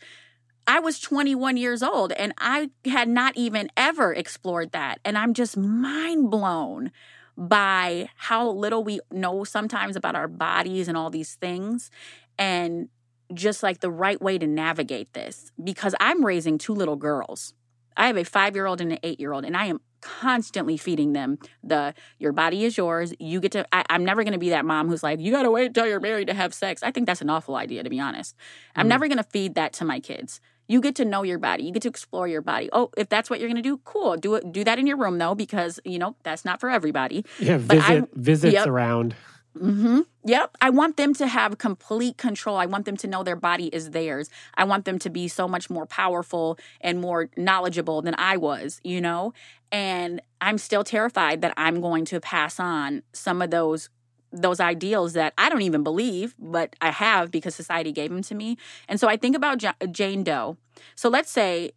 I 0.66 0.80
was 0.80 1.00
21 1.00 1.56
years 1.56 1.82
old 1.84 2.12
and 2.14 2.34
I 2.40 2.72
had 2.86 3.08
not 3.08 3.38
even 3.38 3.70
ever 3.78 4.12
explored 4.12 4.72
that, 4.72 5.00
and 5.06 5.18
I'm 5.18 5.36
just 5.36 5.56
mind 5.56 6.32
blown 6.32 6.92
by 7.38 8.10
how 8.16 8.50
little 8.50 8.84
we 8.84 9.00
know 9.12 9.44
sometimes 9.44 9.96
about 9.96 10.16
our 10.16 10.28
bodies 10.28 10.88
and 10.88 10.98
all 10.98 11.12
these 11.12 11.36
things, 11.36 11.92
and 12.40 12.90
just 13.34 13.64
like 13.64 13.80
the 13.80 13.92
right 13.92 14.22
way 14.22 14.38
to 14.38 14.48
navigate 14.48 15.14
this 15.14 15.52
because 15.64 15.94
I'm 16.00 16.26
raising 16.26 16.58
two 16.58 16.74
little 16.74 16.96
girls 16.96 17.54
I 17.98 18.08
have 18.08 18.18
a 18.18 18.24
five 18.24 18.56
year 18.56 18.66
old 18.66 18.80
and 18.80 18.92
an 18.94 19.00
eight 19.04 19.20
year 19.20 19.34
old, 19.34 19.44
and 19.44 19.58
I 19.58 19.66
am 19.66 19.82
constantly 20.00 20.78
feeding 20.78 21.14
them 21.14 21.40
the 21.64 21.94
your 22.20 22.32
body 22.32 22.64
is 22.64 22.78
yours. 22.78 23.14
You 23.20 23.42
get 23.42 23.52
to, 23.54 23.68
I, 23.74 23.84
am 23.90 24.06
never 24.06 24.24
going 24.24 24.34
to 24.34 24.40
be 24.40 24.50
that 24.50 24.64
mom 24.64 24.88
who's 24.88 25.04
like, 25.04 25.20
you 25.20 25.32
got 25.32 25.44
to 25.44 25.52
wait 25.52 25.68
until 25.68 25.88
you're 25.88 26.00
married 26.00 26.28
to 26.28 26.34
have 26.34 26.54
sex. 26.54 26.84
I 26.84 26.92
think 26.92 27.08
that's 27.08 27.22
an 27.22 27.30
awful 27.30 27.56
idea, 27.56 27.84
to 27.84 27.90
be 27.90 28.00
honest. 28.00 28.36
I'm 28.76 28.86
mm 28.86 28.90
never 28.90 29.08
going 29.10 29.18
to 29.18 29.24
feed 29.24 29.56
that 29.56 29.74
to 29.74 29.86
my 29.86 30.00
kids. 30.00 30.40
You 30.70 30.80
get 30.80 30.96
to 30.96 31.06
know 31.06 31.24
your 31.24 31.40
body. 31.40 31.64
You 31.64 31.72
get 31.72 31.82
to 31.82 31.90
explore 31.90 32.28
your 32.28 32.42
body. 32.42 32.70
Oh, 32.72 32.90
if 32.96 33.10
that's 33.10 33.30
what 33.30 33.40
you're 33.40 33.50
going 33.50 33.62
to 33.62 33.68
do, 33.68 33.80
cool. 33.84 34.16
Do 34.16 34.36
it. 34.36 34.52
Do 34.52 34.64
that 34.64 34.80
in 34.80 34.88
your 34.88 34.98
room 34.98 35.18
though, 35.18 35.36
because 35.36 35.80
you 35.84 36.00
know 36.00 36.16
that's 36.24 36.46
not 36.46 36.60
for 36.60 36.70
everybody. 36.70 37.26
Yeah, 37.40 37.58
visit 37.58 38.04
I, 38.04 38.08
visits 38.14 38.54
yep. 38.54 38.68
around. 38.68 39.16
Mm-hmm. 39.62 40.02
Yep. 40.26 40.58
I 40.62 40.70
want 40.70 40.98
them 40.98 41.14
to 41.16 41.28
have 41.28 41.58
complete 41.58 42.18
control. 42.18 42.58
I 42.58 42.66
want 42.66 42.86
them 42.86 42.98
to 42.98 43.08
know 43.08 43.24
their 43.24 43.36
body 43.36 43.68
is 43.68 43.92
theirs. 43.92 44.30
I 44.56 44.66
want 44.66 44.86
them 44.86 45.00
to 45.00 45.10
be 45.10 45.28
so 45.28 45.48
much 45.48 45.70
more 45.70 45.86
powerful 45.86 46.58
and 46.82 47.00
more 47.00 47.30
knowledgeable 47.38 48.02
than 48.02 48.16
I 48.18 48.38
was, 48.38 48.82
you 48.84 49.02
know? 49.02 49.34
And 49.72 50.22
I'm 50.42 50.58
still 50.58 50.84
terrified 50.84 51.42
that 51.42 51.54
I'm 51.58 51.82
going 51.82 52.06
to 52.06 52.20
pass 52.20 52.60
on 52.60 53.04
some 53.14 53.42
of 53.42 53.52
those 53.52 53.90
those 54.34 54.60
ideals 54.60 55.14
that 55.14 55.34
I 55.38 55.48
don't 55.48 55.62
even 55.62 55.84
believe, 55.84 56.36
but 56.38 56.76
I 56.82 56.92
have 56.92 57.32
because 57.32 57.56
society 57.56 57.94
gave 57.94 58.10
them 58.10 58.22
to 58.24 58.36
me. 58.36 58.58
And 58.90 59.00
so 59.00 59.08
I 59.08 59.16
think 59.16 59.38
about 59.38 59.64
Jane 59.92 60.24
Doe. 60.24 60.58
So 60.96 61.08
let's 61.08 61.32
say 61.32 61.72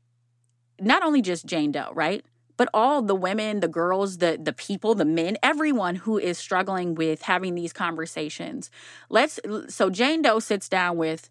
not 0.81 1.05
only 1.05 1.23
just 1.23 1.47
Jane 1.47 1.71
Doe, 1.71 1.93
right? 1.95 2.25
But 2.61 2.69
all 2.75 3.01
the 3.01 3.15
women, 3.15 3.61
the 3.61 3.69
girls, 3.69 4.19
the 4.19 4.39
the 4.39 4.53
people, 4.53 4.95
the 4.95 5.07
men, 5.07 5.39
everyone 5.43 5.95
who 5.95 6.19
is 6.19 6.37
struggling 6.37 6.95
with 6.95 7.23
having 7.23 7.55
these 7.55 7.73
conversations. 7.73 8.71
Let's 9.09 9.41
so 9.69 9.89
Jane 9.89 10.21
Doe 10.21 10.41
sits 10.41 10.69
down 10.69 10.99
with 10.99 11.31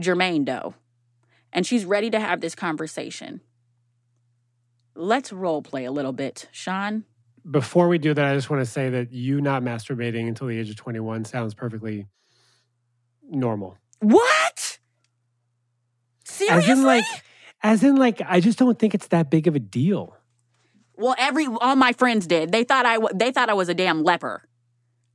Jermaine 0.00 0.46
Doe 0.46 0.72
and 1.52 1.66
she's 1.66 1.84
ready 1.84 2.08
to 2.08 2.18
have 2.18 2.40
this 2.40 2.54
conversation. 2.54 3.42
Let's 4.94 5.34
role 5.34 5.60
play 5.60 5.84
a 5.84 5.92
little 5.92 6.14
bit, 6.14 6.48
Shaun. 6.50 7.04
Before 7.50 7.86
we 7.86 7.98
do 7.98 8.14
that, 8.14 8.24
I 8.24 8.34
just 8.34 8.48
want 8.48 8.64
to 8.64 8.70
say 8.70 8.88
that 8.88 9.12
you 9.12 9.42
not 9.42 9.62
masturbating 9.62 10.28
until 10.28 10.46
the 10.46 10.58
age 10.58 10.70
of 10.70 10.76
21 10.76 11.26
sounds 11.26 11.52
perfectly 11.52 12.06
normal. 13.22 13.76
What? 14.00 14.78
Seriously? 16.24 16.72
As 16.72 16.78
in 16.78 16.84
like 16.84 17.04
as 17.62 17.84
in 17.84 17.96
like 17.96 18.22
I 18.26 18.40
just 18.40 18.58
don't 18.58 18.78
think 18.78 18.94
it's 18.94 19.08
that 19.08 19.28
big 19.28 19.46
of 19.46 19.54
a 19.54 19.60
deal. 19.60 20.17
Well, 20.98 21.14
every 21.18 21.46
all 21.46 21.76
my 21.76 21.92
friends 21.92 22.26
did. 22.26 22.52
They 22.52 22.64
thought 22.64 22.84
I 22.84 22.98
they 23.14 23.30
thought 23.30 23.48
I 23.48 23.54
was 23.54 23.68
a 23.68 23.74
damn 23.74 24.02
leper. 24.02 24.42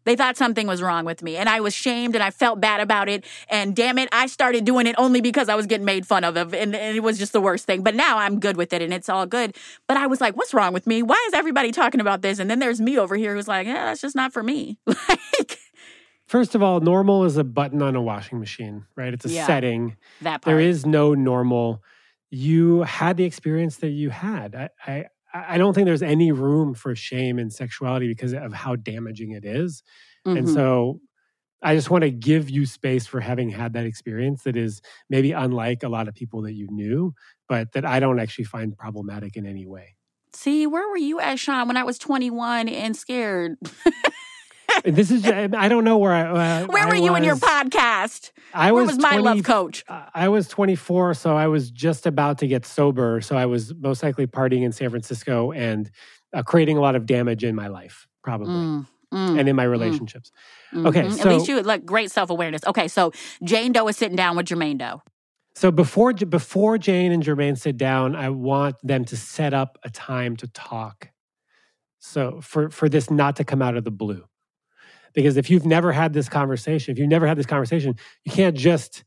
They 0.05 0.15
thought 0.15 0.35
something 0.35 0.67
was 0.67 0.81
wrong 0.81 1.05
with 1.05 1.23
me, 1.23 1.37
and 1.37 1.47
I 1.47 1.61
was 1.61 1.73
shamed, 1.73 2.15
and 2.15 2.23
I 2.23 2.29
felt 2.29 2.59
bad 2.59 2.81
about 2.81 3.07
it. 3.07 3.25
And 3.49 3.75
damn 3.75 3.97
it, 3.97 4.09
I 4.11 4.27
started 4.27 4.65
doing 4.65 4.85
it 4.85 4.95
only 4.97 5.21
because 5.21 5.47
I 5.47 5.55
was 5.55 5.65
getting 5.65 5.85
made 5.85 6.05
fun 6.05 6.23
of, 6.23 6.35
and, 6.35 6.53
and 6.53 6.75
it 6.75 7.01
was 7.01 7.17
just 7.17 7.31
the 7.31 7.39
worst 7.39 7.65
thing. 7.65 7.83
But 7.83 7.95
now 7.95 8.17
I'm 8.17 8.39
good 8.39 8.57
with 8.57 8.73
it, 8.73 8.81
and 8.81 8.93
it's 8.93 9.07
all 9.07 9.25
good. 9.25 9.55
But 9.87 9.97
I 9.97 10.07
was 10.07 10.19
like, 10.19 10.35
"What's 10.35 10.53
wrong 10.53 10.73
with 10.73 10.87
me? 10.87 11.03
Why 11.03 11.21
is 11.27 11.33
everybody 11.33 11.71
talking 11.71 12.01
about 12.01 12.21
this?" 12.21 12.39
And 12.39 12.49
then 12.49 12.59
there's 12.59 12.81
me 12.81 12.97
over 12.97 13.15
here 13.15 13.35
who's 13.35 13.47
like, 13.47 13.65
"Yeah, 13.67 13.85
that's 13.85 14.01
just 14.01 14.15
not 14.15 14.33
for 14.33 14.43
me." 14.43 14.77
like, 14.85 15.59
First 16.27 16.55
of 16.55 16.63
all, 16.63 16.79
normal 16.79 17.25
is 17.25 17.37
a 17.37 17.43
button 17.43 17.81
on 17.81 17.95
a 17.95 18.01
washing 18.01 18.39
machine, 18.39 18.85
right? 18.95 19.13
It's 19.13 19.25
a 19.25 19.29
yeah, 19.29 19.45
setting. 19.45 19.97
That 20.21 20.41
part. 20.41 20.51
There 20.51 20.59
is 20.59 20.85
no 20.85 21.13
normal. 21.13 21.83
You 22.29 22.81
had 22.81 23.17
the 23.17 23.23
experience 23.23 23.77
that 23.77 23.89
you 23.89 24.09
had. 24.09 24.55
I, 24.55 24.69
I 24.87 25.05
I 25.33 25.57
don't 25.57 25.73
think 25.73 25.85
there's 25.85 26.03
any 26.03 26.31
room 26.31 26.75
for 26.75 26.95
shame 26.95 27.39
in 27.39 27.49
sexuality 27.49 28.07
because 28.07 28.33
of 28.33 28.53
how 28.53 28.75
damaging 28.75 29.31
it 29.31 29.43
is. 29.43 29.81
Mm-hmm. 30.27 30.37
And 30.37 30.49
so 30.49 30.99
I 31.63 31.75
just 31.75 31.89
want 31.89 32.03
to 32.03 32.11
give 32.11 32.49
you 32.49 32.65
space 32.65 33.07
for 33.07 33.19
having 33.19 33.49
had 33.49 33.73
that 33.73 33.85
experience 33.85 34.43
that 34.43 34.55
is 34.55 34.81
maybe 35.09 35.31
unlike 35.31 35.81
a 35.83 35.89
lot 35.89 36.07
of 36.07 36.13
people 36.13 36.41
that 36.43 36.53
you 36.53 36.67
knew, 36.69 37.13
but 37.47 37.71
that 37.71 37.85
I 37.85 37.99
don't 37.99 38.19
actually 38.19 38.45
find 38.45 38.77
problematic 38.77 39.35
in 39.35 39.45
any 39.45 39.65
way. 39.65 39.95
See, 40.33 40.67
where 40.67 40.87
were 40.89 40.97
you 40.97 41.19
at, 41.19 41.39
Shaun, 41.39 41.67
when 41.67 41.77
I 41.77 41.83
was 41.83 41.97
21 41.97 42.67
and 42.67 42.95
scared? 42.95 43.55
this 44.83 45.11
is 45.11 45.25
I 45.25 45.67
don't 45.67 45.83
know 45.83 45.97
where 45.97 46.11
I 46.11 46.61
uh, 46.61 46.67
where 46.67 46.87
were 46.87 46.95
I 46.95 46.97
you 46.97 47.11
was, 47.11 47.19
in 47.19 47.23
your 47.23 47.35
podcast? 47.35 48.31
I 48.53 48.71
was, 48.71 48.87
was 48.87 48.99
my 48.99 49.17
love 49.17 49.43
coach. 49.43 49.83
I 49.87 50.29
was 50.29 50.47
24, 50.47 51.15
so 51.15 51.35
I 51.35 51.47
was 51.47 51.71
just 51.71 52.05
about 52.05 52.37
to 52.39 52.47
get 52.47 52.65
sober. 52.65 53.21
So 53.21 53.35
I 53.35 53.45
was 53.45 53.73
most 53.75 54.03
likely 54.03 54.27
partying 54.27 54.63
in 54.63 54.71
San 54.71 54.89
Francisco 54.89 55.51
and 55.51 55.89
uh, 56.33 56.43
creating 56.43 56.77
a 56.77 56.81
lot 56.81 56.95
of 56.95 57.05
damage 57.05 57.43
in 57.43 57.55
my 57.55 57.67
life, 57.67 58.07
probably. 58.23 58.53
Mm. 58.53 58.87
Mm, 59.13 59.39
and 59.39 59.47
in 59.47 59.55
my 59.55 59.65
mm. 59.65 59.69
relationships. 59.69 60.31
Mm, 60.73 60.87
okay, 60.87 61.03
mm-hmm. 61.03 61.11
so, 61.11 61.29
at 61.29 61.35
least 61.35 61.47
you 61.47 61.61
like 61.61 61.85
great 61.85 62.09
self 62.09 62.31
awareness. 62.31 62.63
Okay, 62.65 62.87
so 62.87 63.11
Jane 63.43 63.71
Doe 63.71 63.87
is 63.87 63.95
sitting 63.95 64.15
down 64.15 64.35
with 64.35 64.47
Jermaine 64.47 64.79
Doe. 64.79 65.03
So 65.55 65.71
before 65.71 66.13
before 66.13 66.77
Jane 66.79 67.11
and 67.11 67.21
Jermaine 67.21 67.57
sit 67.57 67.77
down, 67.77 68.15
I 68.15 68.29
want 68.29 68.75
them 68.81 69.05
to 69.05 69.17
set 69.17 69.53
up 69.53 69.77
a 69.83 69.89
time 69.89 70.35
to 70.37 70.47
talk. 70.47 71.09
So 71.99 72.41
for 72.41 72.69
for 72.69 72.89
this 72.89 73.11
not 73.11 73.35
to 73.35 73.43
come 73.43 73.61
out 73.61 73.77
of 73.77 73.83
the 73.83 73.91
blue. 73.91 74.25
Because 75.13 75.37
if 75.37 75.49
you've 75.49 75.65
never 75.65 75.91
had 75.91 76.13
this 76.13 76.29
conversation, 76.29 76.91
if 76.91 76.99
you've 76.99 77.09
never 77.09 77.27
had 77.27 77.37
this 77.37 77.45
conversation, 77.45 77.95
you 78.25 78.31
can't 78.31 78.57
just, 78.57 79.03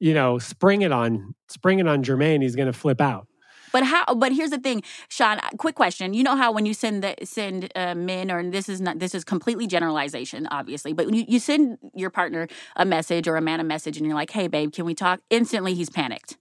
you 0.00 0.14
know, 0.14 0.38
spring 0.38 0.82
it 0.82 0.92
on 0.92 1.34
spring 1.48 1.78
it 1.78 1.88
on 1.88 2.02
Jermaine. 2.02 2.42
He's 2.42 2.56
going 2.56 2.66
to 2.66 2.72
flip 2.72 3.00
out. 3.00 3.26
But 3.72 3.84
how? 3.84 4.04
But 4.14 4.32
here's 4.32 4.50
the 4.50 4.58
thing, 4.58 4.82
Shaun. 5.08 5.40
Quick 5.56 5.74
question. 5.74 6.12
You 6.14 6.22
know 6.22 6.36
how 6.36 6.52
when 6.52 6.66
you 6.66 6.74
send 6.74 7.02
the 7.02 7.14
send 7.24 7.72
uh, 7.74 7.94
men, 7.94 8.30
or 8.30 8.48
this 8.48 8.68
is 8.68 8.80
not 8.80 8.98
this 8.98 9.14
is 9.14 9.24
completely 9.24 9.66
generalization, 9.66 10.46
obviously. 10.50 10.92
But 10.92 11.06
when 11.06 11.14
you, 11.14 11.24
you 11.26 11.38
send 11.38 11.78
your 11.94 12.10
partner 12.10 12.46
a 12.76 12.84
message 12.84 13.26
or 13.26 13.36
a 13.36 13.40
man 13.40 13.60
a 13.60 13.64
message, 13.64 13.96
and 13.96 14.06
you're 14.06 14.14
like, 14.14 14.30
"Hey, 14.30 14.46
babe, 14.46 14.72
can 14.72 14.84
we 14.84 14.94
talk?" 14.94 15.20
Instantly, 15.30 15.74
he's 15.74 15.90
panicked. 15.90 16.36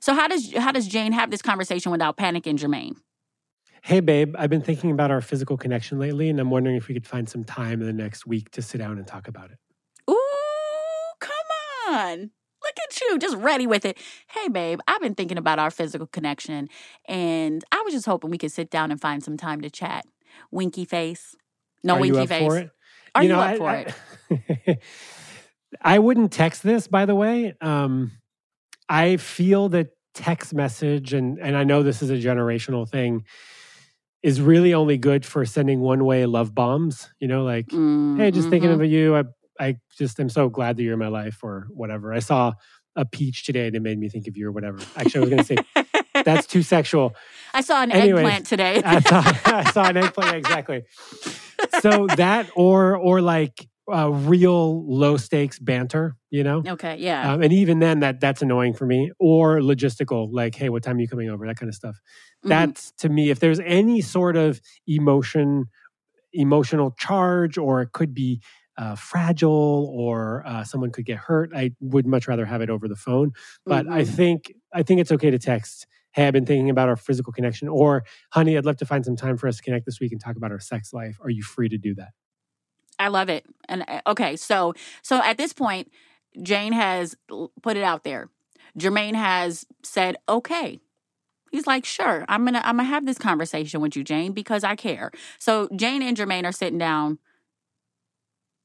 So 0.00 0.14
how 0.14 0.28
does 0.28 0.54
how 0.54 0.72
does 0.72 0.86
Jane 0.86 1.12
have 1.12 1.30
this 1.30 1.42
conversation 1.42 1.90
without 1.90 2.16
panicking 2.16 2.56
Jermaine? 2.56 2.96
Hey, 3.82 4.00
babe, 4.00 4.34
I've 4.38 4.50
been 4.50 4.62
thinking 4.62 4.90
about 4.90 5.10
our 5.10 5.20
physical 5.20 5.56
connection 5.56 5.98
lately, 5.98 6.28
and 6.28 6.40
I'm 6.40 6.50
wondering 6.50 6.76
if 6.76 6.88
we 6.88 6.94
could 6.94 7.06
find 7.06 7.28
some 7.28 7.44
time 7.44 7.80
in 7.80 7.86
the 7.86 7.92
next 7.92 8.26
week 8.26 8.50
to 8.52 8.62
sit 8.62 8.78
down 8.78 8.98
and 8.98 9.06
talk 9.06 9.28
about 9.28 9.50
it. 9.50 9.58
Ooh, 10.10 10.16
come 11.20 11.94
on. 11.94 12.30
Look 12.62 12.74
at 12.88 13.00
you, 13.00 13.18
just 13.18 13.36
ready 13.36 13.66
with 13.66 13.84
it. 13.84 13.96
Hey, 14.28 14.48
babe, 14.48 14.80
I've 14.88 15.00
been 15.00 15.14
thinking 15.14 15.38
about 15.38 15.58
our 15.58 15.70
physical 15.70 16.06
connection, 16.06 16.68
and 17.06 17.64
I 17.70 17.82
was 17.84 17.94
just 17.94 18.06
hoping 18.06 18.30
we 18.30 18.38
could 18.38 18.52
sit 18.52 18.70
down 18.70 18.90
and 18.90 19.00
find 19.00 19.22
some 19.22 19.36
time 19.36 19.60
to 19.60 19.70
chat. 19.70 20.04
Winky 20.50 20.84
face. 20.84 21.34
No 21.84 21.94
Are 21.94 22.00
winky 22.00 22.26
face. 22.26 22.46
For 22.46 22.58
it? 22.58 22.70
Are 23.14 23.22
you, 23.22 23.28
know, 23.28 23.40
up 23.40 23.50
I, 23.50 23.56
for 23.56 23.70
I, 23.70 23.94
it? 24.30 24.82
I 25.82 25.98
wouldn't 25.98 26.32
text 26.32 26.62
this, 26.62 26.88
by 26.88 27.06
the 27.06 27.14
way. 27.14 27.54
Um, 27.60 28.12
I 28.88 29.16
feel 29.16 29.68
that 29.70 29.90
text 30.14 30.52
message, 30.52 31.14
and 31.14 31.38
and 31.38 31.56
I 31.56 31.64
know 31.64 31.82
this 31.82 32.02
is 32.02 32.10
a 32.10 32.16
generational 32.16 32.88
thing 32.88 33.24
is 34.22 34.40
really 34.40 34.74
only 34.74 34.98
good 34.98 35.24
for 35.24 35.44
sending 35.44 35.80
one 35.80 36.04
way 36.04 36.26
love 36.26 36.54
bombs, 36.54 37.10
you 37.20 37.28
know, 37.28 37.44
like, 37.44 37.68
mm, 37.68 38.18
hey, 38.18 38.30
just 38.30 38.42
mm-hmm. 38.42 38.50
thinking 38.50 38.70
of 38.70 38.84
you. 38.84 39.16
I, 39.16 39.24
I 39.60 39.76
just 39.96 40.18
am 40.20 40.28
so 40.28 40.48
glad 40.48 40.76
that 40.76 40.82
you're 40.82 40.94
in 40.94 40.98
my 40.98 41.08
life 41.08 41.38
or 41.42 41.68
whatever. 41.70 42.12
I 42.12 42.18
saw 42.18 42.52
a 42.96 43.04
peach 43.04 43.44
today 43.44 43.70
that 43.70 43.80
made 43.80 43.98
me 43.98 44.08
think 44.08 44.26
of 44.26 44.36
you 44.36 44.48
or 44.48 44.52
whatever. 44.52 44.78
Actually, 44.96 45.18
I 45.18 45.20
was 45.20 45.30
going 45.30 45.44
to 45.44 45.44
say 45.44 46.22
that's 46.24 46.46
too 46.46 46.62
sexual. 46.62 47.14
I 47.54 47.60
saw 47.60 47.82
an 47.82 47.92
Anyways, 47.92 48.20
eggplant 48.20 48.46
today. 48.46 48.82
I, 48.84 49.00
saw, 49.00 49.22
I 49.44 49.70
saw 49.70 49.84
an 49.88 49.96
eggplant, 49.96 50.36
exactly. 50.36 50.82
So 51.80 52.06
that 52.16 52.50
or, 52.56 52.96
or 52.96 53.20
like, 53.20 53.68
uh, 53.92 54.08
real 54.08 54.86
low 54.86 55.16
stakes 55.16 55.58
banter, 55.58 56.16
you 56.30 56.44
know? 56.44 56.62
Okay, 56.66 56.96
yeah. 56.98 57.32
Um, 57.32 57.42
and 57.42 57.52
even 57.52 57.78
then, 57.78 58.00
that 58.00 58.20
that's 58.20 58.42
annoying 58.42 58.74
for 58.74 58.86
me. 58.86 59.10
Or 59.18 59.58
logistical, 59.60 60.28
like, 60.30 60.54
hey, 60.54 60.68
what 60.68 60.82
time 60.82 60.96
are 60.96 61.00
you 61.00 61.08
coming 61.08 61.30
over? 61.30 61.46
That 61.46 61.56
kind 61.56 61.68
of 61.68 61.74
stuff. 61.74 61.96
Mm-hmm. 61.96 62.48
That's 62.48 62.92
to 62.98 63.08
me, 63.08 63.30
if 63.30 63.40
there's 63.40 63.60
any 63.60 64.00
sort 64.00 64.36
of 64.36 64.60
emotion, 64.86 65.66
emotional 66.32 66.92
charge, 66.98 67.58
or 67.58 67.82
it 67.82 67.92
could 67.92 68.14
be 68.14 68.40
uh, 68.76 68.94
fragile 68.94 69.92
or 69.92 70.44
uh, 70.46 70.64
someone 70.64 70.90
could 70.90 71.04
get 71.04 71.18
hurt, 71.18 71.50
I 71.54 71.72
would 71.80 72.06
much 72.06 72.28
rather 72.28 72.46
have 72.46 72.60
it 72.60 72.70
over 72.70 72.86
the 72.88 72.96
phone. 72.96 73.32
But 73.66 73.86
mm-hmm. 73.86 73.94
I 73.94 74.04
think 74.04 74.52
I 74.72 74.82
think 74.82 75.00
it's 75.00 75.12
okay 75.12 75.30
to 75.30 75.38
text. 75.38 75.86
Hey, 76.12 76.26
I've 76.26 76.32
been 76.32 76.46
thinking 76.46 76.70
about 76.70 76.88
our 76.88 76.96
physical 76.96 77.32
connection, 77.32 77.68
or 77.68 78.04
honey, 78.32 78.56
I'd 78.56 78.64
love 78.64 78.78
to 78.78 78.86
find 78.86 79.04
some 79.04 79.16
time 79.16 79.36
for 79.36 79.46
us 79.46 79.58
to 79.58 79.62
connect 79.62 79.84
this 79.84 80.00
week 80.00 80.10
and 80.12 80.20
talk 80.20 80.36
about 80.36 80.50
our 80.50 80.58
sex 80.58 80.92
life. 80.92 81.18
Are 81.22 81.30
you 81.30 81.42
free 81.42 81.68
to 81.68 81.78
do 81.78 81.94
that? 81.96 82.10
I 82.98 83.08
love 83.08 83.28
it. 83.28 83.46
And 83.68 83.84
uh, 83.88 84.00
okay, 84.06 84.36
so 84.36 84.74
so 85.02 85.22
at 85.22 85.38
this 85.38 85.52
point, 85.52 85.90
Jane 86.42 86.72
has 86.72 87.16
put 87.62 87.76
it 87.76 87.82
out 87.82 88.04
there. 88.04 88.28
Jermaine 88.78 89.14
has 89.14 89.66
said, 89.82 90.16
"Okay." 90.28 90.80
He's 91.50 91.66
like, 91.66 91.84
"Sure, 91.84 92.24
I'm 92.28 92.44
gonna 92.44 92.62
I'm 92.64 92.76
gonna 92.76 92.88
have 92.88 93.06
this 93.06 93.18
conversation 93.18 93.80
with 93.80 93.96
you, 93.96 94.04
Jane, 94.04 94.32
because 94.32 94.64
I 94.64 94.76
care." 94.76 95.10
So 95.38 95.68
Jane 95.74 96.02
and 96.02 96.16
Jermaine 96.16 96.44
are 96.44 96.52
sitting 96.52 96.78
down. 96.78 97.18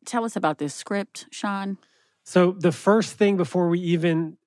Tell 0.06 0.26
us 0.26 0.36
about 0.36 0.58
this 0.58 0.74
script, 0.74 1.28
Shaun. 1.32 1.78
So 2.26 2.52
the 2.52 2.72
first 2.72 3.16
thing 3.16 3.38
before 3.38 3.70
we 3.70 3.80
even 3.80 4.38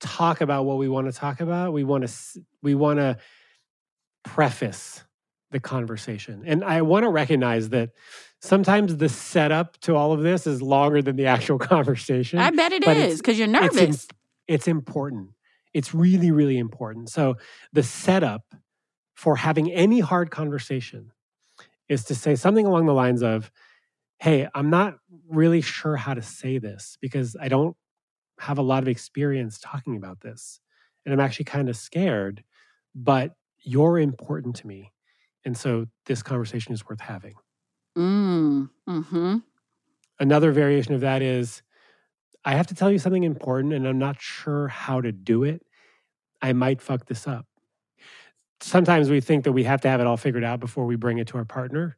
talk 0.00 0.40
about 0.40 0.64
what 0.64 0.78
we 0.78 0.88
want 0.88 1.06
to 1.06 1.12
talk 1.12 1.40
about, 1.40 1.72
we 1.72 1.84
want 1.84 2.06
to 2.06 2.40
we 2.62 2.74
want 2.74 2.98
to 2.98 3.18
preface 4.24 5.02
the 5.50 5.60
conversation, 5.60 6.42
and 6.46 6.64
I 6.64 6.82
want 6.82 7.04
to 7.04 7.10
recognize 7.10 7.70
that 7.70 7.90
sometimes 8.40 8.96
the 8.96 9.08
setup 9.08 9.78
to 9.80 9.96
all 9.96 10.12
of 10.12 10.22
this 10.22 10.46
is 10.46 10.62
longer 10.62 11.02
than 11.02 11.16
the 11.16 11.26
actual 11.26 11.58
conversation. 11.58 12.38
I 12.38 12.50
bet 12.50 12.72
it 12.72 12.86
is 12.86 13.18
because 13.18 13.38
you're 13.38 13.48
nervous. 13.48 13.76
It's, 13.76 14.08
it's, 14.46 14.68
important. 14.68 15.30
It's 15.74 15.94
really, 15.94 16.30
really 16.30 16.58
important. 16.58 17.10
So 17.10 17.36
the 17.72 17.82
setup 17.82 18.42
for 19.14 19.36
having 19.36 19.70
any 19.72 20.00
hard 20.00 20.30
conversation 20.30 21.12
is 21.88 22.04
to 22.04 22.14
say 22.14 22.36
something 22.36 22.66
along 22.66 22.86
the 22.86 22.94
lines 22.94 23.22
of, 23.22 23.50
Hey, 24.20 24.48
I'm 24.54 24.70
not 24.70 24.96
really 25.28 25.60
sure 25.60 25.96
how 25.96 26.14
to 26.14 26.22
say 26.22 26.58
this 26.58 26.98
because 27.00 27.36
I 27.40 27.48
don't 27.48 27.76
have 28.40 28.58
a 28.58 28.62
lot 28.62 28.82
of 28.82 28.88
experience 28.88 29.58
talking 29.62 29.96
about 29.96 30.20
this. 30.20 30.60
And 31.04 31.12
I'm 31.12 31.20
actually 31.20 31.46
kind 31.46 31.68
of 31.68 31.76
scared, 31.76 32.42
but 32.94 33.34
you're 33.60 33.98
important 33.98 34.56
to 34.56 34.66
me. 34.66 34.92
And 35.48 35.56
so 35.56 35.86
this 36.04 36.22
conversation 36.22 36.74
is 36.74 36.86
worth 36.86 37.00
having. 37.00 37.32
Mm, 37.96 38.68
hmm 38.86 39.36
Another 40.20 40.52
variation 40.52 40.92
of 40.92 41.00
that 41.00 41.22
is 41.22 41.62
I 42.44 42.52
have 42.54 42.66
to 42.66 42.74
tell 42.74 42.90
you 42.90 42.98
something 42.98 43.24
important 43.24 43.72
and 43.72 43.88
I'm 43.88 43.98
not 43.98 44.20
sure 44.20 44.68
how 44.68 45.00
to 45.00 45.10
do 45.10 45.44
it. 45.44 45.62
I 46.42 46.52
might 46.52 46.82
fuck 46.82 47.06
this 47.06 47.26
up. 47.26 47.46
Sometimes 48.60 49.08
we 49.08 49.22
think 49.22 49.44
that 49.44 49.52
we 49.52 49.64
have 49.64 49.80
to 49.80 49.88
have 49.88 50.02
it 50.02 50.06
all 50.06 50.18
figured 50.18 50.44
out 50.44 50.60
before 50.60 50.84
we 50.84 50.96
bring 50.96 51.16
it 51.16 51.28
to 51.28 51.38
our 51.38 51.46
partner. 51.46 51.96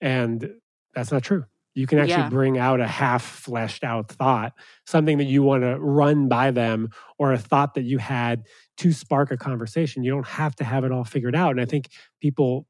And 0.00 0.54
that's 0.94 1.12
not 1.12 1.22
true. 1.22 1.44
You 1.74 1.86
can 1.86 1.98
actually 1.98 2.22
yeah. 2.22 2.30
bring 2.30 2.56
out 2.56 2.80
a 2.80 2.86
half 2.86 3.22
fleshed 3.22 3.84
out 3.84 4.08
thought, 4.08 4.54
something 4.86 5.18
that 5.18 5.24
you 5.24 5.42
want 5.42 5.64
to 5.64 5.78
run 5.78 6.28
by 6.28 6.50
them, 6.50 6.88
or 7.18 7.34
a 7.34 7.38
thought 7.38 7.74
that 7.74 7.82
you 7.82 7.98
had 7.98 8.44
to 8.78 8.92
spark 8.92 9.30
a 9.32 9.36
conversation. 9.36 10.02
You 10.02 10.12
don't 10.12 10.26
have 10.26 10.56
to 10.56 10.64
have 10.64 10.84
it 10.84 10.92
all 10.92 11.04
figured 11.04 11.36
out. 11.36 11.50
And 11.50 11.60
I 11.60 11.66
think 11.66 11.90
people 12.22 12.66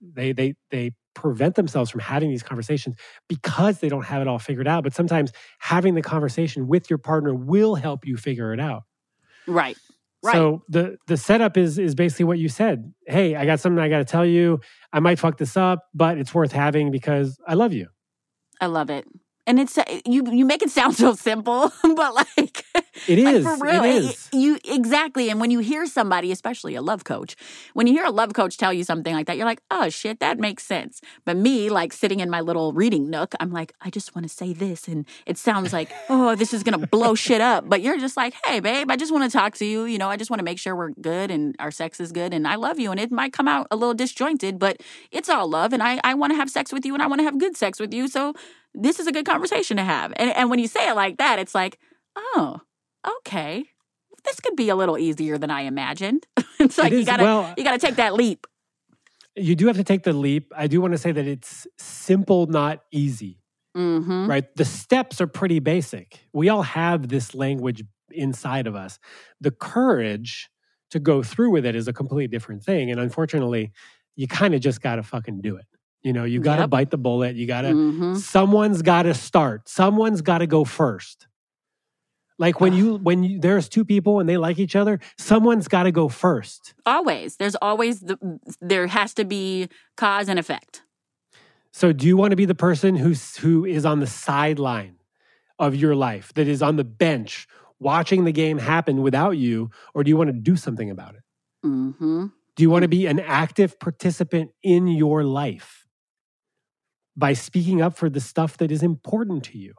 they 0.00 0.32
they 0.32 0.54
they 0.70 0.92
prevent 1.14 1.54
themselves 1.54 1.90
from 1.90 2.00
having 2.00 2.30
these 2.30 2.42
conversations 2.42 2.96
because 3.28 3.80
they 3.80 3.88
don't 3.88 4.04
have 4.04 4.22
it 4.22 4.28
all 4.28 4.38
figured 4.38 4.68
out. 4.68 4.84
But 4.84 4.94
sometimes 4.94 5.32
having 5.58 5.94
the 5.94 6.02
conversation 6.02 6.68
with 6.68 6.88
your 6.88 6.98
partner 6.98 7.34
will 7.34 7.74
help 7.74 8.06
you 8.06 8.16
figure 8.16 8.52
it 8.52 8.60
out. 8.60 8.82
Right. 9.46 9.76
Right. 10.22 10.34
So 10.34 10.62
the 10.68 10.98
the 11.06 11.16
setup 11.16 11.56
is 11.56 11.78
is 11.78 11.94
basically 11.94 12.26
what 12.26 12.38
you 12.38 12.48
said. 12.48 12.92
Hey, 13.06 13.36
I 13.36 13.46
got 13.46 13.60
something 13.60 13.78
I 13.78 13.88
got 13.88 13.98
to 13.98 14.04
tell 14.04 14.26
you. 14.26 14.60
I 14.92 15.00
might 15.00 15.18
fuck 15.18 15.38
this 15.38 15.56
up, 15.56 15.86
but 15.94 16.18
it's 16.18 16.34
worth 16.34 16.52
having 16.52 16.90
because 16.90 17.38
I 17.46 17.54
love 17.54 17.72
you. 17.72 17.88
I 18.60 18.66
love 18.66 18.90
it 18.90 19.06
and 19.50 19.58
it's 19.58 19.76
uh, 19.76 19.84
you 20.06 20.24
you 20.30 20.44
make 20.44 20.62
it 20.62 20.70
sound 20.70 20.94
so 21.04 21.12
simple 21.14 21.72
but 21.82 22.14
like 22.14 22.64
it 23.08 23.18
is 23.18 23.44
like 23.44 23.58
for 23.58 23.64
real 23.64 23.82
it 23.82 24.04
is. 24.04 24.28
you 24.32 24.58
exactly. 24.64 25.28
And 25.28 25.40
when 25.40 25.50
you 25.50 25.58
hear 25.58 25.86
somebody 25.86 26.30
especially 26.30 26.74
a 26.76 26.82
love 26.82 27.04
coach 27.04 27.36
when 27.74 27.86
you 27.86 27.92
hear 27.92 28.04
a 28.04 28.10
love 28.10 28.32
coach 28.32 28.56
tell 28.56 28.72
you 28.72 28.84
something 28.84 29.12
like 29.12 29.26
that 29.26 29.36
you're 29.36 29.46
like 29.46 29.62
oh 29.70 29.88
shit 29.88 30.20
that 30.20 30.38
makes 30.38 30.64
sense. 30.64 31.00
But 31.24 31.36
me 31.36 31.68
like 31.68 31.92
sitting 31.92 32.20
in 32.20 32.30
my 32.30 32.40
little 32.40 32.72
reading 32.72 33.10
nook 33.10 33.34
i'm 33.40 33.50
like 33.50 33.74
i 33.80 33.90
just 33.90 34.14
want 34.14 34.26
to 34.26 34.32
say 34.32 34.52
this 34.52 34.86
and 34.86 35.04
it 35.26 35.36
sounds 35.36 35.72
like 35.72 35.92
oh 36.08 36.36
this 36.36 36.54
is 36.54 36.62
gonna 36.62 36.86
blow 36.86 37.14
shit 37.14 37.40
up. 37.40 37.68
But 37.68 37.82
you're 37.82 37.98
just 37.98 38.16
like 38.16 38.34
hey 38.44 38.60
babe 38.60 38.90
i 38.90 38.96
just 38.96 39.12
want 39.12 39.30
to 39.30 39.36
talk 39.36 39.54
to 39.56 39.64
you 39.64 39.84
you 39.84 39.98
know 39.98 40.08
i 40.08 40.16
just 40.16 40.30
want 40.30 40.38
to 40.38 40.44
make 40.44 40.58
sure 40.58 40.76
we're 40.76 40.90
good 40.90 41.30
and 41.30 41.56
our 41.58 41.72
sex 41.72 41.98
is 41.98 42.12
good 42.12 42.32
and 42.32 42.46
i 42.46 42.54
love 42.54 42.78
you. 42.78 42.90
And 42.92 43.00
it 43.00 43.10
might 43.10 43.32
come 43.32 43.48
out 43.48 43.66
a 43.70 43.76
little 43.76 43.94
disjointed 43.94 44.58
but 44.60 44.80
it's 45.10 45.28
all 45.28 45.48
love 45.48 45.72
and 45.72 45.82
i, 45.82 46.00
I 46.04 46.14
want 46.14 46.30
to 46.32 46.36
have 46.36 46.50
sex 46.50 46.72
with 46.72 46.84
you 46.86 46.94
and 46.94 47.02
i 47.02 47.06
want 47.08 47.18
to 47.18 47.24
have 47.24 47.38
good 47.38 47.56
sex 47.56 47.80
with 47.80 47.92
you 47.92 48.06
so 48.06 48.34
this 48.74 49.00
is 49.00 49.06
a 49.06 49.12
good 49.12 49.26
conversation 49.26 49.76
to 49.76 49.84
have. 49.84 50.12
And, 50.16 50.30
and 50.30 50.50
when 50.50 50.58
you 50.58 50.68
say 50.68 50.88
it 50.88 50.94
like 50.94 51.18
that, 51.18 51.38
it's 51.38 51.54
like, 51.54 51.78
oh, 52.16 52.60
okay. 53.18 53.64
This 54.24 54.40
could 54.40 54.56
be 54.56 54.68
a 54.68 54.76
little 54.76 54.98
easier 54.98 55.38
than 55.38 55.50
I 55.50 55.62
imagined. 55.62 56.26
it's 56.58 56.78
like 56.78 56.92
you 56.92 57.04
gotta 57.04 57.22
well, 57.22 57.54
you 57.56 57.64
gotta 57.64 57.78
take 57.78 57.96
that 57.96 58.14
leap. 58.14 58.46
You 59.34 59.54
do 59.54 59.66
have 59.66 59.76
to 59.76 59.84
take 59.84 60.02
the 60.02 60.12
leap. 60.12 60.52
I 60.54 60.66
do 60.66 60.80
want 60.80 60.92
to 60.92 60.98
say 60.98 61.12
that 61.12 61.26
it's 61.26 61.66
simple, 61.78 62.46
not 62.46 62.82
easy. 62.92 63.38
Mm-hmm. 63.76 64.28
Right? 64.28 64.44
The 64.56 64.64
steps 64.64 65.20
are 65.20 65.26
pretty 65.26 65.60
basic. 65.60 66.20
We 66.32 66.48
all 66.48 66.62
have 66.62 67.08
this 67.08 67.34
language 67.34 67.82
inside 68.10 68.66
of 68.66 68.74
us. 68.74 68.98
The 69.40 69.52
courage 69.52 70.50
to 70.90 70.98
go 70.98 71.22
through 71.22 71.50
with 71.50 71.64
it 71.64 71.76
is 71.76 71.88
a 71.88 71.92
completely 71.92 72.26
different 72.26 72.64
thing. 72.64 72.90
And 72.90 73.00
unfortunately, 73.00 73.72
you 74.16 74.26
kind 74.26 74.54
of 74.54 74.60
just 74.60 74.80
got 74.80 74.96
to 74.96 75.02
fucking 75.02 75.40
do 75.40 75.56
it. 75.56 75.66
You 76.02 76.12
know, 76.12 76.24
you 76.24 76.40
got 76.40 76.56
to 76.56 76.62
yep. 76.62 76.70
bite 76.70 76.90
the 76.90 76.98
bullet. 76.98 77.36
You 77.36 77.46
got 77.46 77.62
to, 77.62 77.68
mm-hmm. 77.68 78.14
someone's 78.14 78.82
got 78.82 79.02
to 79.02 79.14
start. 79.14 79.68
Someone's 79.68 80.22
got 80.22 80.38
to 80.38 80.46
go 80.46 80.64
first. 80.64 81.26
Like 82.38 82.60
when 82.60 82.72
you, 82.72 82.94
when 83.02 83.22
you, 83.22 83.38
there's 83.38 83.68
two 83.68 83.84
people 83.84 84.18
and 84.18 84.28
they 84.28 84.36
like 84.36 84.58
each 84.58 84.76
other, 84.76 84.98
someone's 85.18 85.68
got 85.68 85.84
to 85.84 85.92
go 85.92 86.08
first. 86.08 86.74
Always. 86.86 87.36
There's 87.36 87.56
always, 87.56 88.00
the, 88.00 88.40
there 88.60 88.86
has 88.86 89.12
to 89.14 89.24
be 89.24 89.68
cause 89.96 90.28
and 90.28 90.38
effect. 90.38 90.82
So 91.72 91.92
do 91.92 92.06
you 92.06 92.16
want 92.16 92.30
to 92.30 92.36
be 92.36 92.46
the 92.46 92.54
person 92.54 92.96
who's, 92.96 93.36
who 93.36 93.64
is 93.64 93.84
on 93.84 94.00
the 94.00 94.06
sideline 94.06 94.96
of 95.58 95.76
your 95.76 95.94
life, 95.94 96.32
that 96.34 96.48
is 96.48 96.62
on 96.62 96.76
the 96.76 96.84
bench 96.84 97.46
watching 97.78 98.24
the 98.24 98.32
game 98.32 98.58
happen 98.58 99.02
without 99.02 99.32
you, 99.32 99.70
or 99.94 100.02
do 100.02 100.08
you 100.08 100.16
want 100.16 100.28
to 100.28 100.32
do 100.32 100.56
something 100.56 100.90
about 100.90 101.14
it? 101.14 101.22
Mm-hmm. 101.64 102.26
Do 102.56 102.62
you 102.62 102.70
want 102.70 102.82
to 102.82 102.88
be 102.88 103.06
an 103.06 103.20
active 103.20 103.78
participant 103.78 104.50
in 104.62 104.88
your 104.88 105.22
life? 105.22 105.79
By 107.20 107.34
speaking 107.34 107.82
up 107.82 107.96
for 107.96 108.08
the 108.08 108.18
stuff 108.18 108.56
that 108.56 108.72
is 108.72 108.82
important 108.82 109.44
to 109.44 109.58
you. 109.58 109.74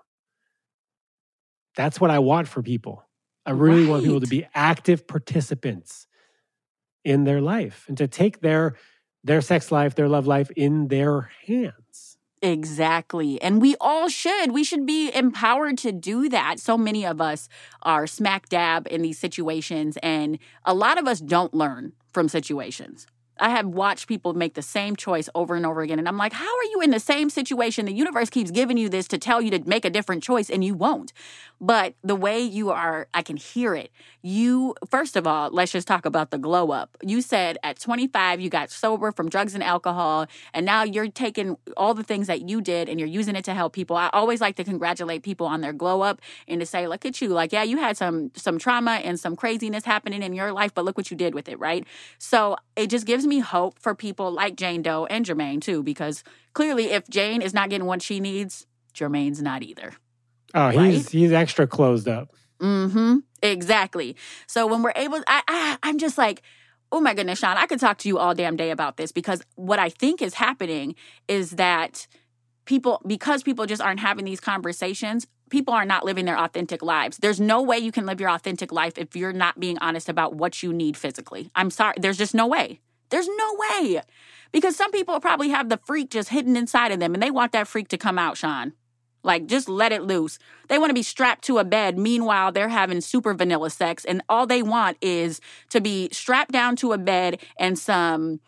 That's 1.75 1.99
what 1.99 2.11
I 2.11 2.19
want 2.19 2.47
for 2.47 2.61
people. 2.61 3.03
I 3.45 3.51
really 3.51 3.81
right. 3.81 3.89
want 3.89 4.03
people 4.03 4.21
to 4.21 4.27
be 4.27 4.45
active 4.53 5.07
participants 5.07 6.05
in 7.03 7.23
their 7.23 7.41
life 7.41 7.85
and 7.87 7.97
to 7.97 8.07
take 8.07 8.41
their 8.41 8.75
their 9.23 9.41
sex 9.41 9.71
life, 9.71 9.95
their 9.95 10.07
love 10.07 10.25
life 10.25 10.49
in 10.51 10.87
their 10.87 11.31
hands. 11.45 12.17
Exactly. 12.41 13.39
And 13.39 13.61
we 13.61 13.75
all 13.79 14.09
should. 14.09 14.51
We 14.51 14.63
should 14.63 14.85
be 14.85 15.13
empowered 15.13 15.77
to 15.79 15.91
do 15.91 16.27
that. 16.29 16.59
So 16.59 16.75
many 16.75 17.05
of 17.05 17.21
us 17.21 17.47
are 17.83 18.07
smack 18.07 18.49
dab 18.49 18.87
in 18.89 19.03
these 19.03 19.19
situations, 19.19 19.97
and 20.01 20.39
a 20.65 20.73
lot 20.73 20.97
of 20.97 21.07
us 21.07 21.19
don't 21.19 21.53
learn 21.53 21.93
from 22.11 22.29
situations. 22.29 23.05
I 23.39 23.49
have 23.49 23.65
watched 23.65 24.07
people 24.07 24.33
make 24.33 24.53
the 24.53 24.61
same 24.61 24.95
choice 24.95 25.29
over 25.33 25.55
and 25.55 25.65
over 25.65 25.81
again. 25.81 25.99
And 25.99 26.07
I'm 26.07 26.17
like, 26.17 26.33
how 26.33 26.45
are 26.45 26.63
you 26.71 26.81
in 26.81 26.91
the 26.91 26.99
same 26.99 27.29
situation? 27.29 27.85
The 27.85 27.93
universe 27.93 28.29
keeps 28.29 28.51
giving 28.51 28.77
you 28.77 28.89
this 28.89 29.07
to 29.09 29.17
tell 29.17 29.41
you 29.41 29.49
to 29.51 29.67
make 29.67 29.85
a 29.85 29.89
different 29.89 30.23
choice 30.23 30.49
and 30.49 30.63
you 30.63 30.75
won't. 30.75 31.13
But 31.59 31.93
the 32.03 32.15
way 32.15 32.39
you 32.41 32.71
are, 32.71 33.07
I 33.13 33.21
can 33.21 33.37
hear 33.37 33.75
it. 33.75 33.91
You, 34.23 34.75
first 34.89 35.15
of 35.15 35.27
all, 35.27 35.51
let's 35.51 35.71
just 35.71 35.87
talk 35.87 36.05
about 36.05 36.31
the 36.31 36.39
glow 36.39 36.71
up. 36.71 36.97
You 37.03 37.21
said 37.21 37.57
at 37.63 37.79
25, 37.79 38.41
you 38.41 38.49
got 38.49 38.71
sober 38.71 39.11
from 39.11 39.29
drugs 39.29 39.53
and 39.53 39.63
alcohol, 39.63 40.25
and 40.53 40.65
now 40.65 40.83
you're 40.83 41.09
taking 41.09 41.57
all 41.77 41.93
the 41.93 42.03
things 42.03 42.25
that 42.27 42.49
you 42.49 42.61
did 42.61 42.89
and 42.89 42.99
you're 42.99 43.09
using 43.09 43.35
it 43.35 43.45
to 43.45 43.53
help 43.53 43.73
people. 43.73 43.95
I 43.95 44.09
always 44.11 44.41
like 44.41 44.55
to 44.55 44.63
congratulate 44.63 45.21
people 45.21 45.45
on 45.45 45.61
their 45.61 45.73
glow 45.73 46.01
up 46.01 46.19
and 46.47 46.59
to 46.59 46.65
say, 46.65 46.87
look 46.87 47.05
at 47.05 47.21
you. 47.21 47.29
Like, 47.29 47.51
yeah, 47.51 47.63
you 47.63 47.77
had 47.77 47.95
some 47.95 48.31
some 48.35 48.57
trauma 48.57 48.93
and 49.03 49.19
some 49.19 49.35
craziness 49.35 49.85
happening 49.85 50.23
in 50.23 50.33
your 50.33 50.51
life, 50.51 50.73
but 50.73 50.83
look 50.83 50.97
what 50.97 51.11
you 51.11 51.17
did 51.17 51.35
with 51.35 51.47
it, 51.47 51.59
right? 51.59 51.85
So 52.17 52.57
it 52.81 52.89
just 52.89 53.05
gives 53.05 53.25
me 53.25 53.39
hope 53.39 53.79
for 53.79 53.93
people 53.93 54.31
like 54.31 54.55
Jane 54.55 54.81
Doe 54.81 55.05
and 55.05 55.25
Jermaine 55.25 55.61
too, 55.61 55.83
because 55.83 56.23
clearly, 56.53 56.85
if 56.91 57.07
Jane 57.09 57.41
is 57.41 57.53
not 57.53 57.69
getting 57.69 57.87
what 57.87 58.01
she 58.01 58.19
needs, 58.19 58.65
Jermaine's 58.93 59.41
not 59.41 59.63
either. 59.63 59.93
Oh, 60.53 60.67
right? 60.67 60.91
he's 60.91 61.09
he's 61.09 61.31
extra 61.31 61.67
closed 61.67 62.07
up. 62.07 62.31
Mm-hmm. 62.59 63.19
Exactly. 63.41 64.15
So 64.47 64.67
when 64.67 64.83
we're 64.83 64.93
able, 64.95 65.21
I, 65.27 65.41
I 65.47 65.77
I'm 65.83 65.97
just 65.97 66.17
like, 66.17 66.41
oh 66.91 66.99
my 66.99 67.13
goodness, 67.13 67.39
Shaun, 67.39 67.57
I 67.57 67.67
could 67.67 67.79
talk 67.79 67.97
to 67.99 68.07
you 68.07 68.17
all 68.17 68.33
damn 68.33 68.55
day 68.55 68.71
about 68.71 68.97
this 68.97 69.11
because 69.11 69.41
what 69.55 69.79
I 69.79 69.89
think 69.89 70.21
is 70.21 70.33
happening 70.33 70.95
is 71.27 71.51
that 71.51 72.07
people 72.65 73.01
because 73.05 73.43
people 73.43 73.65
just 73.65 73.81
aren't 73.81 73.99
having 73.99 74.25
these 74.25 74.39
conversations 74.39 75.27
people 75.51 75.73
are 75.73 75.85
not 75.85 76.03
living 76.03 76.25
their 76.25 76.39
authentic 76.39 76.81
lives 76.81 77.17
there's 77.17 77.39
no 77.39 77.61
way 77.61 77.77
you 77.77 77.91
can 77.91 78.07
live 78.07 78.19
your 78.19 78.31
authentic 78.31 78.71
life 78.71 78.97
if 78.97 79.15
you're 79.15 79.33
not 79.33 79.59
being 79.59 79.77
honest 79.77 80.09
about 80.09 80.33
what 80.33 80.63
you 80.63 80.73
need 80.73 80.97
physically 80.97 81.51
i'm 81.53 81.69
sorry 81.69 81.93
there's 81.99 82.17
just 82.17 82.33
no 82.33 82.47
way 82.47 82.79
there's 83.11 83.27
no 83.27 83.57
way. 83.59 84.01
Because 84.51 84.75
some 84.75 84.91
people 84.91 85.19
probably 85.19 85.49
have 85.49 85.69
the 85.69 85.79
freak 85.85 86.09
just 86.09 86.29
hidden 86.29 86.57
inside 86.57 86.91
of 86.91 86.99
them 86.99 87.13
and 87.13 87.21
they 87.21 87.29
want 87.29 87.51
that 87.51 87.67
freak 87.67 87.89
to 87.89 87.97
come 87.97 88.17
out, 88.17 88.37
Shaun. 88.37 88.73
Like, 89.23 89.45
just 89.45 89.69
let 89.69 89.91
it 89.91 90.01
loose. 90.01 90.39
They 90.67 90.79
want 90.79 90.89
to 90.89 90.95
be 90.95 91.03
strapped 91.03 91.43
to 91.43 91.59
a 91.59 91.63
bed. 91.63 91.95
Meanwhile, 91.95 92.53
they're 92.53 92.69
having 92.69 93.01
super 93.01 93.35
vanilla 93.35 93.69
sex, 93.69 94.03
and 94.03 94.23
all 94.27 94.47
they 94.47 94.63
want 94.63 94.97
is 94.99 95.39
to 95.69 95.79
be 95.79 96.09
strapped 96.11 96.51
down 96.51 96.75
to 96.77 96.91
a 96.91 96.97
bed 96.97 97.39
and 97.55 97.77
some 97.77 98.39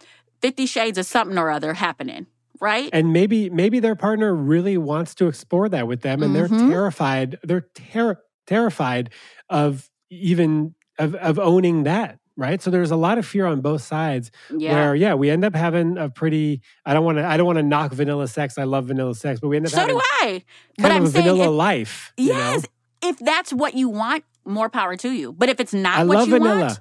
Fifty 0.42 0.66
Shades 0.66 0.98
of 0.98 1.06
something 1.06 1.38
or 1.38 1.52
other 1.52 1.76
happening. 1.76 2.26
Right. 2.62 2.90
And 2.94 3.12
maybe 3.14 3.50
maybe 3.50 3.80
their 3.80 3.96
partner 3.96 4.34
really 4.34 4.78
wants 4.78 5.16
to 5.16 5.28
explore 5.28 5.70
that 5.70 5.88
with 5.88 6.02
them, 6.02 6.24
and 6.24 6.36
mm-hmm. 6.36 6.58
they're 6.58 6.70
terrified. 6.70 7.40
They're 7.44 7.68
ter- 7.74 8.22
terrified 8.48 9.10
of 9.50 9.90
even 10.10 10.76
of, 11.00 11.16
of 11.16 11.40
owning 11.40 11.84
that 11.84 12.20
right 12.36 12.62
so 12.62 12.70
there's 12.70 12.92
a 12.92 12.96
lot 12.96 13.18
of 13.18 13.26
fear 13.26 13.46
on 13.46 13.62
both 13.62 13.82
sides 13.82 14.32
yeah. 14.56 14.74
where 14.74 14.96
yeah 14.96 15.14
we 15.14 15.30
end 15.30 15.46
up 15.46 15.56
having 15.56 15.98
a 15.98 16.10
pretty 16.10 16.62
i 16.86 16.94
don't 16.94 17.04
want 17.04 17.18
to 17.18 17.26
i 17.26 17.38
don't 17.38 17.46
want 17.46 17.58
to 17.58 17.64
knock 17.64 17.92
vanilla 17.92 18.28
sex 18.28 18.58
i 18.58 18.64
love 18.64 18.86
vanilla 18.86 19.14
sex 19.14 19.40
but 19.40 19.48
we 19.48 19.56
end 19.56 19.66
up 19.66 19.72
so 19.72 19.80
having 19.80 19.96
do 19.96 20.02
i 20.22 20.44
but 20.78 20.92
i'm 20.92 21.06
a 21.06 21.10
vanilla 21.10 21.46
if, 21.46 21.52
life 21.52 22.14
yes 22.18 22.64
know? 22.64 23.10
if 23.10 23.20
that's 23.20 23.54
what 23.54 23.74
you 23.76 23.90
want 23.90 24.24
more 24.46 24.70
power 24.70 24.96
to 24.96 25.12
you 25.12 25.32
but 25.32 25.50
if 25.50 25.60
it's 25.60 25.74
not 25.74 26.00
I 26.00 26.04
what 26.06 26.18
love 26.18 26.28
you 26.28 26.40
vanilla. 26.40 26.60
want 26.60 26.80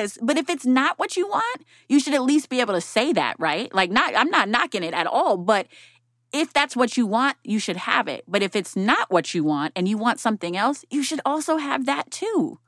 yes 0.00 0.18
but 0.20 0.36
if 0.36 0.48
it's 0.48 0.66
not 0.66 0.98
what 0.98 1.16
you 1.16 1.28
want 1.28 1.64
you 1.88 2.00
should 2.00 2.14
at 2.14 2.22
least 2.22 2.48
be 2.48 2.60
able 2.60 2.74
to 2.74 2.80
say 2.80 3.12
that 3.12 3.34
right 3.38 3.74
like 3.74 3.90
not 3.90 4.14
i'm 4.16 4.30
not 4.30 4.48
knocking 4.48 4.82
it 4.82 4.94
at 4.94 5.06
all 5.06 5.36
but 5.36 5.66
if 6.32 6.52
that's 6.52 6.76
what 6.76 6.96
you 6.96 7.06
want, 7.06 7.36
you 7.42 7.58
should 7.58 7.76
have 7.76 8.06
it. 8.06 8.24
But 8.28 8.42
if 8.42 8.54
it's 8.54 8.76
not 8.76 9.10
what 9.10 9.34
you 9.34 9.42
want 9.42 9.72
and 9.74 9.88
you 9.88 9.98
want 9.98 10.20
something 10.20 10.56
else, 10.56 10.84
you 10.90 11.02
should 11.02 11.20
also 11.24 11.56
have 11.56 11.86
that 11.86 12.10
too 12.10 12.58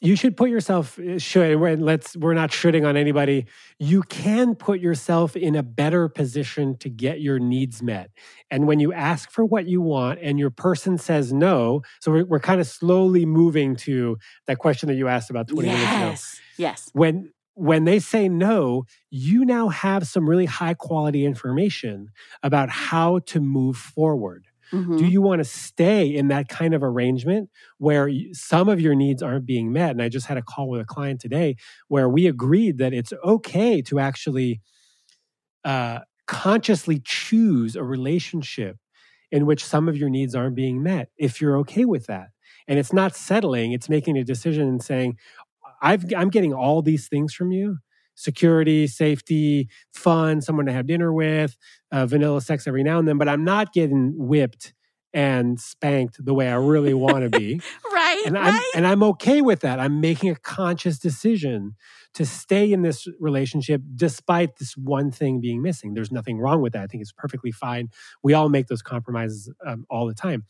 you 0.00 0.14
should 0.14 0.36
put 0.36 0.50
yourself 0.50 0.98
eh, 0.98 1.18
should 1.18 1.80
let's 1.80 2.16
we're 2.16 2.34
not 2.34 2.50
shitting 2.50 2.86
on 2.86 2.96
anybody. 2.96 3.46
You 3.78 4.02
can 4.02 4.54
put 4.54 4.80
yourself 4.80 5.36
in 5.36 5.56
a 5.56 5.62
better 5.62 6.08
position 6.08 6.76
to 6.78 6.90
get 6.90 7.20
your 7.20 7.38
needs 7.38 7.82
met. 7.82 8.10
And 8.50 8.66
when 8.66 8.78
you 8.78 8.92
ask 8.92 9.30
for 9.30 9.44
what 9.44 9.66
you 9.66 9.80
want 9.80 10.20
and 10.22 10.38
your 10.38 10.50
person 10.50 10.98
says 10.98 11.32
no 11.32 11.82
so 12.00 12.12
we're, 12.12 12.24
we're 12.24 12.40
kind 12.40 12.60
of 12.60 12.66
slowly 12.66 13.24
moving 13.24 13.76
to 13.76 14.18
that 14.46 14.58
question 14.58 14.88
that 14.88 14.96
you 14.96 15.08
asked 15.08 15.30
about 15.30 15.48
20 15.48 15.68
yes. 15.68 15.98
minutes 15.98 16.34
ago. 16.34 16.42
Yes. 16.58 16.90
When 16.92 17.32
when 17.54 17.84
they 17.84 17.98
say 17.98 18.28
no 18.28 18.84
you 19.10 19.44
now 19.44 19.68
have 19.68 20.06
some 20.06 20.28
really 20.28 20.44
high 20.44 20.74
quality 20.74 21.24
information 21.24 22.10
about 22.42 22.68
how 22.68 23.20
to 23.20 23.40
move 23.40 23.78
forward 23.78 24.45
Mm-hmm. 24.72 24.96
Do 24.96 25.06
you 25.06 25.22
want 25.22 25.40
to 25.40 25.44
stay 25.44 26.06
in 26.06 26.28
that 26.28 26.48
kind 26.48 26.74
of 26.74 26.82
arrangement 26.82 27.50
where 27.78 28.10
some 28.32 28.68
of 28.68 28.80
your 28.80 28.94
needs 28.94 29.22
aren't 29.22 29.46
being 29.46 29.72
met? 29.72 29.90
And 29.90 30.02
I 30.02 30.08
just 30.08 30.26
had 30.26 30.36
a 30.36 30.42
call 30.42 30.68
with 30.68 30.80
a 30.80 30.84
client 30.84 31.20
today 31.20 31.56
where 31.88 32.08
we 32.08 32.26
agreed 32.26 32.78
that 32.78 32.92
it's 32.92 33.12
okay 33.24 33.82
to 33.82 33.98
actually 33.98 34.60
uh, 35.64 36.00
consciously 36.26 37.00
choose 37.04 37.76
a 37.76 37.84
relationship 37.84 38.76
in 39.30 39.46
which 39.46 39.64
some 39.64 39.88
of 39.88 39.96
your 39.96 40.08
needs 40.08 40.34
aren't 40.34 40.54
being 40.54 40.82
met 40.82 41.08
if 41.16 41.40
you're 41.40 41.56
okay 41.58 41.84
with 41.84 42.06
that. 42.06 42.28
And 42.68 42.78
it's 42.78 42.92
not 42.92 43.14
settling, 43.14 43.72
it's 43.72 43.88
making 43.88 44.16
a 44.16 44.24
decision 44.24 44.68
and 44.68 44.82
saying, 44.82 45.16
I've, 45.82 46.04
I'm 46.16 46.30
getting 46.30 46.54
all 46.54 46.82
these 46.82 47.08
things 47.08 47.34
from 47.34 47.52
you 47.52 47.78
security, 48.16 48.86
safety, 48.88 49.68
fun, 49.92 50.40
someone 50.40 50.66
to 50.66 50.72
have 50.72 50.86
dinner 50.86 51.12
with, 51.12 51.56
uh, 51.92 52.06
vanilla 52.06 52.40
sex 52.40 52.66
every 52.66 52.82
now 52.82 52.98
and 52.98 53.06
then, 53.06 53.18
but 53.18 53.28
I'm 53.28 53.44
not 53.44 53.72
getting 53.72 54.14
whipped 54.16 54.74
and 55.14 55.58
spanked 55.58 56.22
the 56.22 56.34
way 56.34 56.48
I 56.48 56.56
really 56.56 56.92
want 56.92 57.30
to 57.30 57.38
be. 57.38 57.60
right. 57.92 58.22
And. 58.26 58.36
I'm 58.36 58.62
and 58.74 58.86
I'm 58.86 59.02
okay 59.02 59.40
with 59.40 59.60
that. 59.60 59.80
I'm 59.80 60.00
making 60.00 60.30
a 60.30 60.36
conscious 60.36 60.98
decision 60.98 61.74
to 62.12 62.26
stay 62.26 62.70
in 62.70 62.82
this 62.82 63.08
relationship 63.18 63.80
despite 63.94 64.56
this 64.56 64.76
one 64.76 65.10
thing 65.10 65.40
being 65.40 65.62
missing. 65.62 65.94
There's 65.94 66.12
nothing 66.12 66.38
wrong 66.38 66.60
with 66.60 66.74
that. 66.74 66.82
I 66.82 66.86
think 66.86 67.00
it's 67.00 67.12
perfectly 67.12 67.50
fine. 67.50 67.88
We 68.22 68.34
all 68.34 68.50
make 68.50 68.66
those 68.66 68.82
compromises 68.82 69.50
um, 69.66 69.86
all 69.88 70.06
the 70.06 70.14
time. 70.14 70.44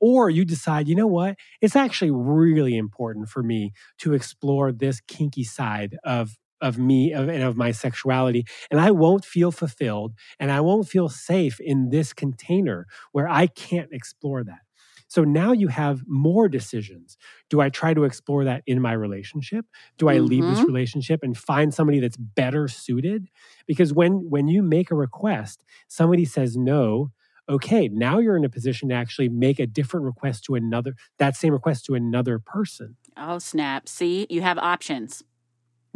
Or 0.00 0.30
you 0.30 0.44
decide, 0.44 0.88
you 0.88 0.96
know 0.96 1.06
what? 1.06 1.36
It's 1.60 1.76
actually 1.76 2.10
really 2.10 2.76
important 2.76 3.28
for 3.28 3.42
me 3.42 3.72
to 3.98 4.14
explore 4.14 4.72
this 4.72 5.00
kinky 5.00 5.44
side 5.44 5.96
of 6.02 6.36
of 6.62 6.78
me 6.78 7.12
of, 7.12 7.28
and 7.28 7.42
of 7.42 7.56
my 7.56 7.72
sexuality. 7.72 8.46
And 8.70 8.80
I 8.80 8.90
won't 8.92 9.24
feel 9.24 9.52
fulfilled 9.52 10.14
and 10.40 10.50
I 10.50 10.60
won't 10.60 10.88
feel 10.88 11.10
safe 11.10 11.60
in 11.60 11.90
this 11.90 12.14
container 12.14 12.86
where 13.10 13.28
I 13.28 13.48
can't 13.48 13.92
explore 13.92 14.44
that. 14.44 14.60
So 15.08 15.24
now 15.24 15.52
you 15.52 15.68
have 15.68 16.04
more 16.06 16.48
decisions. 16.48 17.18
Do 17.50 17.60
I 17.60 17.68
try 17.68 17.92
to 17.92 18.04
explore 18.04 18.44
that 18.44 18.62
in 18.66 18.80
my 18.80 18.94
relationship? 18.94 19.66
Do 19.98 20.08
I 20.08 20.16
mm-hmm. 20.16 20.24
leave 20.24 20.44
this 20.44 20.60
mm-hmm. 20.60 20.66
relationship 20.66 21.20
and 21.22 21.36
find 21.36 21.74
somebody 21.74 22.00
that's 22.00 22.16
better 22.16 22.66
suited? 22.66 23.28
Because 23.66 23.92
when 23.92 24.30
when 24.30 24.48
you 24.48 24.62
make 24.62 24.90
a 24.90 24.94
request, 24.94 25.64
somebody 25.86 26.24
says 26.24 26.56
no, 26.56 27.10
okay, 27.46 27.88
now 27.88 28.20
you're 28.20 28.38
in 28.38 28.44
a 28.46 28.48
position 28.48 28.88
to 28.88 28.94
actually 28.94 29.28
make 29.28 29.58
a 29.58 29.66
different 29.66 30.06
request 30.06 30.44
to 30.44 30.54
another 30.54 30.94
that 31.18 31.36
same 31.36 31.52
request 31.52 31.84
to 31.86 31.94
another 31.94 32.38
person. 32.38 32.96
Oh, 33.14 33.38
snap. 33.38 33.90
See, 33.90 34.26
you 34.30 34.40
have 34.40 34.56
options. 34.56 35.22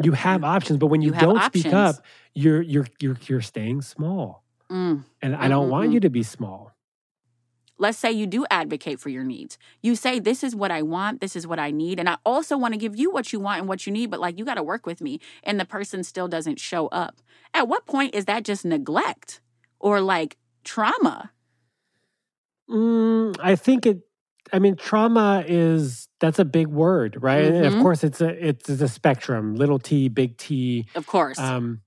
You 0.03 0.13
have 0.13 0.45
options, 0.45 0.79
but 0.79 0.89
when 0.89 1.01
you, 1.01 1.15
you 1.15 1.21
don't 1.21 1.43
speak 1.45 1.73
up, 1.73 1.97
you're 2.35 2.61
you're 2.61 2.87
you're 3.01 3.17
you're 3.27 3.41
staying 3.41 3.83
small. 3.83 4.45
Mm. 4.71 5.05
And 5.23 5.37
I 5.37 5.49
don't 5.49 5.65
mm-hmm. 5.65 5.71
want 5.71 5.93
you 5.93 6.01
to 6.01 6.11
be 6.11 6.23
small. 6.23 6.73
Let's 7.79 7.99
say 7.99 8.11
you 8.11 8.27
do 8.27 8.47
advocate 8.51 9.01
for 9.01 9.11
your 9.11 9.25
needs. 9.25 9.59
You 9.83 9.97
say, 9.97 10.19
This 10.19 10.43
is 10.43 10.57
what 10.57 10.71
I 10.71 10.83
want, 10.83 11.21
this 11.21 11.37
is 11.37 11.47
what 11.47 11.59
I 11.59 11.71
need. 11.71 12.01
And 12.01 12.09
I 12.09 12.17
also 12.25 12.57
want 12.57 12.73
to 12.75 12.79
give 12.79 12.97
you 12.97 13.11
what 13.11 13.33
you 13.33 13.41
want 13.41 13.61
and 13.61 13.69
what 13.69 13.87
you 13.87 13.93
need, 13.93 14.11
but 14.11 14.21
like 14.21 14.39
you 14.39 14.45
got 14.45 14.55
to 14.55 14.63
work 14.63 14.87
with 14.87 15.01
me. 15.01 15.21
And 15.43 15.61
the 15.61 15.65
person 15.65 16.03
still 16.03 16.29
doesn't 16.29 16.59
show 16.59 16.89
up. 16.89 17.21
At 17.53 17.69
what 17.69 17.87
point 17.87 18.15
is 18.15 18.25
that 18.25 18.45
just 18.45 18.65
neglect 18.65 19.41
or 19.79 20.01
like 20.01 20.37
trauma? 20.65 21.33
Mm, 22.69 23.37
I 23.41 23.57
think 23.57 23.87
it 23.87 24.01
I 24.53 24.59
mean, 24.59 24.77
trauma 24.77 25.45
is 25.47 26.09
that's 26.21 26.39
a 26.39 26.45
big 26.45 26.69
word, 26.69 27.19
right? 27.21 27.45
Mm-hmm. 27.45 27.65
And 27.65 27.67
of 27.67 27.83
course, 27.83 28.05
it's 28.05 28.21
a 28.21 28.49
it's 28.49 28.69
a 28.69 28.89
spectrum, 28.89 29.55
little 29.55 29.79
t, 29.79 30.09
big 30.09 30.37
T. 30.39 30.87
Of 30.95 31.07
course. 31.07 31.39
Um, 31.39 31.83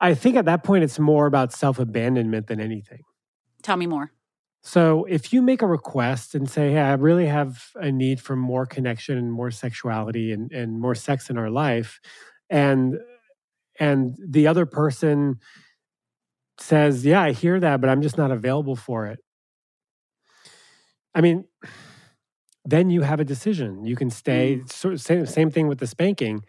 I 0.00 0.14
think 0.14 0.36
at 0.36 0.44
that 0.46 0.62
point, 0.64 0.84
it's 0.84 0.98
more 0.98 1.26
about 1.26 1.52
self 1.52 1.78
abandonment 1.78 2.46
than 2.46 2.60
anything. 2.60 3.02
Tell 3.62 3.76
me 3.76 3.86
more. 3.86 4.12
So, 4.62 5.04
if 5.04 5.32
you 5.32 5.40
make 5.42 5.62
a 5.62 5.66
request 5.66 6.34
and 6.34 6.48
say, 6.48 6.72
"Hey, 6.72 6.80
I 6.80 6.94
really 6.94 7.26
have 7.26 7.68
a 7.74 7.90
need 7.90 8.20
for 8.20 8.36
more 8.36 8.66
connection 8.66 9.16
and 9.16 9.32
more 9.32 9.50
sexuality 9.50 10.32
and, 10.32 10.52
and 10.52 10.80
more 10.80 10.94
sex 10.94 11.30
in 11.30 11.38
our 11.38 11.50
life," 11.50 12.00
and 12.50 12.98
and 13.78 14.16
the 14.18 14.46
other 14.46 14.66
person 14.66 15.36
says, 16.58 17.04
"Yeah, 17.06 17.22
I 17.22 17.32
hear 17.32 17.60
that, 17.60 17.80
but 17.80 17.88
I'm 17.88 18.02
just 18.02 18.18
not 18.18 18.30
available 18.30 18.76
for 18.76 19.06
it," 19.06 19.20
I 21.14 21.20
mean, 21.20 21.44
then 22.64 22.90
you 22.90 23.02
have 23.02 23.20
a 23.20 23.24
decision. 23.24 23.84
You 23.84 23.96
can 23.96 24.10
stay. 24.10 24.60
Mm. 24.62 24.72
Sort 24.72 24.94
of 24.94 25.00
same, 25.00 25.26
same 25.26 25.50
thing 25.50 25.68
with 25.68 25.78
the 25.78 25.86
spanking. 25.86 26.44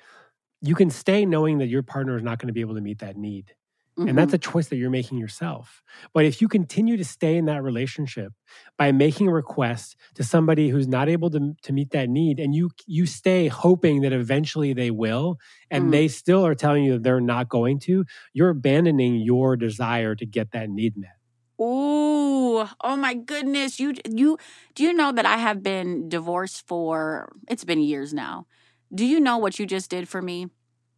You 0.61 0.75
can 0.75 0.89
stay 0.89 1.25
knowing 1.25 1.59
that 1.59 1.67
your 1.67 1.83
partner 1.83 2.17
is 2.17 2.23
not 2.23 2.39
going 2.39 2.47
to 2.47 2.53
be 2.53 2.61
able 2.61 2.75
to 2.75 2.81
meet 2.81 2.99
that 2.99 3.15
need. 3.15 3.53
Mm-hmm. 3.99 4.09
And 4.09 4.17
that's 4.17 4.29
mm-hmm. 4.29 4.35
a 4.35 4.51
choice 4.53 4.67
that 4.69 4.77
you're 4.77 4.89
making 4.89 5.17
yourself. 5.17 5.83
But 6.13 6.23
if 6.23 6.41
you 6.41 6.47
continue 6.47 6.95
to 6.95 7.03
stay 7.03 7.35
in 7.35 7.45
that 7.45 7.63
relationship 7.63 8.31
by 8.77 8.93
making 8.93 9.27
a 9.27 9.33
request 9.33 9.97
to 10.15 10.23
somebody 10.23 10.69
who's 10.69 10.87
not 10.87 11.09
able 11.09 11.29
to, 11.31 11.53
to 11.63 11.73
meet 11.73 11.91
that 11.91 12.07
need, 12.07 12.39
and 12.39 12.55
you 12.55 12.69
you 12.87 13.05
stay 13.05 13.49
hoping 13.49 14.01
that 14.01 14.13
eventually 14.13 14.71
they 14.71 14.89
will, 14.89 15.37
and 15.69 15.85
mm. 15.85 15.91
they 15.91 16.07
still 16.07 16.45
are 16.45 16.55
telling 16.55 16.85
you 16.85 16.93
that 16.93 17.03
they're 17.03 17.19
not 17.19 17.49
going 17.49 17.79
to, 17.79 18.05
you're 18.31 18.49
abandoning 18.49 19.15
your 19.15 19.57
desire 19.57 20.15
to 20.15 20.25
get 20.25 20.51
that 20.51 20.69
need 20.69 20.95
met. 20.95 21.18
Ooh, 21.61 22.65
oh 22.81 22.95
my 22.95 23.13
goodness. 23.13 23.79
You 23.79 23.93
you 24.09 24.37
do 24.75 24.83
you 24.83 24.93
know 24.93 25.11
that 25.11 25.25
I 25.25 25.37
have 25.37 25.61
been 25.61 26.07
divorced 26.07 26.65
for 26.67 27.31
it's 27.47 27.65
been 27.65 27.81
years 27.81 28.13
now. 28.13 28.47
Do 28.93 29.05
you 29.05 29.19
know 29.19 29.37
what 29.37 29.59
you 29.59 29.65
just 29.65 29.89
did 29.89 30.07
for 30.07 30.21
me? 30.21 30.47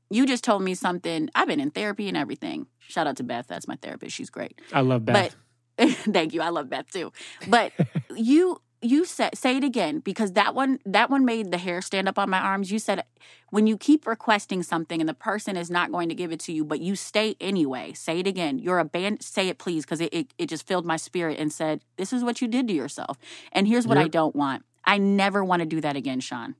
You 0.09 0.25
just 0.25 0.43
told 0.43 0.61
me 0.61 0.75
something. 0.75 1.29
I've 1.33 1.47
been 1.47 1.59
in 1.59 1.71
therapy 1.71 2.07
and 2.07 2.17
everything. 2.17 2.67
Shout 2.79 3.07
out 3.07 3.17
to 3.17 3.23
Beth, 3.23 3.47
that's 3.47 3.67
my 3.67 3.77
therapist. 3.81 4.15
She's 4.15 4.29
great. 4.29 4.59
I 4.73 4.81
love 4.81 5.05
Beth. 5.05 5.35
But 5.77 5.89
thank 6.13 6.33
you. 6.33 6.41
I 6.41 6.49
love 6.49 6.69
Beth 6.69 6.91
too. 6.91 7.11
But 7.47 7.71
you 8.15 8.61
you 8.81 9.05
said 9.05 9.37
say 9.37 9.57
it 9.57 9.63
again 9.63 9.99
because 9.99 10.33
that 10.33 10.55
one 10.55 10.79
that 10.85 11.09
one 11.09 11.23
made 11.23 11.51
the 11.51 11.57
hair 11.57 11.81
stand 11.81 12.07
up 12.07 12.17
on 12.17 12.29
my 12.29 12.39
arms. 12.39 12.71
You 12.71 12.79
said 12.79 13.03
when 13.49 13.67
you 13.67 13.77
keep 13.77 14.07
requesting 14.07 14.63
something 14.63 14.99
and 14.99 15.07
the 15.07 15.13
person 15.13 15.55
is 15.55 15.69
not 15.69 15.91
going 15.91 16.09
to 16.09 16.15
give 16.15 16.31
it 16.31 16.39
to 16.41 16.51
you, 16.51 16.65
but 16.65 16.81
you 16.81 16.95
stay 16.95 17.35
anyway. 17.39 17.93
Say 17.93 18.19
it 18.19 18.27
again. 18.27 18.59
You're 18.59 18.79
a 18.79 18.85
band. 18.85 19.21
Say 19.21 19.49
it 19.49 19.57
please 19.57 19.85
because 19.85 20.01
it, 20.01 20.13
it, 20.13 20.33
it 20.37 20.47
just 20.47 20.65
filled 20.65 20.85
my 20.85 20.97
spirit 20.97 21.37
and 21.39 21.51
said 21.53 21.81
this 21.97 22.11
is 22.11 22.23
what 22.23 22.41
you 22.41 22.47
did 22.47 22.67
to 22.69 22.73
yourself. 22.73 23.17
And 23.51 23.67
here's 23.67 23.85
what 23.85 23.97
yep. 23.97 24.05
I 24.05 24.07
don't 24.09 24.35
want. 24.35 24.65
I 24.83 24.97
never 24.97 25.43
want 25.43 25.61
to 25.61 25.65
do 25.65 25.79
that 25.81 25.95
again, 25.95 26.19
Shaun. 26.19 26.55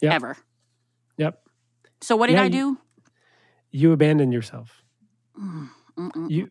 Yep. 0.00 0.12
Ever. 0.12 0.36
Yep. 1.18 1.42
So 2.00 2.16
what 2.16 2.28
did 2.28 2.34
yeah, 2.34 2.42
I 2.44 2.48
do? 2.48 2.56
You, 2.56 2.78
you 3.70 3.92
abandoned 3.92 4.32
yourself. 4.32 4.82
Mm-mm. 5.38 6.30
You 6.30 6.48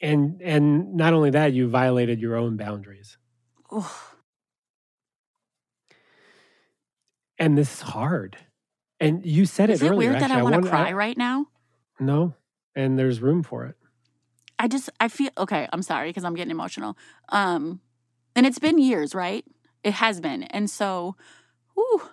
and 0.00 0.40
and 0.40 0.94
not 0.94 1.12
only 1.12 1.30
that, 1.30 1.52
you 1.52 1.68
violated 1.68 2.20
your 2.20 2.36
own 2.36 2.56
boundaries. 2.56 3.18
And 7.38 7.56
this 7.56 7.72
is 7.74 7.80
hard. 7.80 8.36
And 9.00 9.24
you 9.24 9.46
said 9.46 9.70
is 9.70 9.82
it, 9.82 9.90
earlier. 9.90 10.10
Weird 10.10 10.22
that 10.22 10.30
I, 10.30 10.40
I 10.40 10.42
want 10.42 10.62
to 10.62 10.68
cry 10.68 10.88
I, 10.88 10.92
right 10.92 11.16
now. 11.18 11.46
No, 12.00 12.34
and 12.74 12.98
there's 12.98 13.20
room 13.20 13.42
for 13.42 13.66
it. 13.66 13.76
I 14.58 14.68
just 14.68 14.88
I 15.00 15.08
feel 15.08 15.30
okay. 15.36 15.68
I'm 15.72 15.82
sorry 15.82 16.08
because 16.08 16.24
I'm 16.24 16.34
getting 16.34 16.50
emotional. 16.50 16.96
Um, 17.28 17.80
And 18.36 18.44
it's 18.44 18.58
been 18.58 18.78
years, 18.78 19.14
right? 19.14 19.44
It 19.82 19.94
has 19.94 20.20
been. 20.20 20.42
And 20.44 20.68
so, 20.68 21.16
whew, 21.74 22.10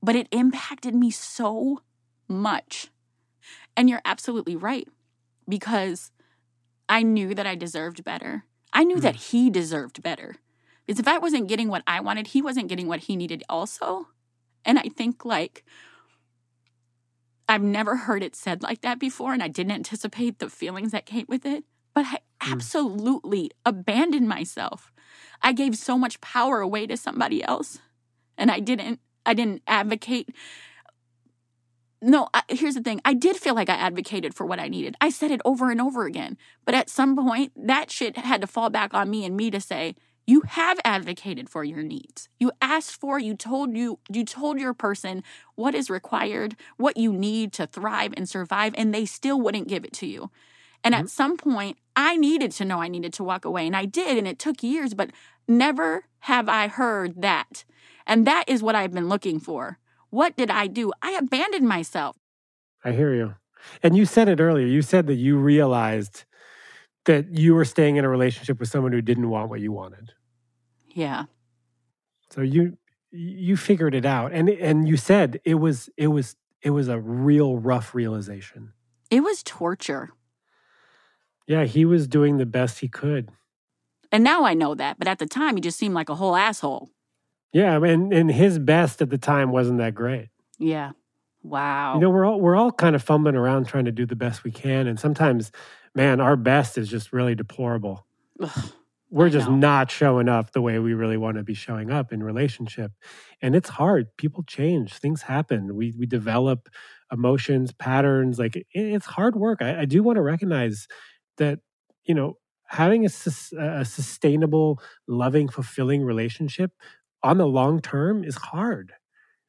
but 0.00 0.14
it 0.14 0.28
impacted 0.30 0.94
me 0.94 1.10
so 1.10 1.82
much. 2.28 2.90
And 3.76 3.90
you're 3.90 4.02
absolutely 4.04 4.54
right 4.54 4.86
because 5.48 6.12
I 6.88 7.02
knew 7.02 7.34
that 7.34 7.46
I 7.46 7.56
deserved 7.56 8.04
better. 8.04 8.44
I 8.72 8.84
knew 8.84 8.96
mm. 8.96 9.02
that 9.02 9.16
he 9.16 9.50
deserved 9.50 10.02
better. 10.02 10.36
Because 10.86 11.00
if 11.00 11.08
I 11.08 11.18
wasn't 11.18 11.48
getting 11.48 11.68
what 11.68 11.82
I 11.86 12.00
wanted, 12.00 12.28
he 12.28 12.42
wasn't 12.42 12.68
getting 12.68 12.86
what 12.86 13.00
he 13.00 13.16
needed 13.16 13.42
also. 13.48 14.08
And 14.64 14.78
I 14.78 14.88
think 14.94 15.24
like 15.24 15.64
I've 17.48 17.62
never 17.62 17.96
heard 17.96 18.22
it 18.22 18.34
said 18.34 18.62
like 18.62 18.80
that 18.82 18.98
before, 18.98 19.32
and 19.32 19.42
I 19.42 19.48
didn't 19.48 19.72
anticipate 19.72 20.38
the 20.38 20.48
feelings 20.48 20.92
that 20.92 21.06
came 21.06 21.26
with 21.28 21.44
it. 21.44 21.64
But 21.94 22.06
I 22.06 22.16
mm. 22.16 22.52
absolutely 22.52 23.50
abandoned 23.64 24.28
myself. 24.28 24.92
I 25.42 25.52
gave 25.52 25.76
so 25.76 25.98
much 25.98 26.20
power 26.20 26.60
away 26.60 26.86
to 26.86 26.96
somebody 26.96 27.42
else, 27.44 27.78
and 28.38 28.50
I 28.50 28.60
didn't. 28.60 29.00
I 29.26 29.34
didn't 29.34 29.62
advocate. 29.66 30.30
No, 32.02 32.28
I, 32.34 32.42
here's 32.48 32.74
the 32.74 32.82
thing. 32.82 33.00
I 33.06 33.14
did 33.14 33.36
feel 33.36 33.54
like 33.54 33.70
I 33.70 33.76
advocated 33.76 34.34
for 34.34 34.44
what 34.44 34.60
I 34.60 34.68
needed. 34.68 34.94
I 35.00 35.08
said 35.08 35.30
it 35.30 35.40
over 35.46 35.70
and 35.70 35.80
over 35.80 36.04
again. 36.04 36.36
But 36.66 36.74
at 36.74 36.90
some 36.90 37.16
point, 37.16 37.52
that 37.56 37.90
shit 37.90 38.18
had 38.18 38.42
to 38.42 38.46
fall 38.46 38.68
back 38.68 38.92
on 38.92 39.08
me 39.08 39.24
and 39.24 39.34
me 39.34 39.50
to 39.50 39.60
say, 39.60 39.94
you 40.26 40.42
have 40.46 40.78
advocated 40.84 41.48
for 41.48 41.64
your 41.64 41.82
needs. 41.82 42.28
You 42.38 42.52
asked 42.62 42.98
for 42.98 43.18
you 43.18 43.34
told 43.34 43.76
you 43.76 43.98
you 44.10 44.24
told 44.24 44.58
your 44.58 44.74
person 44.74 45.22
what 45.54 45.74
is 45.74 45.90
required 45.90 46.56
what 46.76 46.96
you 46.96 47.12
need 47.12 47.52
to 47.54 47.66
thrive 47.66 48.14
and 48.16 48.28
survive 48.28 48.74
and 48.76 48.94
they 48.94 49.04
still 49.04 49.40
wouldn't 49.40 49.68
give 49.68 49.84
it 49.84 49.92
to 49.94 50.06
you. 50.06 50.30
And 50.82 50.94
mm-hmm. 50.94 51.04
at 51.04 51.10
some 51.10 51.36
point 51.36 51.78
i 51.96 52.16
needed 52.16 52.52
to 52.52 52.64
know 52.64 52.80
i 52.80 52.88
needed 52.88 53.12
to 53.14 53.24
walk 53.24 53.44
away 53.44 53.66
and 53.66 53.76
i 53.76 53.84
did 53.84 54.16
and 54.16 54.26
it 54.26 54.38
took 54.38 54.62
years 54.62 54.94
but 54.94 55.10
never 55.46 56.06
have 56.20 56.48
i 56.48 56.68
heard 56.68 57.20
that. 57.22 57.64
And 58.06 58.26
that 58.26 58.44
is 58.46 58.62
what 58.62 58.74
i've 58.74 58.92
been 58.92 59.08
looking 59.08 59.40
for. 59.40 59.78
What 60.10 60.36
did 60.36 60.50
i 60.50 60.66
do? 60.66 60.92
I 61.02 61.12
abandoned 61.12 61.68
myself. 61.68 62.16
I 62.82 62.92
hear 62.92 63.14
you. 63.14 63.34
And 63.82 63.96
you 63.96 64.04
said 64.04 64.28
it 64.28 64.40
earlier. 64.40 64.66
You 64.66 64.82
said 64.82 65.06
that 65.06 65.14
you 65.14 65.38
realized 65.38 66.24
that 67.04 67.36
you 67.36 67.54
were 67.54 67.64
staying 67.64 67.96
in 67.96 68.04
a 68.04 68.08
relationship 68.08 68.58
with 68.58 68.68
someone 68.68 68.92
who 68.92 69.02
didn't 69.02 69.28
want 69.28 69.50
what 69.50 69.60
you 69.60 69.72
wanted. 69.72 70.12
Yeah. 70.88 71.24
So 72.30 72.40
you 72.40 72.78
you 73.10 73.56
figured 73.56 73.94
it 73.94 74.04
out 74.04 74.32
and 74.32 74.48
and 74.48 74.88
you 74.88 74.96
said 74.96 75.40
it 75.44 75.54
was 75.54 75.88
it 75.96 76.08
was 76.08 76.36
it 76.62 76.70
was 76.70 76.88
a 76.88 76.98
real 76.98 77.56
rough 77.56 77.94
realization. 77.94 78.72
It 79.10 79.20
was 79.20 79.42
torture. 79.42 80.10
Yeah, 81.46 81.64
he 81.64 81.84
was 81.84 82.08
doing 82.08 82.38
the 82.38 82.46
best 82.46 82.80
he 82.80 82.88
could. 82.88 83.28
And 84.10 84.24
now 84.24 84.44
I 84.44 84.54
know 84.54 84.74
that, 84.74 84.98
but 84.98 85.08
at 85.08 85.18
the 85.18 85.26
time 85.26 85.56
he 85.56 85.60
just 85.60 85.78
seemed 85.78 85.94
like 85.94 86.08
a 86.08 86.14
whole 86.14 86.36
asshole. 86.36 86.90
Yeah, 87.52 87.76
and 87.84 88.12
and 88.12 88.30
his 88.30 88.58
best 88.58 89.02
at 89.02 89.10
the 89.10 89.18
time 89.18 89.52
wasn't 89.52 89.78
that 89.78 89.94
great. 89.94 90.28
Yeah. 90.58 90.92
Wow. 91.44 91.94
You 91.94 92.00
know, 92.00 92.10
we're 92.10 92.24
all 92.24 92.40
we're 92.40 92.56
all 92.56 92.72
kind 92.72 92.96
of 92.96 93.02
fumbling 93.02 93.36
around 93.36 93.66
trying 93.68 93.84
to 93.84 93.92
do 93.92 94.06
the 94.06 94.16
best 94.16 94.44
we 94.44 94.50
can 94.50 94.86
and 94.86 94.98
sometimes 94.98 95.52
man, 95.94 96.20
our 96.20 96.36
best 96.36 96.76
is 96.78 96.88
just 96.88 97.12
really 97.12 97.34
deplorable. 97.34 98.06
Ugh, 98.40 98.72
We're 99.10 99.28
just 99.30 99.48
not 99.48 99.90
showing 99.92 100.28
up 100.28 100.50
the 100.52 100.62
way 100.62 100.78
we 100.80 100.94
really 100.94 101.16
want 101.16 101.36
to 101.36 101.44
be 101.44 101.54
showing 101.54 101.90
up 101.92 102.12
in 102.12 102.22
relationship. 102.22 102.90
And 103.40 103.54
it's 103.54 103.68
hard. 103.68 104.08
People 104.16 104.42
change. 104.42 104.94
Things 104.94 105.22
happen. 105.22 105.76
We 105.76 105.94
we 105.96 106.06
develop 106.06 106.68
emotions, 107.12 107.72
patterns. 107.72 108.38
Like 108.38 108.56
it, 108.56 108.66
it's 108.72 109.06
hard 109.06 109.36
work. 109.36 109.62
I, 109.62 109.82
I 109.82 109.84
do 109.84 110.02
want 110.02 110.16
to 110.16 110.22
recognize 110.22 110.88
that, 111.36 111.60
you 112.04 112.14
know, 112.14 112.38
having 112.66 113.04
a, 113.04 113.10
a 113.58 113.84
sustainable, 113.84 114.80
loving, 115.06 115.48
fulfilling 115.48 116.02
relationship 116.02 116.72
on 117.22 117.38
the 117.38 117.46
long 117.46 117.80
term 117.80 118.24
is 118.24 118.36
hard. 118.36 118.94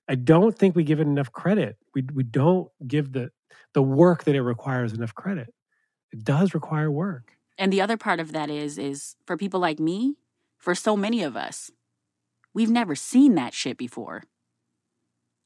I 0.08 0.16
don't 0.16 0.58
think 0.58 0.76
we 0.76 0.84
give 0.84 1.00
it 1.00 1.08
enough 1.08 1.32
credit. 1.32 1.78
We 1.94 2.04
we 2.14 2.24
don't 2.24 2.70
give 2.86 3.12
the 3.14 3.32
the 3.74 3.82
work 3.82 4.24
that 4.26 4.36
it 4.36 4.42
requires 4.42 4.94
enough 4.94 5.16
credit. 5.16 5.54
It 6.12 6.24
does 6.24 6.54
require 6.54 6.92
work. 6.92 7.34
And 7.58 7.72
the 7.72 7.82
other 7.82 7.98
part 7.98 8.20
of 8.20 8.32
that 8.32 8.50
is 8.50 8.78
is 8.78 9.16
for 9.26 9.38
people 9.38 9.60
like 9.60 9.80
me, 9.80 10.16
for 10.58 10.76
so 10.76 10.96
many 10.96 11.24
of 11.24 11.36
us, 11.36 11.72
we've 12.54 12.70
never 12.70 12.96
seen 12.96 13.36
that 13.36 13.54
shit 13.54 13.78
before. 13.78 14.24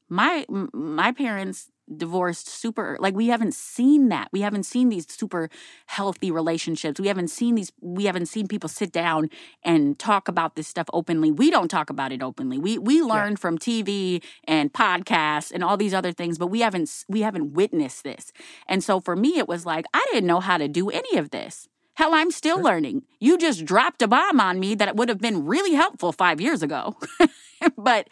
My 0.08 0.44
my 0.48 1.12
parents 1.12 1.70
divorced 1.96 2.48
super 2.48 2.96
like 3.00 3.14
we 3.14 3.28
haven't 3.28 3.54
seen 3.54 4.08
that 4.08 4.28
we 4.32 4.40
haven't 4.40 4.64
seen 4.64 4.88
these 4.88 5.06
super 5.10 5.48
healthy 5.86 6.30
relationships 6.30 7.00
we 7.00 7.08
haven't 7.08 7.28
seen 7.28 7.54
these 7.54 7.72
we 7.80 8.04
haven't 8.04 8.26
seen 8.26 8.46
people 8.46 8.68
sit 8.68 8.92
down 8.92 9.28
and 9.62 9.98
talk 9.98 10.28
about 10.28 10.54
this 10.54 10.68
stuff 10.68 10.86
openly 10.92 11.30
we 11.30 11.50
don't 11.50 11.68
talk 11.68 11.90
about 11.90 12.12
it 12.12 12.22
openly 12.22 12.58
we 12.58 12.78
we 12.78 13.02
learn 13.02 13.32
yeah. 13.32 13.36
from 13.36 13.58
tv 13.58 14.22
and 14.44 14.72
podcasts 14.72 15.50
and 15.50 15.64
all 15.64 15.76
these 15.76 15.94
other 15.94 16.12
things 16.12 16.38
but 16.38 16.46
we 16.46 16.60
haven't 16.60 17.04
we 17.08 17.22
haven't 17.22 17.52
witnessed 17.52 18.04
this 18.04 18.32
and 18.66 18.84
so 18.84 19.00
for 19.00 19.16
me 19.16 19.38
it 19.38 19.48
was 19.48 19.66
like 19.66 19.84
i 19.92 20.04
didn't 20.12 20.26
know 20.26 20.40
how 20.40 20.56
to 20.56 20.68
do 20.68 20.90
any 20.90 21.16
of 21.16 21.30
this 21.30 21.68
Hell, 21.94 22.14
I'm 22.14 22.30
still 22.30 22.56
sure. 22.56 22.64
learning. 22.64 23.02
You 23.18 23.36
just 23.36 23.66
dropped 23.66 24.00
a 24.00 24.08
bomb 24.08 24.40
on 24.40 24.58
me 24.58 24.74
that 24.76 24.96
would 24.96 25.10
have 25.10 25.18
been 25.18 25.44
really 25.44 25.74
helpful 25.74 26.12
five 26.12 26.40
years 26.40 26.62
ago. 26.62 26.96
but 27.76 28.08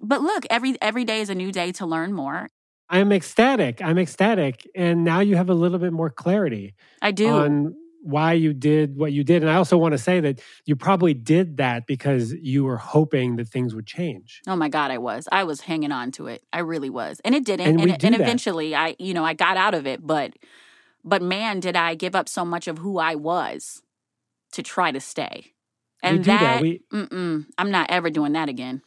but 0.00 0.20
look, 0.20 0.44
every 0.50 0.76
every 0.82 1.04
day 1.04 1.20
is 1.20 1.30
a 1.30 1.34
new 1.34 1.52
day 1.52 1.70
to 1.72 1.86
learn 1.86 2.12
more. 2.12 2.48
I'm 2.94 3.10
ecstatic. 3.12 3.82
I'm 3.82 3.98
ecstatic. 3.98 4.70
And 4.74 5.02
now 5.02 5.20
you 5.20 5.34
have 5.34 5.50
a 5.50 5.54
little 5.54 5.78
bit 5.78 5.92
more 5.92 6.10
clarity. 6.10 6.74
I 7.02 7.10
do. 7.10 7.28
On 7.28 7.74
why 8.02 8.34
you 8.34 8.52
did 8.52 8.96
what 8.96 9.12
you 9.12 9.24
did. 9.24 9.42
And 9.42 9.50
I 9.50 9.56
also 9.56 9.76
want 9.76 9.92
to 9.92 9.98
say 9.98 10.20
that 10.20 10.40
you 10.64 10.76
probably 10.76 11.14
did 11.14 11.56
that 11.56 11.86
because 11.86 12.34
you 12.34 12.62
were 12.62 12.76
hoping 12.76 13.36
that 13.36 13.48
things 13.48 13.74
would 13.74 13.86
change. 13.86 14.42
Oh 14.46 14.54
my 14.54 14.68
God, 14.68 14.90
I 14.90 14.98
was. 14.98 15.26
I 15.32 15.44
was 15.44 15.62
hanging 15.62 15.90
on 15.90 16.12
to 16.12 16.26
it. 16.26 16.42
I 16.52 16.60
really 16.60 16.90
was. 16.90 17.20
And 17.24 17.34
it 17.34 17.44
didn't. 17.44 17.66
And, 17.66 17.80
and, 17.80 18.04
and 18.04 18.14
eventually 18.14 18.74
I, 18.74 18.94
you 18.98 19.14
know, 19.14 19.24
I 19.24 19.34
got 19.34 19.56
out 19.56 19.74
of 19.74 19.86
it. 19.86 20.06
But 20.06 20.34
but 21.02 21.20
man, 21.20 21.60
did 21.60 21.76
I 21.76 21.94
give 21.94 22.14
up 22.14 22.28
so 22.28 22.44
much 22.44 22.68
of 22.68 22.78
who 22.78 22.98
I 22.98 23.14
was 23.14 23.82
to 24.52 24.62
try 24.62 24.92
to 24.92 25.00
stay. 25.00 25.52
And 26.02 26.24
that, 26.26 26.40
that. 26.40 26.62
We, 26.62 26.82
I'm 26.92 27.70
not 27.70 27.90
ever 27.90 28.10
doing 28.10 28.32
that 28.32 28.48
again. 28.48 28.82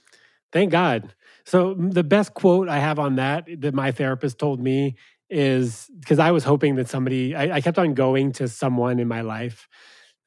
Thank 0.52 0.72
God. 0.72 1.14
So 1.48 1.76
the 1.76 2.04
best 2.04 2.34
quote 2.34 2.68
I 2.68 2.80
have 2.80 3.00
on 3.00 3.16
that 3.16 3.48
that 3.62 3.74
my 3.74 3.94
therapist 3.94 4.38
told 4.38 4.60
me 4.60 4.98
is 5.30 5.90
because 5.98 6.20
I 6.20 6.32
was 6.32 6.44
hoping 6.44 6.76
that 6.76 6.90
somebody 6.90 7.36
I, 7.36 7.56
I, 7.56 7.62
kept 7.62 7.80
on 7.80 7.94
going 7.94 8.34
to 8.34 8.50
someone 8.50 9.00
in 9.00 9.08
my 9.08 9.22
life 9.22 9.70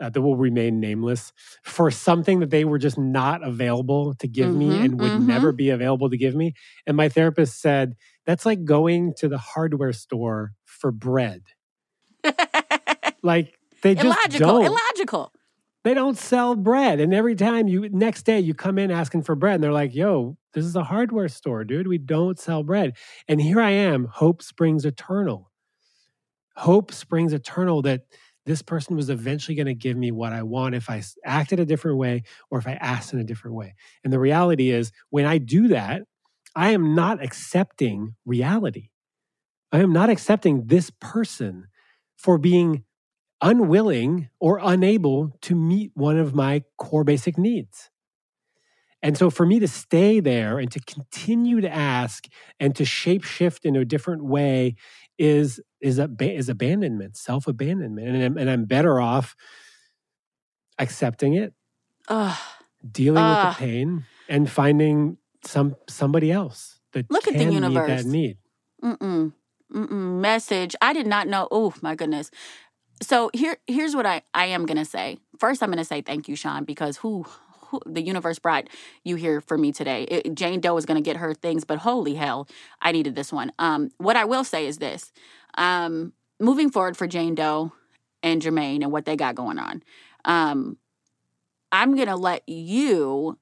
uh, 0.01 0.09
that 0.09 0.23
will 0.23 0.39
remain 0.39 0.81
nameless 0.81 1.35
for 1.62 1.91
something 1.91 2.41
that 2.41 2.49
they 2.49 2.64
were 2.64 2.79
just 2.79 2.97
not 2.97 3.47
available 3.47 4.14
to 4.14 4.27
give 4.27 4.49
mm-hmm, 4.49 4.59
me 4.59 4.85
and 4.85 4.99
would 4.99 5.11
mm-hmm. 5.11 5.27
never 5.27 5.53
be 5.53 5.68
available 5.68 6.09
to 6.09 6.16
give 6.16 6.35
me. 6.35 6.55
And 6.87 6.97
my 6.97 7.11
therapist 7.11 7.61
said 7.61 7.97
that's 8.25 8.47
like 8.47 8.64
going 8.64 9.12
to 9.18 9.29
the 9.29 9.37
hardware 9.37 9.93
store 9.93 10.53
for 10.64 10.91
bread. 10.91 11.43
like 13.23 13.59
they 13.83 13.95
just 13.95 14.07
illogical, 14.07 14.62
don't. 14.62 14.64
illogical 14.64 15.33
they 15.85 15.93
don't 15.93 16.16
sell 16.16 16.55
bread. 16.57 16.99
And 16.99 17.12
every 17.12 17.35
time 17.35 17.68
you 17.68 17.91
next 17.91 18.23
day 18.23 18.41
you 18.41 18.55
come 18.55 18.79
in 18.79 18.91
asking 18.91 19.23
for 19.23 19.35
bread, 19.35 19.57
and 19.57 19.64
they're 19.64 19.73
like, 19.73 19.95
yo, 19.95 20.39
this 20.53 20.65
is 20.65 20.77
a 20.77 20.85
hardware 20.85 21.29
store, 21.29 21.65
dude. 21.65 21.87
We 21.87 21.99
don't 21.99 22.39
sell 22.39 22.63
bread. 22.63 22.97
And 23.29 23.41
here 23.41 23.61
I 23.61 23.71
am, 23.71 24.07
hope 24.07 24.43
springs 24.43 24.85
eternal. 24.85 25.51
Hope 26.57 26.93
springs 26.93 27.33
eternal 27.33 27.83
that 27.83 28.03
this 28.47 28.63
person 28.63 28.97
was 28.97 29.11
eventually 29.11 29.55
going 29.55 29.67
to 29.67 29.75
give 29.75 29.97
me 29.97 30.11
what 30.11 30.33
I 30.33 30.43
want 30.43 30.75
if 30.75 30.91
I 30.91 31.03
acted 31.25 31.61
a 31.61 31.67
different 31.67 31.99
way 31.99 32.25
or 32.51 32.59
if 32.59 32.67
I 32.67 32.73
asked 32.73 33.13
in 33.13 33.21
a 33.21 33.25
different 33.25 33.57
way. 33.57 33.75
And 34.03 34.13
the 34.13 34.19
reality 34.19 34.71
is, 34.71 34.93
when 35.11 35.27
I 35.27 35.39
do 35.39 35.69
that, 35.69 36.03
I 36.57 36.71
am 36.71 36.95
not 36.95 37.23
accepting 37.23 38.17
reality. 38.25 38.89
I 39.73 39.79
am 39.79 39.93
not 39.93 40.11
accepting 40.11 40.67
this 40.67 40.91
person 41.01 41.69
for 42.17 42.39
being 42.39 42.85
unwilling 43.41 44.29
or 44.41 44.59
unable 44.63 45.33
to 45.43 45.55
meet 45.55 45.93
one 45.95 46.19
of 46.19 46.35
my 46.35 46.63
core 46.77 47.05
basic 47.05 47.39
needs. 47.39 47.89
And 49.03 49.17
so 49.17 49.31
for 49.31 49.47
me 49.47 49.59
to 49.61 49.69
stay 49.69 50.21
there 50.21 50.59
and 50.59 50.71
to 50.73 50.81
continue 50.81 51.61
to 51.61 51.71
ask 51.73 52.27
and 52.59 52.75
to 52.77 52.85
shape 52.85 53.25
shift 53.25 53.65
in 53.65 53.77
a 53.77 53.85
different 53.85 54.25
way 54.25 54.75
is 55.19 55.61
is 55.81 56.01
is 56.21 56.49
abandonment, 56.49 57.17
self 57.17 57.47
abandonment, 57.47 58.09
and 58.09 58.23
I'm, 58.23 58.37
and 58.37 58.51
I'm 58.51 58.65
better 58.67 59.01
off 59.01 59.35
accepting 60.79 61.35
it, 61.35 61.55
uh, 62.09 62.37
dealing 62.91 63.25
uh, 63.25 63.31
with 63.31 63.55
the 63.59 63.59
pain, 63.59 64.05
and 64.29 64.51
finding 64.51 65.17
some 65.45 65.77
somebody 65.89 66.31
else 66.31 66.81
that 66.93 67.11
look 67.11 67.27
at 67.27 67.39
the 67.39 67.45
universe 67.45 67.87
meet 67.87 67.87
that 67.87 68.05
need. 68.07 68.39
Mm-mm. 68.83 69.33
Mm-mm. 69.73 70.21
Message. 70.21 70.77
I 70.83 70.93
did 70.93 71.07
not 71.07 71.29
know. 71.29 71.49
Oh 71.51 71.73
my 71.81 71.95
goodness 71.95 72.31
so 73.03 73.31
here 73.33 73.57
here's 73.67 73.97
what 73.97 74.07
I, 74.07 74.23
I 74.35 74.47
am 74.47 74.67
gonna 74.67 74.85
say. 74.85 75.19
First, 75.39 75.63
I'm 75.63 75.71
gonna 75.71 75.85
say 75.85 76.03
thank 76.03 76.29
you, 76.29 76.37
Shaun, 76.37 76.65
because 76.65 76.99
who, 76.99 77.25
who 77.71 77.81
the 77.87 78.03
universe 78.03 78.39
brought 78.39 78.68
you 79.05 79.16
here 79.16 79.41
for 79.41 79.59
me 79.59 79.73
today. 79.73 80.05
It, 80.05 80.35
Jane 80.35 80.61
Doe 80.61 80.77
is 80.77 80.87
gonna 80.87 81.01
get 81.01 81.16
her 81.16 81.35
things, 81.35 81.64
but 81.64 81.79
holy 81.79 82.14
hell, 82.14 82.49
I 82.81 82.93
needed 82.93 83.14
this 83.14 83.33
one. 83.33 83.53
Um, 83.59 83.91
what 83.99 84.16
I 84.16 84.25
will 84.25 84.45
say 84.45 84.66
is 84.66 84.79
this: 84.79 85.12
um, 85.57 86.12
moving 86.39 86.71
forward 86.71 86.97
for 86.97 87.07
Jane 87.07 87.35
Doe 87.35 87.73
and 88.23 88.43
Jermaine 88.43 88.83
and 88.83 88.93
what 88.93 89.05
they 89.05 89.16
got 89.16 89.35
going 89.35 89.59
on. 89.59 89.83
Um, 90.25 90.77
I'm 91.73 91.95
going 91.95 92.09
to 92.09 92.16
let 92.16 92.49
you 92.49 93.39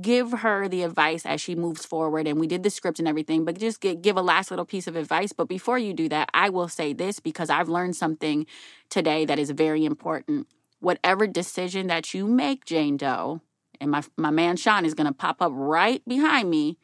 give 0.00 0.32
her 0.32 0.66
the 0.66 0.82
advice 0.82 1.26
as 1.26 1.40
she 1.40 1.54
moves 1.54 1.84
forward 1.84 2.26
and 2.26 2.40
we 2.40 2.46
did 2.46 2.62
the 2.62 2.70
script 2.70 2.98
and 2.98 3.06
everything 3.06 3.44
but 3.44 3.58
just 3.58 3.82
get, 3.82 4.00
give 4.00 4.16
a 4.16 4.22
last 4.22 4.50
little 4.50 4.64
piece 4.64 4.86
of 4.86 4.96
advice 4.96 5.30
but 5.32 5.46
before 5.46 5.78
you 5.78 5.92
do 5.92 6.08
that 6.08 6.26
i 6.32 6.48
will 6.48 6.68
say 6.68 6.94
this 6.94 7.20
because 7.20 7.50
i've 7.50 7.68
learned 7.68 7.94
something 7.94 8.46
today 8.88 9.26
that 9.26 9.38
is 9.38 9.50
very 9.50 9.84
important 9.84 10.46
whatever 10.84 11.26
decision 11.26 11.86
that 11.88 12.14
you 12.14 12.26
make 12.26 12.64
jane 12.64 12.96
doe 12.96 13.40
and 13.80 13.90
my, 13.90 14.02
my 14.16 14.30
man 14.30 14.56
shaun 14.56 14.84
is 14.84 14.94
going 14.94 15.06
to 15.06 15.12
pop 15.12 15.40
up 15.40 15.52
right 15.54 16.02
behind 16.06 16.48
me 16.48 16.78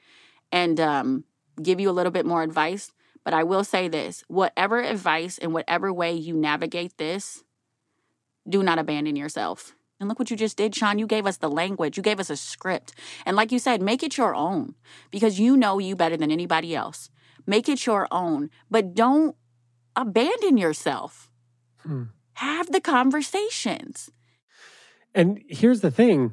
and 0.50 0.80
um, 0.80 1.24
give 1.62 1.78
you 1.78 1.88
a 1.88 1.92
little 1.92 2.12
bit 2.12 2.26
more 2.26 2.42
advice 2.42 2.92
but 3.24 3.34
i 3.34 3.42
will 3.42 3.64
say 3.64 3.88
this 3.88 4.24
whatever 4.28 4.80
advice 4.80 5.38
and 5.38 5.52
whatever 5.52 5.92
way 5.92 6.12
you 6.12 6.34
navigate 6.34 6.96
this 6.96 7.44
do 8.48 8.62
not 8.62 8.78
abandon 8.78 9.16
yourself 9.16 9.74
and 10.00 10.08
look 10.08 10.18
what 10.18 10.30
you 10.30 10.36
just 10.36 10.56
did, 10.56 10.74
Shaun. 10.74 10.98
You 10.98 11.06
gave 11.06 11.26
us 11.26 11.36
the 11.36 11.50
language, 11.50 11.98
you 11.98 12.02
gave 12.02 12.18
us 12.18 12.30
a 12.30 12.36
script. 12.36 12.94
And 13.26 13.36
like 13.36 13.52
you 13.52 13.58
said, 13.58 13.82
make 13.82 14.02
it 14.02 14.16
your 14.16 14.34
own 14.34 14.74
because 15.10 15.38
you 15.38 15.56
know 15.56 15.78
you 15.78 15.94
better 15.94 16.16
than 16.16 16.30
anybody 16.30 16.74
else. 16.74 17.10
Make 17.46 17.68
it 17.68 17.84
your 17.84 18.08
own, 18.10 18.50
but 18.70 18.94
don't 18.94 19.36
abandon 19.94 20.56
yourself. 20.56 21.30
Hmm. 21.80 22.04
Have 22.40 22.72
the 22.72 22.80
conversations. 22.80 24.10
And 25.14 25.42
here's 25.46 25.82
the 25.82 25.90
thing 25.90 26.32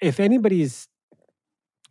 if 0.00 0.20
anybody's 0.20 0.86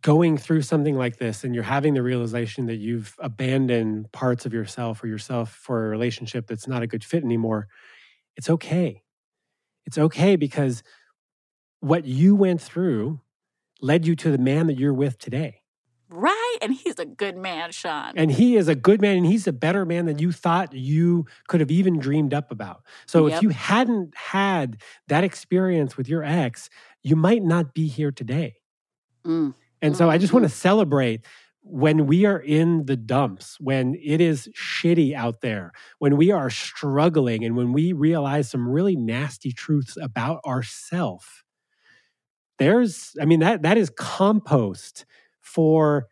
going 0.00 0.38
through 0.38 0.62
something 0.62 0.96
like 0.96 1.18
this 1.18 1.44
and 1.44 1.54
you're 1.54 1.62
having 1.62 1.92
the 1.92 2.02
realization 2.02 2.64
that 2.64 2.76
you've 2.76 3.14
abandoned 3.18 4.10
parts 4.10 4.46
of 4.46 4.54
yourself 4.54 5.04
or 5.04 5.06
yourself 5.06 5.52
for 5.52 5.84
a 5.84 5.88
relationship 5.90 6.46
that's 6.46 6.66
not 6.66 6.82
a 6.82 6.86
good 6.86 7.04
fit 7.04 7.24
anymore, 7.24 7.68
it's 8.38 8.48
okay. 8.48 9.02
It's 9.84 9.98
okay 9.98 10.36
because 10.36 10.82
what 11.80 12.06
you 12.06 12.34
went 12.34 12.62
through 12.62 13.20
led 13.82 14.06
you 14.06 14.16
to 14.16 14.30
the 14.30 14.38
man 14.38 14.66
that 14.68 14.78
you're 14.78 14.94
with 14.94 15.18
today. 15.18 15.61
Right. 16.12 16.58
And 16.60 16.74
he's 16.74 16.98
a 16.98 17.06
good 17.06 17.36
man, 17.36 17.72
Shaun. 17.72 18.12
And 18.16 18.30
he 18.30 18.56
is 18.56 18.68
a 18.68 18.74
good 18.74 19.00
man 19.00 19.16
and 19.16 19.26
he's 19.26 19.46
a 19.46 19.52
better 19.52 19.86
man 19.86 20.04
than 20.04 20.18
you 20.18 20.30
thought 20.30 20.74
you 20.74 21.26
could 21.48 21.60
have 21.60 21.70
even 21.70 21.98
dreamed 21.98 22.34
up 22.34 22.50
about. 22.50 22.82
So 23.06 23.26
yep. 23.26 23.36
if 23.36 23.42
you 23.42 23.48
hadn't 23.48 24.14
had 24.14 24.82
that 25.08 25.24
experience 25.24 25.96
with 25.96 26.08
your 26.08 26.22
ex, 26.22 26.68
you 27.02 27.16
might 27.16 27.42
not 27.42 27.72
be 27.72 27.88
here 27.88 28.12
today. 28.12 28.56
Mm. 29.26 29.54
And 29.80 29.96
so 29.96 30.10
I 30.10 30.18
just 30.18 30.32
want 30.32 30.44
to 30.44 30.48
mm-hmm. 30.48 30.60
celebrate 30.60 31.24
when 31.62 32.06
we 32.06 32.26
are 32.26 32.38
in 32.40 32.84
the 32.86 32.96
dumps, 32.96 33.56
when 33.58 33.94
it 33.94 34.20
is 34.20 34.48
shitty 34.48 35.14
out 35.14 35.40
there, 35.40 35.72
when 35.98 36.16
we 36.16 36.30
are 36.30 36.50
struggling, 36.50 37.44
and 37.44 37.56
when 37.56 37.72
we 37.72 37.92
realize 37.92 38.50
some 38.50 38.68
really 38.68 38.96
nasty 38.96 39.52
truths 39.52 39.96
about 40.00 40.40
ourselves 40.44 41.24
there's 42.58 43.16
i 43.20 43.24
mean 43.24 43.40
that 43.40 43.62
that 43.62 43.76
is 43.76 43.90
compost 43.90 45.04
for 45.42 46.06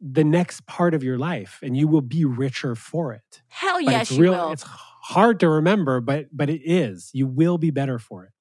the 0.00 0.24
next 0.24 0.66
part 0.66 0.94
of 0.94 1.02
your 1.02 1.16
life 1.16 1.60
and 1.62 1.76
you 1.76 1.86
will 1.86 2.02
be 2.02 2.24
richer 2.24 2.74
for 2.74 3.12
it. 3.12 3.42
Hell 3.48 3.80
yes 3.80 4.10
you 4.10 4.22
real, 4.22 4.32
will. 4.32 4.52
it's 4.52 4.64
hard 4.64 5.40
to 5.40 5.48
remember 5.48 6.00
but 6.00 6.26
but 6.32 6.50
it 6.50 6.60
is. 6.64 7.10
You 7.14 7.26
will 7.26 7.56
be 7.56 7.70
better 7.70 7.98
for 7.98 8.24
it. 8.24 8.32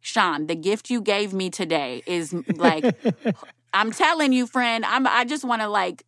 Shaun 0.00 0.46
the 0.46 0.54
gift 0.54 0.88
you 0.88 1.02
gave 1.02 1.34
me 1.34 1.50
today 1.50 2.02
is 2.06 2.32
like 2.56 2.96
i'm 3.74 3.90
telling 3.90 4.32
you 4.32 4.46
friend 4.46 4.84
i'm 4.86 5.06
i 5.06 5.24
just 5.24 5.44
want 5.44 5.60
to 5.60 5.68
like 5.68 6.04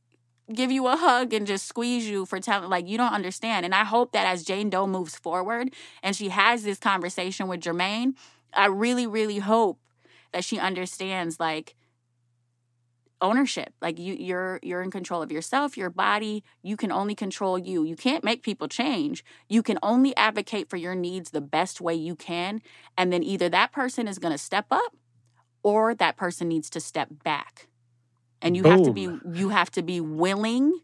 give 0.52 0.72
you 0.72 0.86
a 0.86 0.96
hug 0.96 1.32
and 1.32 1.46
just 1.46 1.66
squeeze 1.66 2.08
you 2.08 2.26
for 2.26 2.40
telling 2.40 2.70
like 2.70 2.88
you 2.88 2.96
don't 2.96 3.12
understand 3.12 3.64
and 3.64 3.74
i 3.74 3.84
hope 3.84 4.12
that 4.12 4.26
as 4.26 4.42
jane 4.42 4.70
doe 4.70 4.86
moves 4.86 5.14
forward 5.16 5.68
and 6.02 6.16
she 6.16 6.30
has 6.30 6.62
this 6.62 6.78
conversation 6.78 7.48
with 7.48 7.60
jermaine 7.60 8.14
i 8.54 8.66
really 8.66 9.06
really 9.06 9.38
hope 9.38 9.78
that 10.32 10.44
she 10.44 10.58
understands 10.58 11.38
like 11.38 11.74
ownership. 13.22 13.72
Like 13.80 13.98
you 13.98 14.14
you're 14.14 14.60
you're 14.62 14.82
in 14.82 14.90
control 14.90 15.22
of 15.22 15.32
yourself 15.32 15.76
your 15.76 15.90
body. 15.90 16.44
You 16.62 16.76
can 16.76 16.92
only 16.92 17.14
control 17.14 17.58
you. 17.58 17.84
You 17.84 17.96
can't 17.96 18.24
make 18.24 18.42
people 18.42 18.68
change. 18.68 19.24
You 19.48 19.62
can 19.62 19.78
only 19.82 20.14
advocate 20.16 20.68
for 20.68 20.76
your 20.76 20.94
needs 20.94 21.30
the 21.30 21.40
best 21.40 21.80
way 21.80 21.94
you 21.94 22.16
can. 22.16 22.60
And 22.98 23.12
then 23.12 23.22
either 23.22 23.48
that 23.48 23.72
person 23.72 24.08
is 24.08 24.18
going 24.18 24.32
to 24.32 24.38
step 24.38 24.66
up 24.70 24.96
or 25.62 25.94
that 25.94 26.16
person 26.16 26.48
needs 26.48 26.68
to 26.70 26.80
step 26.80 27.08
back. 27.24 27.68
And 28.42 28.56
you 28.56 28.64
Boom. 28.64 28.72
have 28.72 28.82
to 28.82 28.92
be 28.92 29.08
you 29.32 29.50
have 29.50 29.70
to 29.72 29.82
be 29.82 30.00
willing 30.00 30.80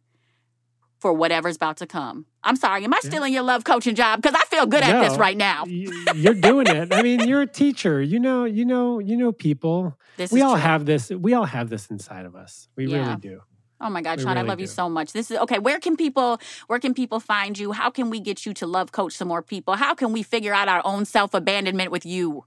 for 0.99 1.13
whatever's 1.13 1.57
about 1.57 1.77
to 1.79 1.87
come. 1.87 2.27
I'm 2.43 2.57
sorry, 2.57 2.85
am 2.85 2.93
I 2.93 3.01
yeah. 3.03 3.11
stealing 3.11 3.33
your 3.33 3.43
love 3.43 3.65
coaching 3.65 3.95
job? 3.95 4.23
Because 4.23 4.39
I 4.41 4.45
feel 4.47 4.67
good 4.67 4.83
no, 4.83 4.89
at 4.89 5.09
this 5.09 5.19
right 5.19 5.37
now. 5.37 5.65
you're 5.67 6.35
doing 6.35 6.67
it. 6.67 6.93
I 6.93 7.03
mean, 7.03 7.29
you're 7.29 7.43
a 7.43 7.47
teacher. 7.47 8.03
You 8.03 8.19
know, 8.21 8.45
you 8.45 8.65
know, 8.65 8.99
you 8.99 9.17
know 9.17 9.33
people. 9.33 9.97
This 10.17 10.33
we 10.33 10.43
all 10.43 10.55
true. 10.55 10.63
have 10.63 10.87
this. 10.87 11.11
We 11.11 11.35
all 11.35 11.45
have 11.45 11.71
this 11.71 11.87
inside 11.87 12.27
of 12.27 12.35
us. 12.35 12.69
We 12.77 12.87
yeah. 12.87 12.99
really 12.99 13.17
do. 13.17 13.41
Oh 13.81 13.91
my 13.91 14.03
God, 14.03 14.19
Shaun, 14.19 14.31
really 14.35 14.41
I 14.41 14.43
love 14.43 14.59
do. 14.59 14.63
you 14.63 14.67
so 14.67 14.89
much. 14.89 15.13
This 15.13 15.31
is 15.31 15.39
okay. 15.39 15.59
Where 15.59 15.79
can 15.79 15.97
people 15.97 16.41
where 16.67 16.81
can 16.81 16.95
people 16.95 17.21
find 17.21 17.57
you? 17.57 17.73
How 17.73 17.91
can 17.91 18.11
we 18.11 18.19
get 18.21 18.45
you 18.45 18.53
to 18.55 18.67
love 18.67 18.91
coach 18.91 19.13
some 19.13 19.29
more 19.29 19.43
people? 19.43 19.75
How 19.75 19.95
can 19.95 20.13
we 20.13 20.23
figure 20.23 20.53
out 20.53 20.69
our 20.69 20.83
own 20.85 21.05
self-abandonment 21.05 21.93
with 21.93 22.05
you? 22.05 22.45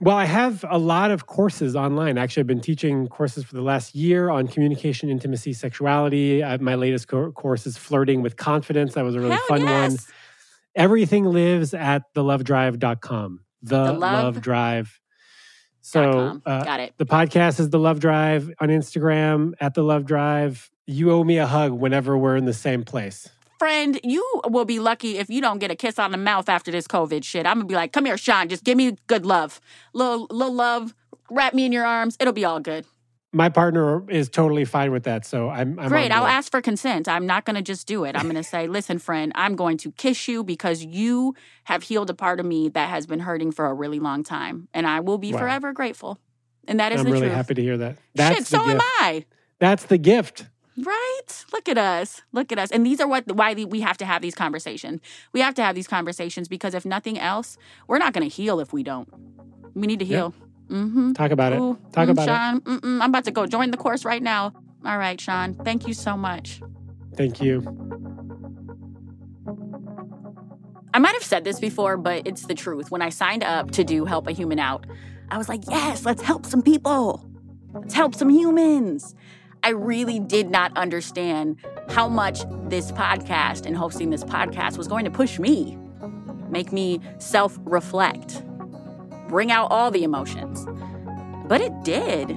Well, 0.00 0.16
I 0.16 0.24
have 0.24 0.64
a 0.68 0.78
lot 0.78 1.10
of 1.10 1.26
courses 1.26 1.74
online. 1.74 2.16
Actually, 2.16 2.42
I've 2.42 2.46
been 2.46 2.60
teaching 2.60 3.08
courses 3.08 3.44
for 3.44 3.54
the 3.54 3.62
last 3.62 3.94
year 3.94 4.30
on 4.30 4.46
communication, 4.46 5.08
intimacy, 5.08 5.52
sexuality. 5.52 6.44
I, 6.44 6.56
my 6.58 6.76
latest 6.76 7.08
co- 7.08 7.32
course 7.32 7.66
is 7.66 7.76
flirting 7.76 8.22
with 8.22 8.36
confidence. 8.36 8.94
That 8.94 9.04
was 9.04 9.16
a 9.16 9.20
really 9.20 9.32
Hell 9.32 9.44
fun 9.48 9.62
yes. 9.62 9.90
one. 9.90 9.98
Everything 10.76 11.24
lives 11.24 11.74
at 11.74 12.02
thelovedrive.com. 12.14 13.40
The, 13.62 13.84
the 13.84 13.92
love, 13.92 14.00
love 14.36 14.40
Drive. 14.40 15.00
So, 15.80 16.40
uh, 16.46 16.64
got 16.64 16.80
it. 16.80 16.94
The 16.96 17.06
podcast 17.06 17.60
is 17.60 17.70
The 17.70 17.78
Love 17.78 18.00
Drive 18.00 18.50
on 18.60 18.68
Instagram 18.68 19.52
at 19.60 19.74
The 19.74 19.82
Love 19.82 20.06
Drive. 20.06 20.70
You 20.86 21.12
owe 21.12 21.24
me 21.24 21.38
a 21.38 21.46
hug 21.46 21.72
whenever 21.72 22.16
we're 22.16 22.36
in 22.36 22.44
the 22.44 22.54
same 22.54 22.84
place 22.84 23.28
friend, 23.58 24.00
you 24.02 24.24
will 24.48 24.64
be 24.64 24.78
lucky 24.78 25.18
if 25.18 25.28
you 25.30 25.40
don't 25.40 25.58
get 25.58 25.70
a 25.70 25.76
kiss 25.76 25.98
on 25.98 26.12
the 26.12 26.18
mouth 26.18 26.48
after 26.48 26.70
this 26.70 26.86
COVID 26.86 27.24
shit. 27.24 27.46
I'm 27.46 27.56
gonna 27.58 27.66
be 27.66 27.74
like, 27.74 27.92
come 27.92 28.04
here, 28.04 28.16
Shaun, 28.16 28.48
just 28.48 28.64
give 28.64 28.76
me 28.76 28.96
good 29.06 29.24
love. 29.26 29.60
Little 29.92 30.26
little 30.30 30.54
love, 30.54 30.94
wrap 31.30 31.54
me 31.54 31.66
in 31.66 31.72
your 31.72 31.84
arms. 31.84 32.16
It'll 32.20 32.32
be 32.32 32.44
all 32.44 32.60
good. 32.60 32.84
My 33.32 33.48
partner 33.48 34.08
is 34.08 34.28
totally 34.28 34.64
fine 34.64 34.92
with 34.92 35.02
that. 35.04 35.26
So 35.26 35.48
I'm, 35.50 35.76
I'm 35.80 35.88
great. 35.88 36.12
I'll 36.12 36.24
ask 36.24 36.52
for 36.52 36.62
consent. 36.62 37.08
I'm 37.08 37.26
not 37.26 37.44
to 37.46 37.62
just 37.62 37.84
do 37.88 38.04
it. 38.04 38.14
I'm 38.14 38.28
to 38.32 38.44
say, 38.44 38.68
listen, 38.68 39.00
friend, 39.00 39.32
I'm 39.34 39.56
going 39.56 39.76
to 39.78 39.90
kiss 39.90 40.28
you 40.28 40.44
because 40.44 40.84
you 40.84 41.34
have 41.64 41.82
healed 41.82 42.10
a 42.10 42.14
part 42.14 42.38
of 42.38 42.46
me 42.46 42.68
that 42.68 42.90
has 42.90 43.08
been 43.08 43.18
hurting 43.18 43.50
for 43.50 43.66
a 43.66 43.74
really 43.74 43.98
long 43.98 44.22
time. 44.22 44.68
And 44.72 44.86
I 44.86 45.00
will 45.00 45.18
be 45.18 45.32
wow. 45.32 45.40
forever 45.40 45.72
grateful. 45.72 46.20
And 46.68 46.78
that 46.78 46.92
is 46.92 47.00
I'm 47.00 47.06
the 47.06 47.10
really 47.10 47.26
truth. 47.26 47.34
happy 47.34 47.54
to 47.54 47.62
hear 47.62 47.76
that. 47.78 47.98
That's 48.14 48.36
Shit, 48.36 48.46
so 48.46 48.58
gift. 48.58 48.70
am 48.70 48.80
I. 48.80 49.24
That's 49.58 49.86
the 49.86 49.98
gift. 49.98 50.46
Right? 50.76 51.44
Look 51.52 51.68
at 51.68 51.78
us. 51.78 52.22
Look 52.32 52.50
at 52.50 52.58
us. 52.58 52.70
And 52.70 52.84
these 52.84 53.00
are 53.00 53.06
what 53.06 53.30
why 53.32 53.54
we 53.54 53.80
have 53.80 53.96
to 53.98 54.04
have 54.04 54.22
these 54.22 54.34
conversations. 54.34 55.00
We 55.32 55.40
have 55.40 55.54
to 55.54 55.62
have 55.62 55.74
these 55.74 55.86
conversations 55.86 56.48
because 56.48 56.74
if 56.74 56.84
nothing 56.84 57.18
else, 57.18 57.56
we're 57.86 57.98
not 57.98 58.12
going 58.12 58.28
to 58.28 58.34
heal 58.34 58.58
if 58.60 58.72
we 58.72 58.82
don't. 58.82 59.08
We 59.74 59.86
need 59.86 60.00
to 60.00 60.04
heal. 60.04 60.34
Mm-hmm. 60.68 61.12
Talk 61.12 61.30
about 61.30 61.52
Ooh, 61.52 61.72
it. 61.72 61.92
Talk 61.92 62.08
mm, 62.08 62.12
about 62.12 62.26
Shaun, 62.26 62.56
it. 62.56 62.64
Mm-mm, 62.64 63.02
I'm 63.02 63.10
about 63.10 63.24
to 63.24 63.30
go 63.30 63.46
join 63.46 63.70
the 63.70 63.76
course 63.76 64.04
right 64.04 64.22
now. 64.22 64.52
All 64.84 64.98
right, 64.98 65.20
Shaun. 65.20 65.54
Thank 65.54 65.86
you 65.86 65.94
so 65.94 66.16
much. 66.16 66.60
Thank 67.16 67.40
you. 67.40 67.62
I 70.92 70.98
might 70.98 71.12
have 71.14 71.24
said 71.24 71.44
this 71.44 71.60
before, 71.60 71.96
but 71.96 72.26
it's 72.26 72.46
the 72.46 72.54
truth. 72.54 72.90
When 72.90 73.02
I 73.02 73.08
signed 73.08 73.42
up 73.42 73.72
to 73.72 73.84
do 73.84 74.04
Help 74.04 74.26
a 74.26 74.32
Human 74.32 74.58
Out, 74.58 74.86
I 75.30 75.38
was 75.38 75.48
like, 75.48 75.62
yes, 75.68 76.04
let's 76.04 76.22
help 76.22 76.46
some 76.46 76.62
people. 76.62 77.24
Let's 77.72 77.94
help 77.94 78.14
some 78.14 78.28
humans. 78.28 79.14
I 79.64 79.70
really 79.70 80.20
did 80.20 80.50
not 80.50 80.76
understand 80.76 81.56
how 81.88 82.06
much 82.06 82.40
this 82.68 82.92
podcast 82.92 83.64
and 83.64 83.74
hosting 83.74 84.10
this 84.10 84.22
podcast 84.22 84.76
was 84.76 84.86
going 84.86 85.06
to 85.06 85.10
push 85.10 85.38
me, 85.38 85.78
make 86.50 86.70
me 86.70 87.00
self 87.16 87.58
reflect, 87.62 88.42
bring 89.26 89.50
out 89.50 89.70
all 89.70 89.90
the 89.90 90.04
emotions. 90.04 90.66
But 91.46 91.62
it 91.62 91.72
did. 91.82 92.28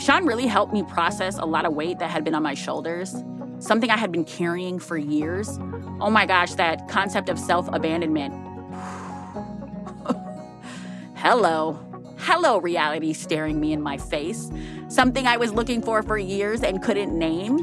Shaun 0.00 0.26
really 0.26 0.48
helped 0.48 0.72
me 0.72 0.82
process 0.82 1.38
a 1.38 1.44
lot 1.44 1.64
of 1.64 1.74
weight 1.74 2.00
that 2.00 2.10
had 2.10 2.24
been 2.24 2.34
on 2.34 2.42
my 2.42 2.54
shoulders, 2.54 3.14
something 3.60 3.88
I 3.88 3.96
had 3.96 4.10
been 4.10 4.24
carrying 4.24 4.80
for 4.80 4.96
years. 4.96 5.60
Oh 6.00 6.10
my 6.10 6.26
gosh, 6.26 6.54
that 6.54 6.88
concept 6.88 7.28
of 7.28 7.38
self 7.38 7.68
abandonment. 7.72 8.34
Hello. 11.14 11.91
Hello, 12.24 12.58
reality 12.58 13.12
staring 13.12 13.58
me 13.58 13.72
in 13.72 13.82
my 13.82 13.98
face. 13.98 14.48
Something 14.86 15.26
I 15.26 15.36
was 15.36 15.52
looking 15.52 15.82
for 15.82 16.04
for 16.04 16.16
years 16.16 16.62
and 16.62 16.80
couldn't 16.80 17.18
name. 17.18 17.58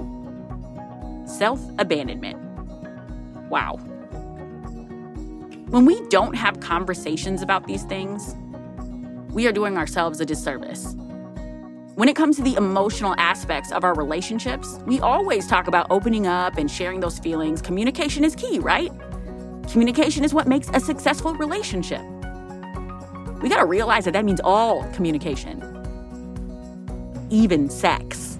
Self 1.26 1.62
abandonment. 1.78 2.38
Wow. 3.50 3.78
When 5.70 5.86
we 5.86 6.06
don't 6.10 6.36
have 6.36 6.60
conversations 6.60 7.42
about 7.42 7.68
these 7.68 7.84
things, 7.84 8.36
we 9.32 9.48
are 9.48 9.54
doing 9.54 9.78
ourselves 9.78 10.20
a 10.20 10.26
disservice. 10.26 10.94
When 11.96 12.10
it 12.10 12.18
comes 12.18 12.36
to 12.36 12.42
the 12.42 12.56
emotional 12.56 13.16
aspects 13.18 13.72
of 13.72 13.86
our 13.86 13.94
relationships, 13.94 14.78
we 14.86 15.00
always 15.00 15.48
talk 15.48 15.70
about 15.70 15.88
opening 15.90 16.28
up 16.28 16.58
and 16.58 16.70
sharing 16.70 17.00
those 17.00 17.18
feelings. 17.18 17.62
Communication 17.62 18.26
is 18.26 18.36
key, 18.36 18.60
right? 18.60 18.92
Communication 19.72 20.26
is 20.26 20.34
what 20.34 20.50
makes 20.50 20.70
a 20.74 20.82
successful 20.82 21.34
relationship. 21.36 22.02
We 23.42 23.48
got 23.48 23.58
to 23.58 23.66
realize 23.66 24.06
that 24.06 24.12
that 24.12 24.26
means 24.26 24.42
all 24.44 24.84
communication, 24.92 25.64
even 27.30 27.70
sex, 27.70 28.38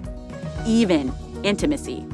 even 0.66 1.12
intimacy. 1.42 2.06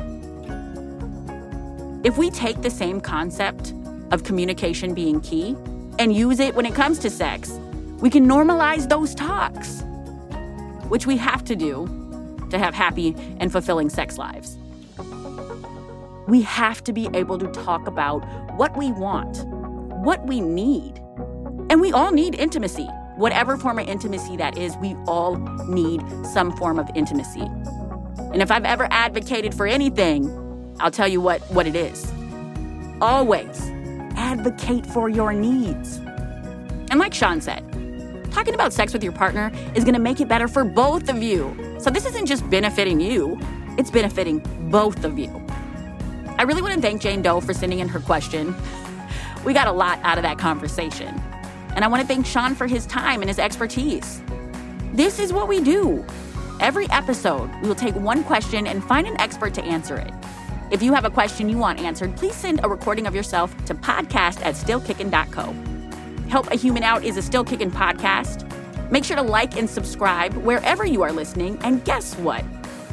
If 2.05 2.17
we 2.17 2.31
take 2.31 2.63
the 2.63 2.71
same 2.71 3.01
concept 3.01 3.75
of 4.13 4.23
communication 4.23 4.95
being 4.95 5.21
key 5.21 5.57
and 5.99 6.15
use 6.15 6.39
it 6.39 6.55
when 6.55 6.65
it 6.65 6.75
comes 6.75 7.01
to 7.01 7.11
sex, 7.11 7.51
we 7.99 8.11
can 8.11 8.27
normalize 8.27 8.89
those 8.89 9.15
talks, 9.15 9.83
which 10.89 11.07
we 11.07 11.17
have 11.17 11.43
to 11.45 11.57
do 11.57 11.87
to 12.51 12.59
have 12.59 12.75
happy 12.75 13.17
and 13.41 13.51
fulfilling 13.51 13.91
sex 13.91 14.19
lives. 14.19 14.57
We 16.29 16.43
have 16.43 16.85
to 16.85 16.93
be 16.93 17.09
able 17.15 17.39
to 17.39 17.49
talk 17.49 17.89
about 17.89 18.21
what 18.57 18.77
we 18.77 18.93
want, 18.93 19.45
what 20.05 20.25
we 20.27 20.41
need. 20.41 21.01
And 21.69 21.81
we 21.81 21.93
all 21.93 22.13
need 22.13 22.35
intimacy. 22.37 22.87
Whatever 23.17 23.57
form 23.57 23.79
of 23.79 23.89
intimacy 23.89 24.37
that 24.37 24.57
is, 24.57 24.77
we 24.77 24.95
all 25.07 25.37
need 25.67 26.03
some 26.27 26.57
form 26.57 26.79
of 26.79 26.89
intimacy. 26.95 27.49
And 28.33 28.43
if 28.43 28.51
I've 28.51 28.65
ever 28.65 28.87
advocated 28.91 29.55
for 29.55 29.67
anything, 29.67 30.31
I'll 30.79 30.91
tell 30.91 31.09
you 31.09 31.21
what, 31.21 31.41
what 31.51 31.67
it 31.67 31.75
is. 31.75 32.13
Always 33.01 33.71
advocate 34.17 34.87
for 34.87 35.09
your 35.09 35.33
needs. 35.33 35.97
And 36.91 36.99
like 36.99 37.15
Shaun 37.15 37.41
said, 37.41 37.63
talking 38.31 38.55
about 38.55 38.73
sex 38.73 38.93
with 38.93 39.03
your 39.03 39.13
partner 39.13 39.51
is 39.75 39.85
gonna 39.85 39.99
make 39.99 40.21
it 40.21 40.29
better 40.29 40.49
for 40.49 40.65
both 40.65 41.09
of 41.09 41.23
you. 41.23 41.77
So 41.81 41.91
this 41.91 42.07
isn't 42.07 42.27
just 42.27 42.49
benefiting 42.51 43.01
you, 43.01 43.39
it's 43.79 43.91
benefiting 43.91 44.41
both 44.71 45.05
of 45.05 45.19
you. 45.19 45.31
I 46.39 46.43
really 46.43 46.61
want 46.61 46.75
to 46.75 46.81
thank 46.81 47.01
Jane 47.01 47.23
Doe 47.23 47.41
for 47.41 47.55
sending 47.55 47.79
in 47.79 47.89
her 47.89 48.01
question. 48.01 48.55
We 49.45 49.53
got 49.53 49.69
a 49.69 49.73
lot 49.73 50.01
out 50.03 50.19
of 50.19 50.25
that 50.25 50.39
conversation. 50.39 51.23
And 51.77 51.85
I 51.85 51.89
want 51.89 52.01
to 52.01 52.09
thank 52.09 52.25
Shaun 52.27 52.55
for 52.55 52.67
his 52.67 52.87
time 52.87 53.21
and 53.21 53.29
his 53.29 53.39
expertise. 53.39 54.23
This 54.95 55.19
is 55.19 55.31
what 55.33 55.47
we 55.47 55.61
do. 55.61 56.05
Every 56.59 56.91
episode, 56.91 57.51
we 57.61 57.69
will 57.69 57.75
take 57.75 57.95
one 57.95 58.25
question 58.25 58.67
and 58.67 58.83
find 58.83 59.07
an 59.07 59.21
expert 59.21 59.53
to 59.55 59.63
answer 59.63 59.97
it. 59.97 60.11
If 60.71 60.83
you 60.83 60.95
have 60.95 61.05
a 61.05 61.11
question 61.11 61.51
you 61.51 61.59
want 61.59 61.79
answered, 61.79 62.17
please 62.17 62.35
send 62.35 62.65
a 62.65 62.69
recording 62.69 63.07
of 63.07 63.15
yourself 63.15 63.55
to 63.67 63.75
podcast 63.75 64.43
at 64.43 64.55
stillkickin.co. 64.55 65.55
Help 66.31 66.51
a 66.51 66.57
Human 66.57 66.83
Out 66.83 67.05
is 67.05 67.19
a 67.19 67.23
Still 67.23 67.45
Kickin' 67.45 67.71
podcast. 67.71 68.51
Make 68.91 69.05
sure 69.05 69.17
to 69.17 69.23
like 69.23 69.57
and 69.59 69.69
subscribe 69.69 70.33
wherever 70.35 70.87
you 70.87 71.03
are 71.03 71.13
listening. 71.13 71.59
And 71.63 71.85
guess 71.85 72.15
what? 72.17 72.43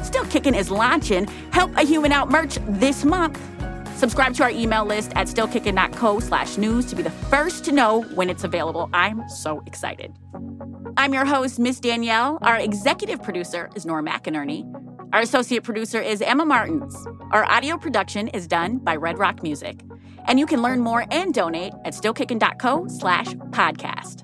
Still 0.02 0.24
Kickin' 0.26 0.54
is 0.54 0.70
launching 0.70 1.26
Help 1.52 1.74
a 1.76 1.82
Human 1.82 2.12
Out 2.12 2.30
merch 2.30 2.58
this 2.68 3.04
month. 3.04 3.40
Subscribe 4.04 4.34
to 4.34 4.42
our 4.42 4.50
email 4.50 4.84
list 4.84 5.12
at 5.14 5.28
stillkickin.co 5.28 6.20
slash 6.20 6.58
news 6.58 6.84
to 6.84 6.94
be 6.94 7.02
the 7.02 7.08
first 7.08 7.64
to 7.64 7.72
know 7.72 8.02
when 8.14 8.28
it's 8.28 8.44
available. 8.44 8.90
I'm 8.92 9.26
so 9.30 9.62
excited. 9.64 10.14
I'm 10.98 11.14
your 11.14 11.24
host, 11.24 11.58
Miss 11.58 11.80
Danielle. 11.80 12.38
Our 12.42 12.58
executive 12.58 13.22
producer 13.22 13.70
is 13.74 13.86
Nora 13.86 14.02
McInerney. 14.02 14.70
Our 15.14 15.22
associate 15.22 15.64
producer 15.64 16.02
is 16.02 16.20
Emma 16.20 16.44
Martins. 16.44 16.94
Our 17.30 17.46
audio 17.46 17.78
production 17.78 18.28
is 18.28 18.46
done 18.46 18.76
by 18.76 18.96
Red 18.96 19.18
Rock 19.18 19.42
Music. 19.42 19.80
And 20.26 20.38
you 20.38 20.44
can 20.44 20.60
learn 20.60 20.80
more 20.80 21.06
and 21.10 21.32
donate 21.32 21.72
at 21.86 21.94
stillkickin.co 21.94 22.88
slash 22.88 23.28
podcast. 23.28 24.23